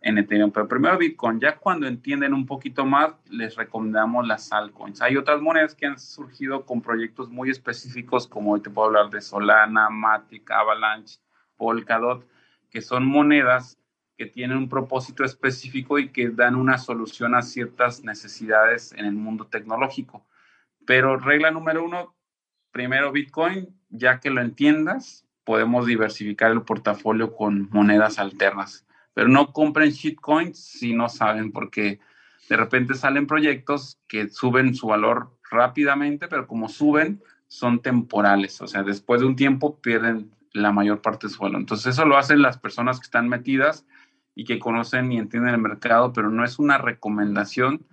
en 0.00 0.18
Ethereum. 0.18 0.50
Pero 0.50 0.68
primero 0.68 0.98
Bitcoin, 0.98 1.40
ya 1.40 1.56
cuando 1.56 1.86
entienden 1.86 2.34
un 2.34 2.46
poquito 2.46 2.86
más, 2.86 3.14
les 3.28 3.56
recomendamos 3.56 4.26
las 4.26 4.52
altcoins. 4.52 5.02
Hay 5.02 5.16
otras 5.16 5.40
monedas 5.40 5.74
que 5.74 5.86
han 5.86 5.98
surgido 5.98 6.64
con 6.64 6.80
proyectos 6.80 7.28
muy 7.28 7.50
específicos, 7.50 8.26
como 8.26 8.52
hoy 8.52 8.60
te 8.60 8.70
puedo 8.70 8.88
hablar 8.88 9.10
de 9.10 9.20
Solana, 9.20 9.90
Matic, 9.90 10.50
Avalanche, 10.50 11.18
Polkadot, 11.56 12.26
que 12.70 12.80
son 12.80 13.06
monedas 13.06 13.78
que 14.16 14.26
tienen 14.26 14.58
un 14.58 14.68
propósito 14.68 15.24
específico 15.24 15.98
y 15.98 16.10
que 16.10 16.28
dan 16.28 16.54
una 16.54 16.76
solución 16.76 17.34
a 17.34 17.42
ciertas 17.42 18.04
necesidades 18.04 18.92
en 18.92 19.06
el 19.06 19.14
mundo 19.14 19.46
tecnológico. 19.46 20.26
Pero 20.86 21.16
regla 21.16 21.50
número 21.50 21.84
uno, 21.84 22.14
primero 22.70 23.12
Bitcoin, 23.12 23.74
ya 23.88 24.20
que 24.20 24.30
lo 24.30 24.40
entiendas, 24.40 25.26
podemos 25.44 25.86
diversificar 25.86 26.50
el 26.52 26.62
portafolio 26.62 27.34
con 27.34 27.68
monedas 27.70 28.18
alternas. 28.18 28.86
Pero 29.14 29.28
no 29.28 29.52
compren 29.52 29.90
shitcoins 29.90 30.58
si 30.58 30.94
no 30.94 31.08
saben, 31.08 31.52
porque 31.52 32.00
de 32.48 32.56
repente 32.56 32.94
salen 32.94 33.26
proyectos 33.26 34.00
que 34.08 34.28
suben 34.28 34.74
su 34.74 34.88
valor 34.88 35.36
rápidamente, 35.50 36.28
pero 36.28 36.46
como 36.46 36.68
suben, 36.68 37.22
son 37.48 37.80
temporales. 37.80 38.60
O 38.60 38.66
sea, 38.66 38.82
después 38.82 39.20
de 39.20 39.26
un 39.26 39.36
tiempo 39.36 39.80
pierden 39.80 40.30
la 40.52 40.72
mayor 40.72 41.00
parte 41.00 41.26
de 41.26 41.32
su 41.32 41.42
valor. 41.42 41.60
Entonces, 41.60 41.88
eso 41.88 42.04
lo 42.04 42.16
hacen 42.16 42.42
las 42.42 42.58
personas 42.58 42.98
que 42.98 43.04
están 43.04 43.28
metidas 43.28 43.86
y 44.34 44.44
que 44.44 44.58
conocen 44.58 45.12
y 45.12 45.18
entienden 45.18 45.54
el 45.54 45.60
mercado, 45.60 46.12
pero 46.12 46.30
no 46.30 46.44
es 46.44 46.58
una 46.58 46.78
recomendación 46.78 47.84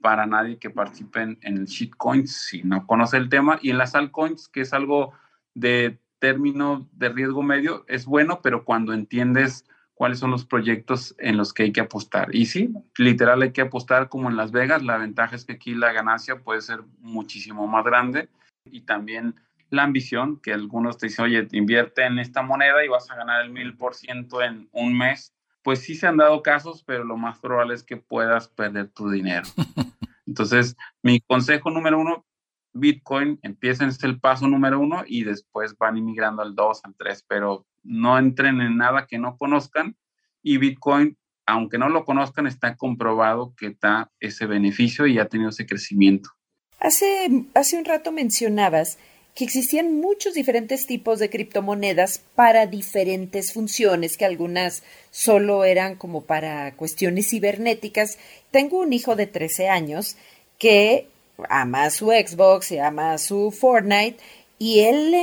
para 0.00 0.26
nadie 0.26 0.58
que 0.58 0.70
participe 0.70 1.22
en, 1.22 1.38
el 1.42 1.66
shitcoins 1.66 2.34
si 2.34 2.62
no 2.64 2.86
conoce 2.86 3.16
el 3.16 3.28
tema. 3.28 3.58
Y 3.62 3.70
en 3.70 3.78
las 3.78 3.94
altcoins, 3.94 4.48
que 4.48 4.62
es 4.62 4.72
algo 4.72 5.12
de 5.54 5.98
término 6.18 6.88
de 6.92 7.08
riesgo 7.08 7.42
medio, 7.42 7.84
es 7.88 8.04
bueno, 8.04 8.40
pero 8.42 8.64
cuando 8.64 8.92
entiendes 8.92 9.64
cuáles 10.02 10.18
son 10.18 10.32
los 10.32 10.44
proyectos 10.44 11.14
en 11.18 11.36
los 11.36 11.52
que 11.52 11.62
hay 11.62 11.70
que 11.70 11.80
apostar. 11.80 12.34
Y 12.34 12.46
sí, 12.46 12.74
literal 12.98 13.40
hay 13.40 13.52
que 13.52 13.60
apostar 13.60 14.08
como 14.08 14.28
en 14.28 14.36
Las 14.36 14.50
Vegas. 14.50 14.82
La 14.82 14.96
ventaja 14.96 15.36
es 15.36 15.44
que 15.44 15.52
aquí 15.52 15.76
la 15.76 15.92
ganancia 15.92 16.40
puede 16.40 16.60
ser 16.60 16.80
muchísimo 16.98 17.68
más 17.68 17.84
grande 17.84 18.28
y 18.64 18.80
también 18.80 19.36
la 19.70 19.84
ambición, 19.84 20.40
que 20.40 20.52
algunos 20.52 20.98
te 20.98 21.06
dicen, 21.06 21.26
oye, 21.26 21.46
invierte 21.52 22.04
en 22.04 22.18
esta 22.18 22.42
moneda 22.42 22.84
y 22.84 22.88
vas 22.88 23.08
a 23.12 23.14
ganar 23.14 23.42
el 23.42 23.50
mil 23.50 23.76
por 23.76 23.94
ciento 23.94 24.42
en 24.42 24.68
un 24.72 24.98
mes. 24.98 25.32
Pues 25.62 25.84
sí 25.84 25.94
se 25.94 26.08
han 26.08 26.16
dado 26.16 26.42
casos, 26.42 26.82
pero 26.82 27.04
lo 27.04 27.16
más 27.16 27.38
probable 27.38 27.74
es 27.74 27.84
que 27.84 27.96
puedas 27.96 28.48
perder 28.48 28.88
tu 28.88 29.08
dinero. 29.08 29.46
Entonces, 30.26 30.76
mi 31.02 31.20
consejo 31.20 31.70
número 31.70 32.00
uno, 32.00 32.26
Bitcoin, 32.72 33.38
empiecen 33.42 33.88
es 33.88 34.02
el 34.02 34.18
paso 34.20 34.48
número 34.48 34.80
uno 34.80 35.04
y 35.06 35.24
después 35.24 35.76
van 35.76 35.96
inmigrando 35.96 36.42
al 36.42 36.54
dos, 36.54 36.80
al 36.84 36.94
tres, 36.96 37.24
pero 37.28 37.66
no 37.82 38.18
entren 38.18 38.60
en 38.60 38.76
nada 38.76 39.06
que 39.06 39.18
no 39.18 39.36
conozcan 39.36 39.96
y 40.42 40.58
Bitcoin, 40.58 41.16
aunque 41.46 41.78
no 41.78 41.88
lo 41.88 42.04
conozcan, 42.04 42.46
está 42.46 42.76
comprobado 42.76 43.54
que 43.56 43.76
da 43.80 44.10
ese 44.20 44.46
beneficio 44.46 45.06
y 45.06 45.18
ha 45.18 45.28
tenido 45.28 45.50
ese 45.50 45.66
crecimiento. 45.66 46.30
Hace, 46.78 47.46
hace 47.54 47.78
un 47.78 47.84
rato 47.84 48.10
mencionabas 48.10 48.98
que 49.34 49.44
existían 49.44 49.94
muchos 49.98 50.34
diferentes 50.34 50.86
tipos 50.86 51.18
de 51.18 51.30
criptomonedas 51.30 52.18
para 52.34 52.66
diferentes 52.66 53.52
funciones, 53.52 54.16
que 54.16 54.26
algunas 54.26 54.82
solo 55.10 55.64
eran 55.64 55.96
como 55.96 56.24
para 56.24 56.74
cuestiones 56.76 57.30
cibernéticas. 57.30 58.18
Tengo 58.50 58.80
un 58.80 58.92
hijo 58.92 59.16
de 59.16 59.26
13 59.26 59.68
años 59.68 60.16
que 60.58 61.08
ama 61.48 61.90
su 61.90 62.06
Xbox 62.06 62.72
y 62.72 62.78
ama 62.78 63.18
su 63.18 63.50
Fortnite 63.50 64.18
y 64.58 64.80
él 64.80 65.14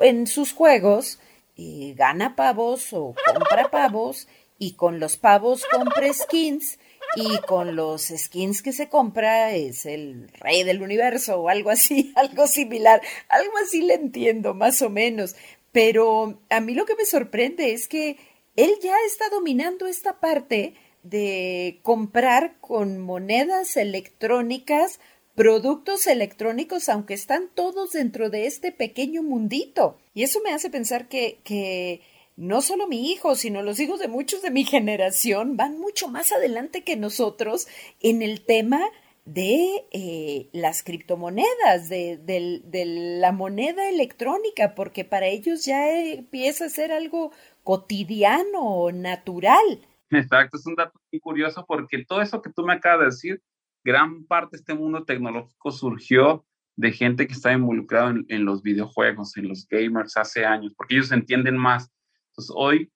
en, 0.00 0.26
sus 0.26 0.52
juegos 0.52 1.18
gana 1.56 2.36
pavos 2.36 2.92
o 2.92 3.14
compra 3.32 3.70
pavos 3.70 4.28
y 4.58 4.72
con 4.72 5.00
los 5.00 5.16
pavos 5.16 5.64
compra 5.70 6.12
skins 6.12 6.78
y 7.16 7.38
con 7.46 7.76
los 7.76 8.02
skins 8.02 8.62
que 8.62 8.72
se 8.72 8.88
compra 8.88 9.54
es 9.54 9.86
el 9.86 10.28
rey 10.40 10.62
del 10.62 10.82
universo 10.82 11.40
o 11.40 11.48
algo 11.48 11.70
así, 11.70 12.12
algo 12.16 12.46
similar, 12.46 13.02
algo 13.28 13.52
así 13.58 13.82
le 13.82 13.94
entiendo 13.94 14.54
más 14.54 14.82
o 14.82 14.90
menos. 14.90 15.36
Pero 15.72 16.38
a 16.50 16.60
mí 16.60 16.74
lo 16.74 16.84
que 16.84 16.96
me 16.96 17.04
sorprende 17.04 17.72
es 17.72 17.88
que 17.88 18.18
él 18.56 18.74
ya 18.82 18.94
está 19.06 19.28
dominando 19.30 19.86
esta 19.86 20.20
parte 20.20 20.74
de 21.02 21.80
comprar 21.82 22.56
con 22.60 22.98
monedas 22.98 23.76
electrónicas 23.76 25.00
productos 25.34 26.06
electrónicos, 26.06 26.88
aunque 26.88 27.14
están 27.14 27.48
todos 27.54 27.92
dentro 27.92 28.30
de 28.30 28.46
este 28.46 28.72
pequeño 28.72 29.22
mundito. 29.22 29.98
Y 30.14 30.22
eso 30.22 30.40
me 30.44 30.52
hace 30.52 30.70
pensar 30.70 31.08
que, 31.08 32.00
no 32.36 32.62
solo 32.62 32.86
mi 32.88 33.10
hijo, 33.10 33.34
sino 33.34 33.62
los 33.62 33.78
hijos 33.78 34.00
de 34.00 34.08
muchos 34.08 34.42
de 34.42 34.50
mi 34.50 34.64
generación 34.64 35.56
van 35.56 35.78
mucho 35.78 36.08
más 36.08 36.32
adelante 36.32 36.82
que 36.84 36.96
nosotros 36.96 37.66
en 38.00 38.22
el 38.22 38.44
tema 38.44 38.80
de 39.24 39.84
eh, 39.92 40.48
las 40.52 40.82
criptomonedas, 40.82 41.88
de, 41.88 42.18
de, 42.18 42.84
la 43.20 43.30
moneda 43.30 43.88
electrónica, 43.88 44.74
porque 44.74 45.04
para 45.04 45.26
ellos 45.26 45.64
ya 45.64 45.88
empieza 45.90 46.64
a 46.64 46.70
ser 46.70 46.90
algo 46.90 47.30
cotidiano, 47.62 48.90
natural. 48.92 49.80
Exacto, 50.10 50.56
es 50.56 50.66
un 50.66 50.74
dato 50.74 50.98
muy 51.12 51.20
curioso 51.20 51.64
porque 51.68 52.04
todo 52.04 52.20
eso 52.20 52.42
que 52.42 52.50
tú 52.50 52.64
me 52.64 52.74
acabas 52.74 52.98
de 52.98 53.04
decir 53.06 53.42
gran 53.84 54.24
parte 54.24 54.56
de 54.56 54.60
este 54.60 54.74
mundo 54.74 55.04
tecnológico 55.04 55.70
surgió 55.70 56.44
de 56.76 56.92
gente 56.92 57.26
que 57.26 57.34
estaba 57.34 57.54
involucrada 57.54 58.14
en, 58.28 58.44
los 58.44 58.62
videojuegos, 58.62 59.36
en 59.36 59.48
los 59.48 59.66
gamers 59.68 60.16
hace 60.16 60.44
años, 60.44 60.74
porque 60.76 60.94
ellos 60.94 61.12
entienden 61.12 61.56
más. 61.56 61.92
Entonces, 62.28 62.54
hoy, 62.56 62.92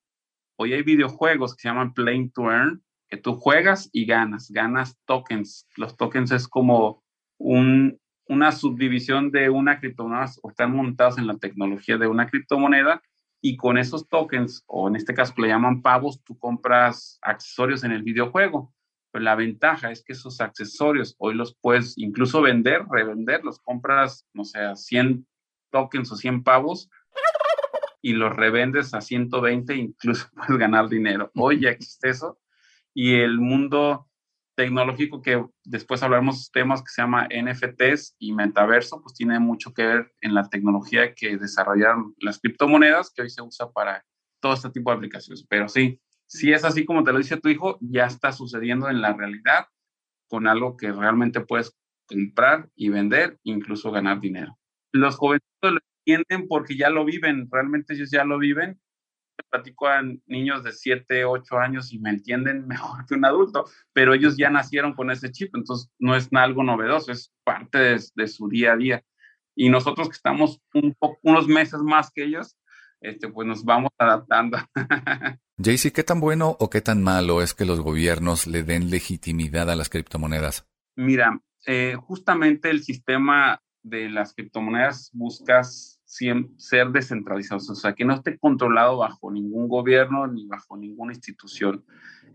hoy 0.57 0.73
hay 0.73 0.83
videojuegos 0.83 1.55
que 1.55 1.63
se 1.63 1.69
llaman 1.69 1.93
Play 1.93 2.31
to 2.31 2.51
Earn, 2.51 2.83
que 3.09 3.17
tú 3.17 3.35
juegas 3.35 3.89
y 3.93 4.07
ganas, 4.07 4.51
ganas 4.51 4.99
tokens. 5.05 5.69
Los 5.77 5.97
tokens 5.97 6.33
es 6.33 6.49
como 6.49 7.05
un, 7.39 8.01
una 8.29 8.51
subdivisión 8.51 9.31
de 9.31 9.51
una 9.51 9.79
criptomoneda, 9.79 10.33
o 10.43 10.51
están 10.51 10.75
montados 10.75 11.19
en 11.19 11.27
la 11.27 11.37
tecnología 11.37 11.99
de 11.99 12.09
una 12.09 12.29
criptomoneda, 12.29 13.03
y 13.43 13.57
con 13.57 13.77
esos 13.77 14.09
tokens, 14.09 14.65
o 14.67 14.89
en 14.89 14.97
este 14.97 15.15
caso 15.15 15.35
le 15.37 15.49
llaman 15.49 15.83
pavos, 15.83 16.25
tú 16.25 16.39
compras 16.39 17.19
accesorios 17.21 17.85
en 17.85 17.93
el 17.93 18.03
videojuego 18.03 18.73
la 19.21 19.35
ventaja 19.35 19.91
es 19.91 20.03
que 20.03 20.13
esos 20.13 20.41
accesorios 20.41 21.15
hoy 21.19 21.35
los 21.35 21.57
puedes 21.61 21.97
incluso 21.97 22.43
vender, 22.43 22.83
revender, 22.91 23.45
los 23.45 23.59
compras, 23.61 24.27
no 24.33 24.45
sé, 24.45 24.61
a 24.61 24.77
100 24.77 25.27
tokens 25.71 26.11
o 26.13 26.17
100 26.17 26.43
pavos 26.43 26.89
y 28.03 28.13
los 28.13 28.35
revendes 28.35 28.95
a 28.95 29.01
120, 29.01 29.75
incluso 29.75 30.29
puedes 30.35 30.59
ganar 30.59 30.89
dinero. 30.89 31.31
Hoy 31.35 31.61
ya 31.61 31.71
existe 31.71 32.11
eso 32.11 32.39
y 32.95 33.15
el 33.15 33.39
mundo 33.39 34.09
tecnológico 34.57 35.21
que 35.21 35.45
después 35.65 36.03
hablaremos 36.03 36.51
temas 36.51 36.83
que 36.83 36.89
se 36.89 37.03
llama 37.03 37.29
NFTs 37.29 38.17
y 38.19 38.33
metaverso, 38.33 39.03
pues 39.03 39.15
tiene 39.15 39.39
mucho 39.39 39.75
que 39.75 39.87
ver 39.87 40.13
en 40.23 40.35
la 40.35 40.49
tecnología 40.49 41.15
que 41.15 41.37
desarrollaron 41.37 42.15
las 42.19 42.41
criptomonedas 42.41 43.13
que 43.15 43.23
hoy 43.23 43.31
se 43.31 43.43
usa 43.43 43.71
para 43.71 44.05
todo 44.41 44.55
este 44.55 44.71
tipo 44.71 44.91
de 44.91 44.97
aplicaciones. 44.97 45.45
Pero 45.49 45.69
sí, 45.69 46.01
si 46.27 46.53
es 46.53 46.65
así 46.65 46.85
como 46.85 47.05
te 47.05 47.13
lo 47.13 47.19
dice 47.19 47.37
tu 47.37 47.49
hijo, 47.49 47.79
ya 47.81 48.07
está 48.07 48.33
sucediendo 48.33 48.89
en 48.89 49.01
la 49.01 49.13
realidad 49.13 49.67
con 50.29 50.47
algo 50.49 50.77
que 50.77 50.93
realmente 50.93 51.41
puedes 51.41 51.77
comprar 52.07 52.69
y 52.75 52.89
vender, 52.89 53.39
incluso 53.43 53.91
ganar 53.91 54.21
dinero. 54.21 54.59
Los 54.93 55.17
jóvenes 55.17 55.43
lo 55.63 55.79
entienden 56.05 56.49
porque 56.49 56.77
ya 56.77 56.91
lo 56.91 57.05
viven, 57.05 57.49
realmente 57.51 57.95
ellos 57.95 58.11
ya 58.11 58.25
lo 58.25 58.39
viven. 58.39 58.81
Platico 59.51 59.87
a 59.87 60.03
niños 60.27 60.65
de 60.65 60.73
7, 60.73 61.27
8 61.27 61.59
años 61.59 61.93
y 61.93 61.99
me 61.99 62.09
entienden 62.09 62.67
mejor 62.67 63.05
que 63.07 63.15
un 63.15 63.25
adulto, 63.25 63.67
pero 63.93 64.15
ellos 64.15 64.37
ya 64.37 64.49
nacieron 64.49 64.95
con 64.95 65.11
ese 65.11 65.31
chip, 65.31 65.55
entonces 65.55 65.91
no 65.99 66.17
es 66.17 66.29
algo 66.33 66.65
novedoso, 66.65 67.13
es 67.13 67.35
parte 67.45 67.99
de, 68.15 68.29
su 68.29 68.49
día 68.49 68.73
a 68.73 68.77
día. 68.77 69.05
Y 69.55 69.69
nosotros 69.69 70.09
que 70.09 70.17
estamos 70.17 70.61
un 70.73 70.97
unos 71.23 71.49
meses 71.49 71.81
más 71.81 72.11
que 72.11 72.25
ellos, 72.25 72.57
este, 73.01 73.29
pues 73.29 73.47
nos 73.47 73.65
vamos 73.65 73.91
adaptando. 73.99 74.59
Jaycee, 75.59 75.93
¿qué 75.93 76.05
tan 76.05 76.21
bueno 76.21 76.57
o 76.59 76.71
qué 76.71 76.81
tan 76.81 77.03
malo 77.03 77.43
es 77.43 77.55
que 77.55 77.65
los 77.65 77.81
gobiernos 77.81 78.47
le 78.47 78.63
den 78.63 78.91
legitimidad 78.91 79.71
a 79.71 79.77
las 79.77 79.89
criptomonedas? 79.89 80.67
Mira, 80.97 81.41
eh, 81.67 81.97
justamente 81.99 82.71
el 82.71 82.83
sistema 82.83 83.63
de 83.83 84.09
las 84.09 84.35
criptomonedas 84.35 85.11
buscas 85.13 85.97
ser 86.07 86.91
descentralizados, 86.93 87.69
o 87.69 87.75
sea, 87.75 87.95
que 87.95 88.05
no 88.05 88.15
esté 88.15 88.39
controlado 88.39 88.99
bajo 88.99 89.31
ningún 89.31 89.69
gobierno 89.69 90.27
ni 90.27 90.47
bajo 90.47 90.77
ninguna 90.77 91.13
institución. 91.13 91.85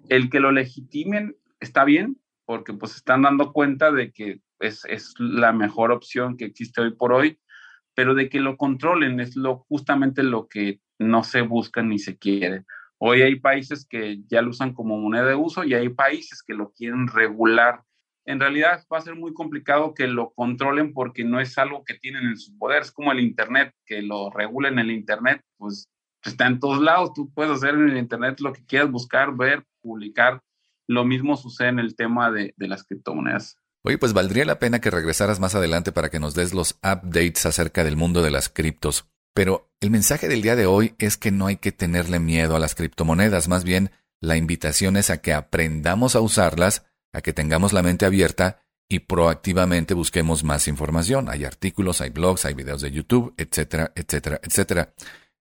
El 0.09 0.29
que 0.29 0.39
lo 0.39 0.51
legitimen 0.51 1.35
está 1.59 1.83
bien, 1.83 2.17
porque 2.45 2.73
pues 2.73 2.95
están 2.95 3.23
dando 3.23 3.53
cuenta 3.53 3.91
de 3.91 4.11
que 4.11 4.41
es, 4.59 4.85
es 4.85 5.13
la 5.17 5.51
mejor 5.51 5.91
opción 5.91 6.37
que 6.37 6.45
existe 6.45 6.81
hoy 6.81 6.93
por 6.93 7.13
hoy, 7.13 7.39
pero 7.93 8.13
de 8.13 8.29
que 8.29 8.39
lo 8.39 8.57
controlen 8.57 9.19
es 9.19 9.35
lo, 9.35 9.65
justamente 9.67 10.23
lo 10.23 10.47
que 10.47 10.79
no 10.99 11.23
se 11.23 11.41
busca 11.41 11.81
ni 11.81 11.99
se 11.99 12.17
quiere. 12.17 12.65
Hoy 12.97 13.23
hay 13.23 13.39
países 13.39 13.85
que 13.85 14.21
ya 14.27 14.41
lo 14.41 14.51
usan 14.51 14.73
como 14.73 14.97
moneda 14.97 15.25
de 15.25 15.35
uso 15.35 15.63
y 15.63 15.73
hay 15.73 15.89
países 15.89 16.43
que 16.43 16.53
lo 16.53 16.71
quieren 16.71 17.07
regular. 17.07 17.81
En 18.25 18.39
realidad 18.39 18.85
va 18.93 18.99
a 18.99 19.01
ser 19.01 19.15
muy 19.15 19.33
complicado 19.33 19.95
que 19.95 20.07
lo 20.07 20.31
controlen 20.33 20.93
porque 20.93 21.23
no 21.23 21.39
es 21.39 21.57
algo 21.57 21.83
que 21.83 21.95
tienen 21.95 22.25
en 22.25 22.37
su 22.37 22.55
poder. 22.59 22.83
Es 22.83 22.91
como 22.91 23.11
el 23.11 23.19
Internet, 23.19 23.73
que 23.85 24.03
lo 24.03 24.29
regulen 24.29 24.77
el 24.77 24.91
Internet, 24.91 25.41
pues 25.57 25.89
está 26.23 26.45
en 26.45 26.59
todos 26.59 26.79
lados. 26.79 27.13
Tú 27.13 27.31
puedes 27.33 27.51
hacer 27.51 27.73
en 27.73 27.89
el 27.89 27.97
Internet 27.97 28.39
lo 28.39 28.53
que 28.53 28.63
quieras 28.65 28.91
buscar, 28.91 29.35
ver, 29.35 29.65
publicar. 29.81 30.41
Lo 30.87 31.03
mismo 31.03 31.35
sucede 31.37 31.69
en 31.69 31.79
el 31.79 31.95
tema 31.95 32.31
de, 32.31 32.53
de 32.55 32.67
las 32.67 32.83
criptomonedas. 32.83 33.57
Oye, 33.83 33.97
pues 33.97 34.13
valdría 34.13 34.45
la 34.45 34.59
pena 34.59 34.79
que 34.79 34.91
regresaras 34.91 35.39
más 35.39 35.55
adelante 35.55 35.91
para 35.91 36.09
que 36.09 36.19
nos 36.19 36.35
des 36.35 36.53
los 36.53 36.77
updates 36.83 37.45
acerca 37.45 37.83
del 37.83 37.97
mundo 37.97 38.21
de 38.21 38.31
las 38.31 38.49
criptos. 38.49 39.05
Pero 39.33 39.71
el 39.79 39.89
mensaje 39.89 40.27
del 40.27 40.41
día 40.41 40.55
de 40.55 40.65
hoy 40.65 40.93
es 40.99 41.17
que 41.17 41.31
no 41.31 41.47
hay 41.47 41.57
que 41.57 41.71
tenerle 41.71 42.19
miedo 42.19 42.55
a 42.55 42.59
las 42.59 42.75
criptomonedas, 42.75 43.47
más 43.47 43.63
bien 43.63 43.91
la 44.19 44.37
invitación 44.37 44.97
es 44.97 45.09
a 45.09 45.17
que 45.17 45.33
aprendamos 45.33 46.15
a 46.15 46.21
usarlas, 46.21 46.85
a 47.11 47.21
que 47.21 47.33
tengamos 47.33 47.73
la 47.73 47.81
mente 47.81 48.05
abierta 48.05 48.61
y 48.87 48.99
proactivamente 48.99 49.95
busquemos 49.95 50.43
más 50.43 50.67
información. 50.67 51.27
Hay 51.29 51.43
artículos, 51.43 52.01
hay 52.01 52.11
blogs, 52.11 52.45
hay 52.45 52.53
videos 52.53 52.81
de 52.81 52.91
YouTube, 52.91 53.33
etcétera, 53.37 53.91
etcétera, 53.95 54.39
etcétera. 54.43 54.93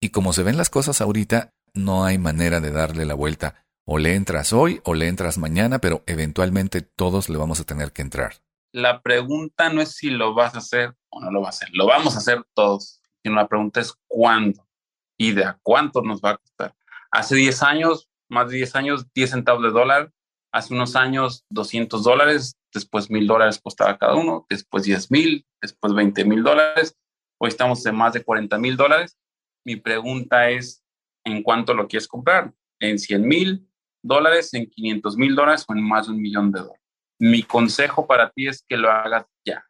Y 0.00 0.10
como 0.10 0.32
se 0.32 0.44
ven 0.44 0.56
las 0.56 0.70
cosas 0.70 1.00
ahorita, 1.00 1.54
no 1.74 2.04
hay 2.04 2.18
manera 2.18 2.60
de 2.60 2.70
darle 2.70 3.04
la 3.04 3.14
vuelta. 3.14 3.66
O 3.90 3.96
le 3.96 4.14
entras 4.14 4.52
hoy 4.52 4.82
o 4.84 4.92
le 4.92 5.08
entras 5.08 5.38
mañana, 5.38 5.78
pero 5.78 6.02
eventualmente 6.06 6.82
todos 6.82 7.30
le 7.30 7.38
vamos 7.38 7.58
a 7.58 7.64
tener 7.64 7.90
que 7.90 8.02
entrar. 8.02 8.34
La 8.70 9.00
pregunta 9.00 9.70
no 9.70 9.80
es 9.80 9.92
si 9.92 10.10
lo 10.10 10.34
vas 10.34 10.54
a 10.54 10.58
hacer 10.58 10.94
o 11.08 11.22
no 11.22 11.30
lo 11.30 11.40
vas 11.40 11.54
a 11.54 11.64
hacer. 11.64 11.68
Lo 11.74 11.86
vamos 11.86 12.14
a 12.14 12.18
hacer 12.18 12.44
todos. 12.52 13.00
Sino 13.22 13.36
la 13.36 13.48
pregunta 13.48 13.80
es 13.80 13.94
cuándo 14.06 14.68
y 15.16 15.40
a 15.40 15.58
cuánto 15.62 16.02
nos 16.02 16.20
va 16.20 16.32
a 16.32 16.36
costar. 16.36 16.74
Hace 17.10 17.36
10 17.36 17.62
años, 17.62 18.10
más 18.28 18.50
de 18.50 18.56
10 18.56 18.76
años, 18.76 19.06
10 19.14 19.30
centavos 19.30 19.62
de 19.62 19.70
dólar. 19.70 20.12
Hace 20.52 20.74
unos 20.74 20.94
años, 20.94 21.46
200 21.48 22.04
dólares. 22.04 22.58
Después, 22.74 23.08
1000 23.08 23.26
dólares 23.26 23.58
costaba 23.58 23.96
cada 23.96 24.16
uno. 24.16 24.44
Después, 24.50 24.84
10 24.84 25.10
mil. 25.10 25.46
Después, 25.62 25.94
20 25.94 26.26
mil 26.26 26.42
dólares. 26.42 26.94
Hoy 27.40 27.48
estamos 27.48 27.86
en 27.86 27.96
más 27.96 28.12
de 28.12 28.22
40 28.22 28.58
mil 28.58 28.76
dólares. 28.76 29.16
Mi 29.64 29.76
pregunta 29.76 30.50
es, 30.50 30.84
¿en 31.24 31.42
cuánto 31.42 31.72
lo 31.72 31.88
quieres 31.88 32.06
comprar? 32.06 32.52
¿En 32.80 32.98
100 32.98 33.26
mil? 33.26 33.67
Dólares, 34.02 34.52
en 34.54 34.68
500 34.68 35.16
mil 35.16 35.34
dólares 35.34 35.64
o 35.68 35.72
en 35.72 35.82
más 35.82 36.06
de 36.06 36.12
un 36.12 36.22
millón 36.22 36.52
de 36.52 36.60
dólares. 36.60 36.82
Mi 37.18 37.42
consejo 37.42 38.06
para 38.06 38.30
ti 38.30 38.48
es 38.48 38.64
que 38.68 38.76
lo 38.76 38.90
hagas 38.90 39.26
ya. 39.44 39.64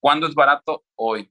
¿Cuándo 0.00 0.26
es 0.26 0.34
barato? 0.34 0.84
Hoy. 0.96 1.30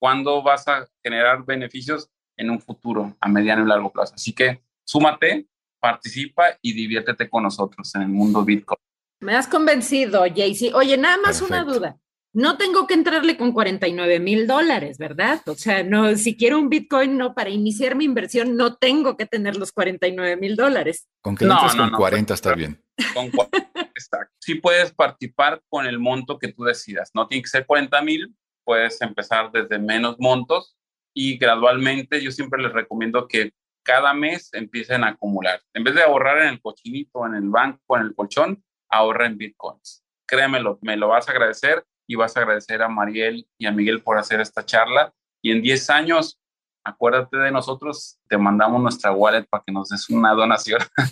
¿Cuándo 0.00 0.42
vas 0.42 0.66
a 0.68 0.86
generar 1.02 1.44
beneficios 1.44 2.08
en 2.36 2.50
un 2.50 2.60
futuro, 2.60 3.16
a 3.20 3.28
mediano 3.28 3.64
y 3.64 3.68
largo 3.68 3.92
plazo? 3.92 4.14
Así 4.14 4.32
que 4.32 4.62
súmate, 4.84 5.46
participa 5.80 6.44
y 6.60 6.72
diviértete 6.72 7.28
con 7.28 7.44
nosotros 7.44 7.94
en 7.94 8.02
el 8.02 8.08
mundo 8.08 8.44
Bitcoin. 8.44 8.78
Me 9.20 9.36
has 9.36 9.46
convencido, 9.46 10.22
Jaycee. 10.22 10.74
Oye, 10.74 10.96
nada 10.96 11.18
más 11.18 11.40
una 11.40 11.62
duda 11.62 12.00
no 12.34 12.56
tengo 12.56 12.86
que 12.86 12.94
entrarle 12.94 13.36
con 13.36 13.52
49 13.52 14.18
mil 14.20 14.46
dólares, 14.46 14.98
¿verdad? 14.98 15.40
O 15.46 15.54
sea, 15.54 15.82
no, 15.82 16.16
si 16.16 16.36
quiero 16.36 16.58
un 16.58 16.70
Bitcoin, 16.70 17.18
no, 17.18 17.34
para 17.34 17.50
iniciar 17.50 17.94
mi 17.94 18.04
inversión, 18.04 18.56
no 18.56 18.76
tengo 18.76 19.16
que 19.16 19.26
tener 19.26 19.56
los 19.56 19.72
49 19.72 20.36
mil 20.36 20.56
dólares. 20.56 21.08
Con 21.20 21.36
que 21.36 21.44
no, 21.44 21.58
con 21.76 21.90
40 21.90 22.34
está 22.34 22.54
bien. 22.54 22.82
Con 23.14 23.30
40, 23.30 23.68
exacto. 23.94 24.34
Sí 24.40 24.54
puedes 24.54 24.92
participar 24.92 25.62
con 25.68 25.86
el 25.86 25.98
monto 25.98 26.38
que 26.38 26.52
tú 26.52 26.64
decidas. 26.64 27.10
No 27.14 27.26
tiene 27.26 27.42
que 27.42 27.50
ser 27.50 27.66
40 27.66 28.00
mil, 28.02 28.34
puedes 28.64 29.00
empezar 29.02 29.52
desde 29.52 29.78
menos 29.78 30.16
montos 30.18 30.76
y 31.14 31.36
gradualmente 31.36 32.22
yo 32.22 32.30
siempre 32.30 32.62
les 32.62 32.72
recomiendo 32.72 33.28
que 33.28 33.52
cada 33.84 34.14
mes 34.14 34.48
empiecen 34.54 35.04
a 35.04 35.08
acumular. 35.08 35.60
En 35.74 35.84
vez 35.84 35.94
de 35.94 36.02
ahorrar 36.02 36.42
en 36.42 36.48
el 36.48 36.62
cochinito, 36.62 37.26
en 37.26 37.34
el 37.34 37.50
banco, 37.50 37.96
en 37.96 38.04
el 38.04 38.14
colchón, 38.14 38.64
ahorra 38.88 39.26
en 39.26 39.36
Bitcoins. 39.36 40.04
Créemelo, 40.26 40.78
me 40.82 40.96
lo 40.96 41.08
vas 41.08 41.28
a 41.28 41.32
agradecer 41.32 41.84
y 42.06 42.16
vas 42.16 42.36
a 42.36 42.40
agradecer 42.40 42.82
a 42.82 42.88
Mariel 42.88 43.46
y 43.58 43.66
a 43.66 43.72
Miguel 43.72 44.02
por 44.02 44.18
hacer 44.18 44.40
esta 44.40 44.64
charla. 44.64 45.12
Y 45.42 45.52
en 45.52 45.62
10 45.62 45.90
años, 45.90 46.38
acuérdate 46.84 47.36
de 47.36 47.50
nosotros, 47.50 48.18
te 48.28 48.38
mandamos 48.38 48.80
nuestra 48.82 49.12
wallet 49.12 49.44
para 49.48 49.62
que 49.66 49.72
nos 49.72 49.88
des 49.88 50.08
una 50.10 50.32
donación. 50.32 50.80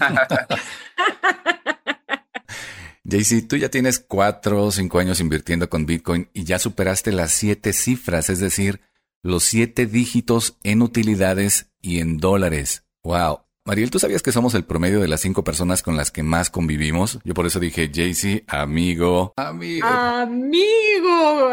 JC, 3.04 3.48
tú 3.48 3.56
ya 3.56 3.68
tienes 3.70 3.98
cuatro 3.98 4.64
o 4.64 4.70
cinco 4.70 5.00
años 5.00 5.20
invirtiendo 5.20 5.68
con 5.68 5.84
Bitcoin 5.84 6.30
y 6.32 6.44
ya 6.44 6.58
superaste 6.60 7.10
las 7.12 7.32
siete 7.32 7.72
cifras, 7.72 8.30
es 8.30 8.38
decir, 8.38 8.80
los 9.22 9.42
siete 9.42 9.86
dígitos 9.86 10.58
en 10.62 10.82
utilidades 10.82 11.72
y 11.80 12.00
en 12.00 12.18
dólares. 12.18 12.86
¡Wow! 13.02 13.40
Mariel, 13.70 13.92
¿tú 13.92 14.00
sabías 14.00 14.20
que 14.20 14.32
somos 14.32 14.54
el 14.54 14.64
promedio 14.64 14.98
de 14.98 15.06
las 15.06 15.20
cinco 15.20 15.44
personas 15.44 15.84
con 15.84 15.96
las 15.96 16.10
que 16.10 16.24
más 16.24 16.50
convivimos? 16.50 17.20
Yo 17.22 17.34
por 17.34 17.46
eso 17.46 17.60
dije, 17.60 17.88
Jaycee, 17.94 18.42
amigo. 18.48 19.32
Amigo. 19.36 19.86
Amigo. 19.86 21.50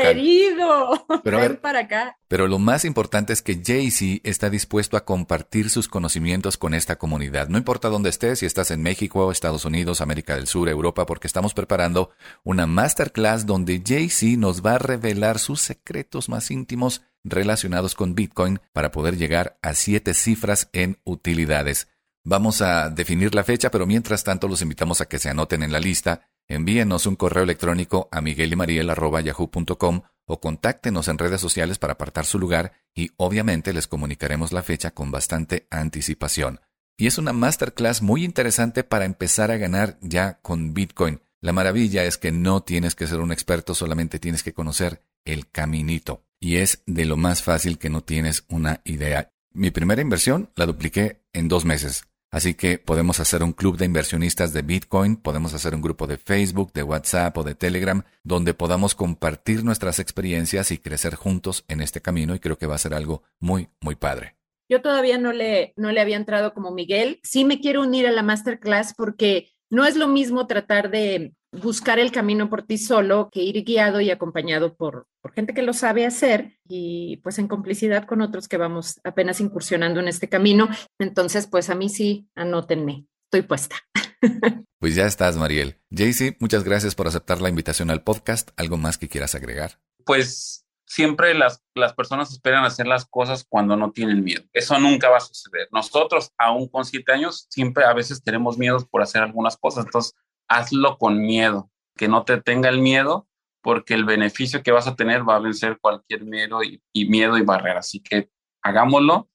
Querido. 0.00 1.06
Pero 1.24 1.40
Ven 1.40 1.56
para 1.56 1.80
acá. 1.80 2.18
Pero 2.28 2.46
lo 2.46 2.60
más 2.60 2.84
importante 2.84 3.32
es 3.32 3.42
que 3.42 3.60
Jaycee 3.60 4.20
está 4.22 4.48
dispuesto 4.48 4.96
a 4.96 5.04
compartir 5.04 5.68
sus 5.68 5.88
conocimientos 5.88 6.56
con 6.56 6.72
esta 6.72 6.98
comunidad. 6.98 7.48
No 7.48 7.58
importa 7.58 7.88
dónde 7.88 8.10
estés, 8.10 8.38
si 8.38 8.46
estás 8.46 8.70
en 8.70 8.82
México, 8.82 9.32
Estados 9.32 9.64
Unidos, 9.64 10.00
América 10.00 10.36
del 10.36 10.46
Sur, 10.46 10.68
Europa, 10.68 11.04
porque 11.04 11.26
estamos 11.26 11.52
preparando 11.52 12.10
una 12.44 12.68
masterclass 12.68 13.44
donde 13.44 13.82
Jaycee 13.84 14.36
nos 14.36 14.64
va 14.64 14.74
a 14.74 14.78
revelar 14.78 15.40
sus 15.40 15.62
secretos 15.62 16.28
más 16.28 16.52
íntimos 16.52 17.02
relacionados 17.28 17.94
con 17.94 18.14
Bitcoin 18.14 18.60
para 18.72 18.90
poder 18.90 19.16
llegar 19.16 19.58
a 19.62 19.74
siete 19.74 20.14
cifras 20.14 20.68
en 20.72 20.98
utilidades. 21.04 21.88
Vamos 22.24 22.60
a 22.60 22.90
definir 22.90 23.34
la 23.34 23.44
fecha, 23.44 23.70
pero 23.70 23.86
mientras 23.86 24.24
tanto 24.24 24.48
los 24.48 24.62
invitamos 24.62 25.00
a 25.00 25.06
que 25.06 25.18
se 25.18 25.30
anoten 25.30 25.62
en 25.62 25.70
la 25.70 25.78
lista, 25.78 26.28
envíenos 26.48 27.06
un 27.06 27.16
correo 27.16 27.44
electrónico 27.44 28.08
a 28.10 28.20
miguelymariel.yahoo.com 28.20 30.02
o 30.26 30.40
contáctenos 30.40 31.06
en 31.08 31.18
redes 31.18 31.40
sociales 31.40 31.78
para 31.78 31.92
apartar 31.92 32.26
su 32.26 32.38
lugar 32.38 32.72
y 32.94 33.10
obviamente 33.16 33.72
les 33.72 33.86
comunicaremos 33.86 34.52
la 34.52 34.62
fecha 34.62 34.90
con 34.90 35.12
bastante 35.12 35.68
anticipación. 35.70 36.60
Y 36.96 37.06
es 37.06 37.18
una 37.18 37.32
masterclass 37.32 38.02
muy 38.02 38.24
interesante 38.24 38.82
para 38.82 39.04
empezar 39.04 39.50
a 39.50 39.56
ganar 39.56 39.98
ya 40.00 40.40
con 40.40 40.74
Bitcoin. 40.74 41.20
La 41.40 41.52
maravilla 41.52 42.04
es 42.04 42.16
que 42.16 42.32
no 42.32 42.62
tienes 42.62 42.96
que 42.96 43.06
ser 43.06 43.20
un 43.20 43.30
experto, 43.30 43.74
solamente 43.74 44.18
tienes 44.18 44.42
que 44.42 44.54
conocer 44.54 45.02
el 45.24 45.48
caminito 45.48 46.25
y 46.40 46.56
es 46.56 46.82
de 46.86 47.04
lo 47.04 47.16
más 47.16 47.42
fácil 47.42 47.78
que 47.78 47.90
no 47.90 48.02
tienes 48.02 48.44
una 48.48 48.80
idea. 48.84 49.32
Mi 49.52 49.70
primera 49.70 50.02
inversión 50.02 50.50
la 50.56 50.66
dupliqué 50.66 51.22
en 51.32 51.48
dos 51.48 51.64
meses. 51.64 52.04
Así 52.30 52.54
que 52.54 52.78
podemos 52.78 53.20
hacer 53.20 53.42
un 53.42 53.52
club 53.52 53.78
de 53.78 53.86
inversionistas 53.86 54.52
de 54.52 54.62
Bitcoin, 54.62 55.16
podemos 55.16 55.54
hacer 55.54 55.74
un 55.74 55.80
grupo 55.80 56.06
de 56.06 56.18
Facebook, 56.18 56.72
de 56.72 56.82
WhatsApp 56.82 57.38
o 57.38 57.44
de 57.44 57.54
Telegram, 57.54 58.02
donde 58.24 58.52
podamos 58.52 58.94
compartir 58.94 59.64
nuestras 59.64 59.98
experiencias 59.98 60.70
y 60.72 60.78
crecer 60.78 61.14
juntos 61.14 61.64
en 61.68 61.80
este 61.80 62.02
camino 62.02 62.34
y 62.34 62.40
creo 62.40 62.58
que 62.58 62.66
va 62.66 62.74
a 62.74 62.78
ser 62.78 62.94
algo 62.94 63.22
muy, 63.38 63.68
muy 63.80 63.94
padre. 63.94 64.36
Yo 64.68 64.82
todavía 64.82 65.16
no 65.16 65.32
le, 65.32 65.72
no 65.76 65.92
le 65.92 66.00
había 66.00 66.16
entrado 66.16 66.52
como 66.52 66.72
Miguel. 66.72 67.20
Sí 67.22 67.44
me 67.44 67.60
quiero 67.60 67.82
unir 67.82 68.06
a 68.06 68.12
la 68.12 68.22
masterclass 68.22 68.94
porque 68.94 69.48
no 69.70 69.86
es 69.86 69.96
lo 69.96 70.08
mismo 70.08 70.46
tratar 70.46 70.90
de 70.90 71.32
buscar 71.60 71.98
el 71.98 72.12
camino 72.12 72.48
por 72.48 72.62
ti 72.62 72.78
solo 72.78 73.28
que 73.30 73.42
ir 73.42 73.64
guiado 73.64 74.00
y 74.00 74.10
acompañado 74.10 74.74
por, 74.74 75.06
por, 75.20 75.32
gente 75.32 75.54
que 75.54 75.62
lo 75.62 75.72
sabe 75.72 76.06
hacer 76.06 76.58
y 76.68 77.18
pues 77.18 77.38
en 77.38 77.48
complicidad 77.48 78.06
con 78.06 78.20
otros 78.20 78.48
que 78.48 78.56
vamos 78.56 79.00
apenas 79.04 79.40
incursionando 79.40 80.00
en 80.00 80.08
este 80.08 80.28
camino. 80.28 80.68
Entonces, 80.98 81.46
pues 81.46 81.70
a 81.70 81.74
mí 81.74 81.88
sí, 81.88 82.28
anótenme, 82.34 83.06
estoy 83.24 83.42
puesta. 83.42 83.76
Pues 84.78 84.94
ya 84.94 85.06
estás, 85.06 85.38
Mariel. 85.38 85.80
Jaycee, 85.90 86.36
muchas 86.38 86.62
gracias 86.62 86.94
por 86.94 87.08
aceptar 87.08 87.40
la 87.40 87.48
invitación 87.48 87.90
al 87.90 88.02
podcast. 88.02 88.50
¿Algo 88.58 88.76
más 88.76 88.98
que 88.98 89.08
quieras 89.08 89.34
agregar? 89.34 89.80
Pues 90.04 90.66
siempre 90.86 91.34
las, 91.34 91.62
las 91.74 91.94
personas 91.94 92.30
esperan 92.30 92.64
hacer 92.64 92.86
las 92.86 93.06
cosas 93.06 93.44
cuando 93.48 93.76
no 93.76 93.90
tienen 93.90 94.22
miedo. 94.22 94.44
Eso 94.52 94.78
nunca 94.78 95.08
va 95.08 95.16
a 95.16 95.20
suceder. 95.20 95.68
Nosotros, 95.72 96.30
aún 96.38 96.68
con 96.68 96.84
siete 96.84 97.12
años, 97.12 97.46
siempre 97.50 97.84
a 97.84 97.94
veces 97.94 98.22
tenemos 98.22 98.58
miedos 98.58 98.86
por 98.86 99.02
hacer 99.02 99.22
algunas 99.22 99.56
cosas. 99.56 99.86
Entonces, 99.86 100.14
hazlo 100.48 100.98
con 100.98 101.20
miedo, 101.20 101.70
que 101.96 102.08
no 102.08 102.24
te 102.24 102.40
tenga 102.40 102.68
el 102.68 102.80
miedo, 102.80 103.26
porque 103.66 103.94
el 103.94 104.04
beneficio 104.04 104.62
que 104.62 104.70
vas 104.70 104.86
a 104.86 104.94
tener 104.94 105.28
va 105.28 105.34
a 105.34 105.40
vencer 105.40 105.78
cualquier 105.80 106.24
miedo 106.24 106.60
y, 106.62 106.80
miedo 107.08 107.36
y 107.36 107.42
barrera. 107.42 107.80
Así 107.80 108.00
que 108.00 108.30
hagámoslo 108.62 109.28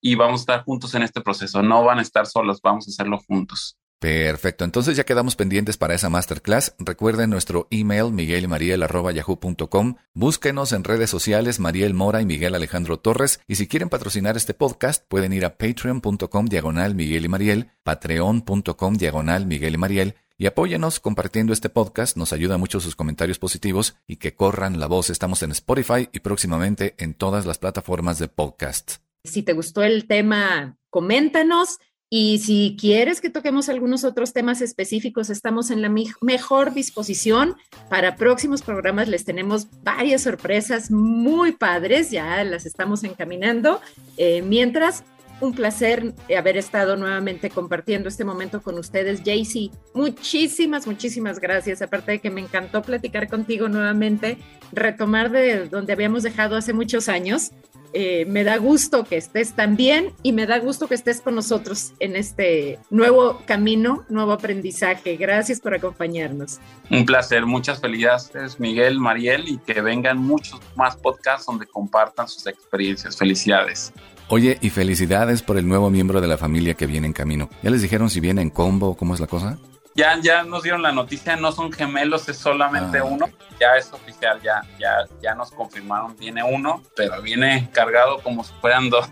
y 0.00 0.16
vamos 0.16 0.40
a 0.40 0.42
estar 0.42 0.64
juntos 0.64 0.92
en 0.96 1.02
este 1.02 1.20
proceso. 1.20 1.62
No 1.62 1.84
van 1.84 2.00
a 2.00 2.02
estar 2.02 2.26
solos, 2.26 2.60
vamos 2.60 2.88
a 2.88 2.90
hacerlo 2.90 3.18
juntos. 3.28 3.78
Perfecto, 4.00 4.64
entonces 4.64 4.96
ya 4.96 5.04
quedamos 5.04 5.36
pendientes 5.36 5.76
para 5.76 5.94
esa 5.94 6.10
masterclass. 6.10 6.74
Recuerden 6.80 7.30
nuestro 7.30 7.68
email 7.70 8.10
miguelymariel.yahoo.com. 8.12 9.94
Búsquenos 10.14 10.72
en 10.72 10.82
redes 10.82 11.08
sociales 11.08 11.60
Mariel 11.60 11.94
Mora 11.94 12.20
y 12.20 12.26
Miguel 12.26 12.56
Alejandro 12.56 12.98
Torres. 12.98 13.40
Y 13.46 13.54
si 13.54 13.68
quieren 13.68 13.88
patrocinar 13.88 14.36
este 14.36 14.52
podcast, 14.52 15.04
pueden 15.08 15.32
ir 15.32 15.44
a 15.44 15.56
patreon.com 15.56 16.46
diagonal 16.46 16.96
Miguel 16.96 17.24
y 17.24 17.28
Mariel, 17.28 17.70
patreon.com 17.84 18.96
diagonal 18.96 19.46
Miguel 19.46 19.74
y 19.74 19.78
Mariel 19.78 20.16
y 20.38 20.46
apóyenos 20.46 21.00
compartiendo 21.00 21.52
este 21.52 21.70
podcast, 21.70 22.16
nos 22.16 22.32
ayuda 22.32 22.58
mucho 22.58 22.80
sus 22.80 22.96
comentarios 22.96 23.38
positivos 23.38 23.96
y 24.06 24.16
que 24.16 24.34
corran 24.34 24.78
la 24.78 24.86
voz. 24.86 25.10
Estamos 25.10 25.42
en 25.42 25.52
Spotify 25.52 26.08
y 26.12 26.20
próximamente 26.20 26.94
en 26.98 27.14
todas 27.14 27.46
las 27.46 27.58
plataformas 27.58 28.18
de 28.18 28.28
podcast. 28.28 28.96
Si 29.24 29.42
te 29.42 29.54
gustó 29.54 29.82
el 29.82 30.06
tema, 30.06 30.76
coméntanos. 30.90 31.78
Y 32.08 32.38
si 32.38 32.76
quieres 32.78 33.20
que 33.20 33.30
toquemos 33.30 33.68
algunos 33.68 34.04
otros 34.04 34.32
temas 34.32 34.60
específicos, 34.60 35.28
estamos 35.28 35.72
en 35.72 35.82
la 35.82 35.92
mejor 36.20 36.72
disposición. 36.72 37.56
Para 37.90 38.14
próximos 38.14 38.62
programas 38.62 39.08
les 39.08 39.24
tenemos 39.24 39.66
varias 39.82 40.22
sorpresas 40.22 40.92
muy 40.92 41.52
padres, 41.52 42.12
ya 42.12 42.44
las 42.44 42.64
estamos 42.64 43.02
encaminando. 43.02 43.80
Eh, 44.18 44.42
mientras, 44.42 45.02
un 45.40 45.54
placer 45.54 46.14
haber 46.36 46.56
estado 46.56 46.96
nuevamente 46.96 47.50
compartiendo 47.50 48.08
este 48.08 48.24
momento 48.24 48.62
con 48.62 48.78
ustedes. 48.78 49.22
Jaycee, 49.24 49.70
muchísimas, 49.94 50.86
muchísimas 50.86 51.38
gracias. 51.40 51.82
Aparte 51.82 52.12
de 52.12 52.18
que 52.20 52.30
me 52.30 52.40
encantó 52.40 52.82
platicar 52.82 53.28
contigo 53.28 53.68
nuevamente, 53.68 54.38
retomar 54.72 55.30
de 55.30 55.68
donde 55.68 55.92
habíamos 55.92 56.22
dejado 56.22 56.56
hace 56.56 56.72
muchos 56.72 57.08
años. 57.08 57.52
Eh, 57.92 58.26
me 58.26 58.44
da 58.44 58.58
gusto 58.58 59.04
que 59.04 59.16
estés 59.16 59.54
también 59.54 60.12
y 60.22 60.32
me 60.32 60.44
da 60.46 60.58
gusto 60.58 60.86
que 60.86 60.94
estés 60.94 61.22
con 61.22 61.34
nosotros 61.34 61.94
en 61.98 62.14
este 62.14 62.78
nuevo 62.90 63.40
camino, 63.46 64.04
nuevo 64.10 64.32
aprendizaje. 64.32 65.16
Gracias 65.16 65.60
por 65.60 65.72
acompañarnos. 65.72 66.58
Un 66.90 67.06
placer, 67.06 67.46
muchas 67.46 67.80
felicidades 67.80 68.60
Miguel, 68.60 68.98
Mariel 68.98 69.48
y 69.48 69.58
que 69.58 69.80
vengan 69.80 70.18
muchos 70.18 70.60
más 70.74 70.96
podcasts 70.96 71.46
donde 71.46 71.66
compartan 71.66 72.28
sus 72.28 72.46
experiencias. 72.46 73.16
Felicidades. 73.16 73.92
Oye, 74.28 74.58
y 74.60 74.70
felicidades 74.70 75.42
por 75.42 75.56
el 75.56 75.68
nuevo 75.68 75.88
miembro 75.88 76.20
de 76.20 76.26
la 76.26 76.36
familia 76.36 76.74
que 76.74 76.86
viene 76.86 77.06
en 77.06 77.12
camino. 77.12 77.48
¿Ya 77.62 77.70
les 77.70 77.82
dijeron 77.82 78.10
si 78.10 78.18
viene 78.18 78.42
en 78.42 78.50
combo? 78.50 78.96
¿Cómo 78.96 79.14
es 79.14 79.20
la 79.20 79.28
cosa? 79.28 79.56
Ya, 79.94 80.18
ya 80.20 80.42
nos 80.42 80.62
dieron 80.64 80.82
la 80.82 80.92
noticia, 80.92 81.36
no 81.36 81.52
son 81.52 81.72
gemelos, 81.72 82.28
es 82.28 82.36
solamente 82.36 82.98
ah. 82.98 83.04
uno. 83.04 83.30
Ya 83.58 83.76
es 83.76 83.90
oficial, 83.92 84.40
ya, 84.42 84.62
ya, 84.78 85.06
ya 85.22 85.34
nos 85.34 85.50
confirmaron, 85.50 86.16
viene 86.18 86.42
uno, 86.42 86.82
pero 86.94 87.22
viene 87.22 87.70
cargado 87.72 88.18
como 88.18 88.44
si 88.44 88.52
fueran 88.60 88.90
dos. 88.90 89.08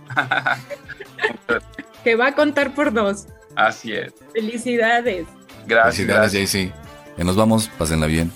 que 2.05 2.17
va 2.17 2.29
a 2.29 2.35
contar 2.35 2.75
por 2.75 2.93
dos. 2.93 3.27
Así 3.57 3.93
es. 3.93 4.13
Felicidades. 4.35 5.27
Gracias. 5.67 6.07
Felicidades, 6.07 6.53
JC. 6.53 6.73
Ya 7.17 7.25
nos 7.25 7.37
vamos, 7.37 7.71
pásenla 7.79 8.07
bien. 8.07 8.31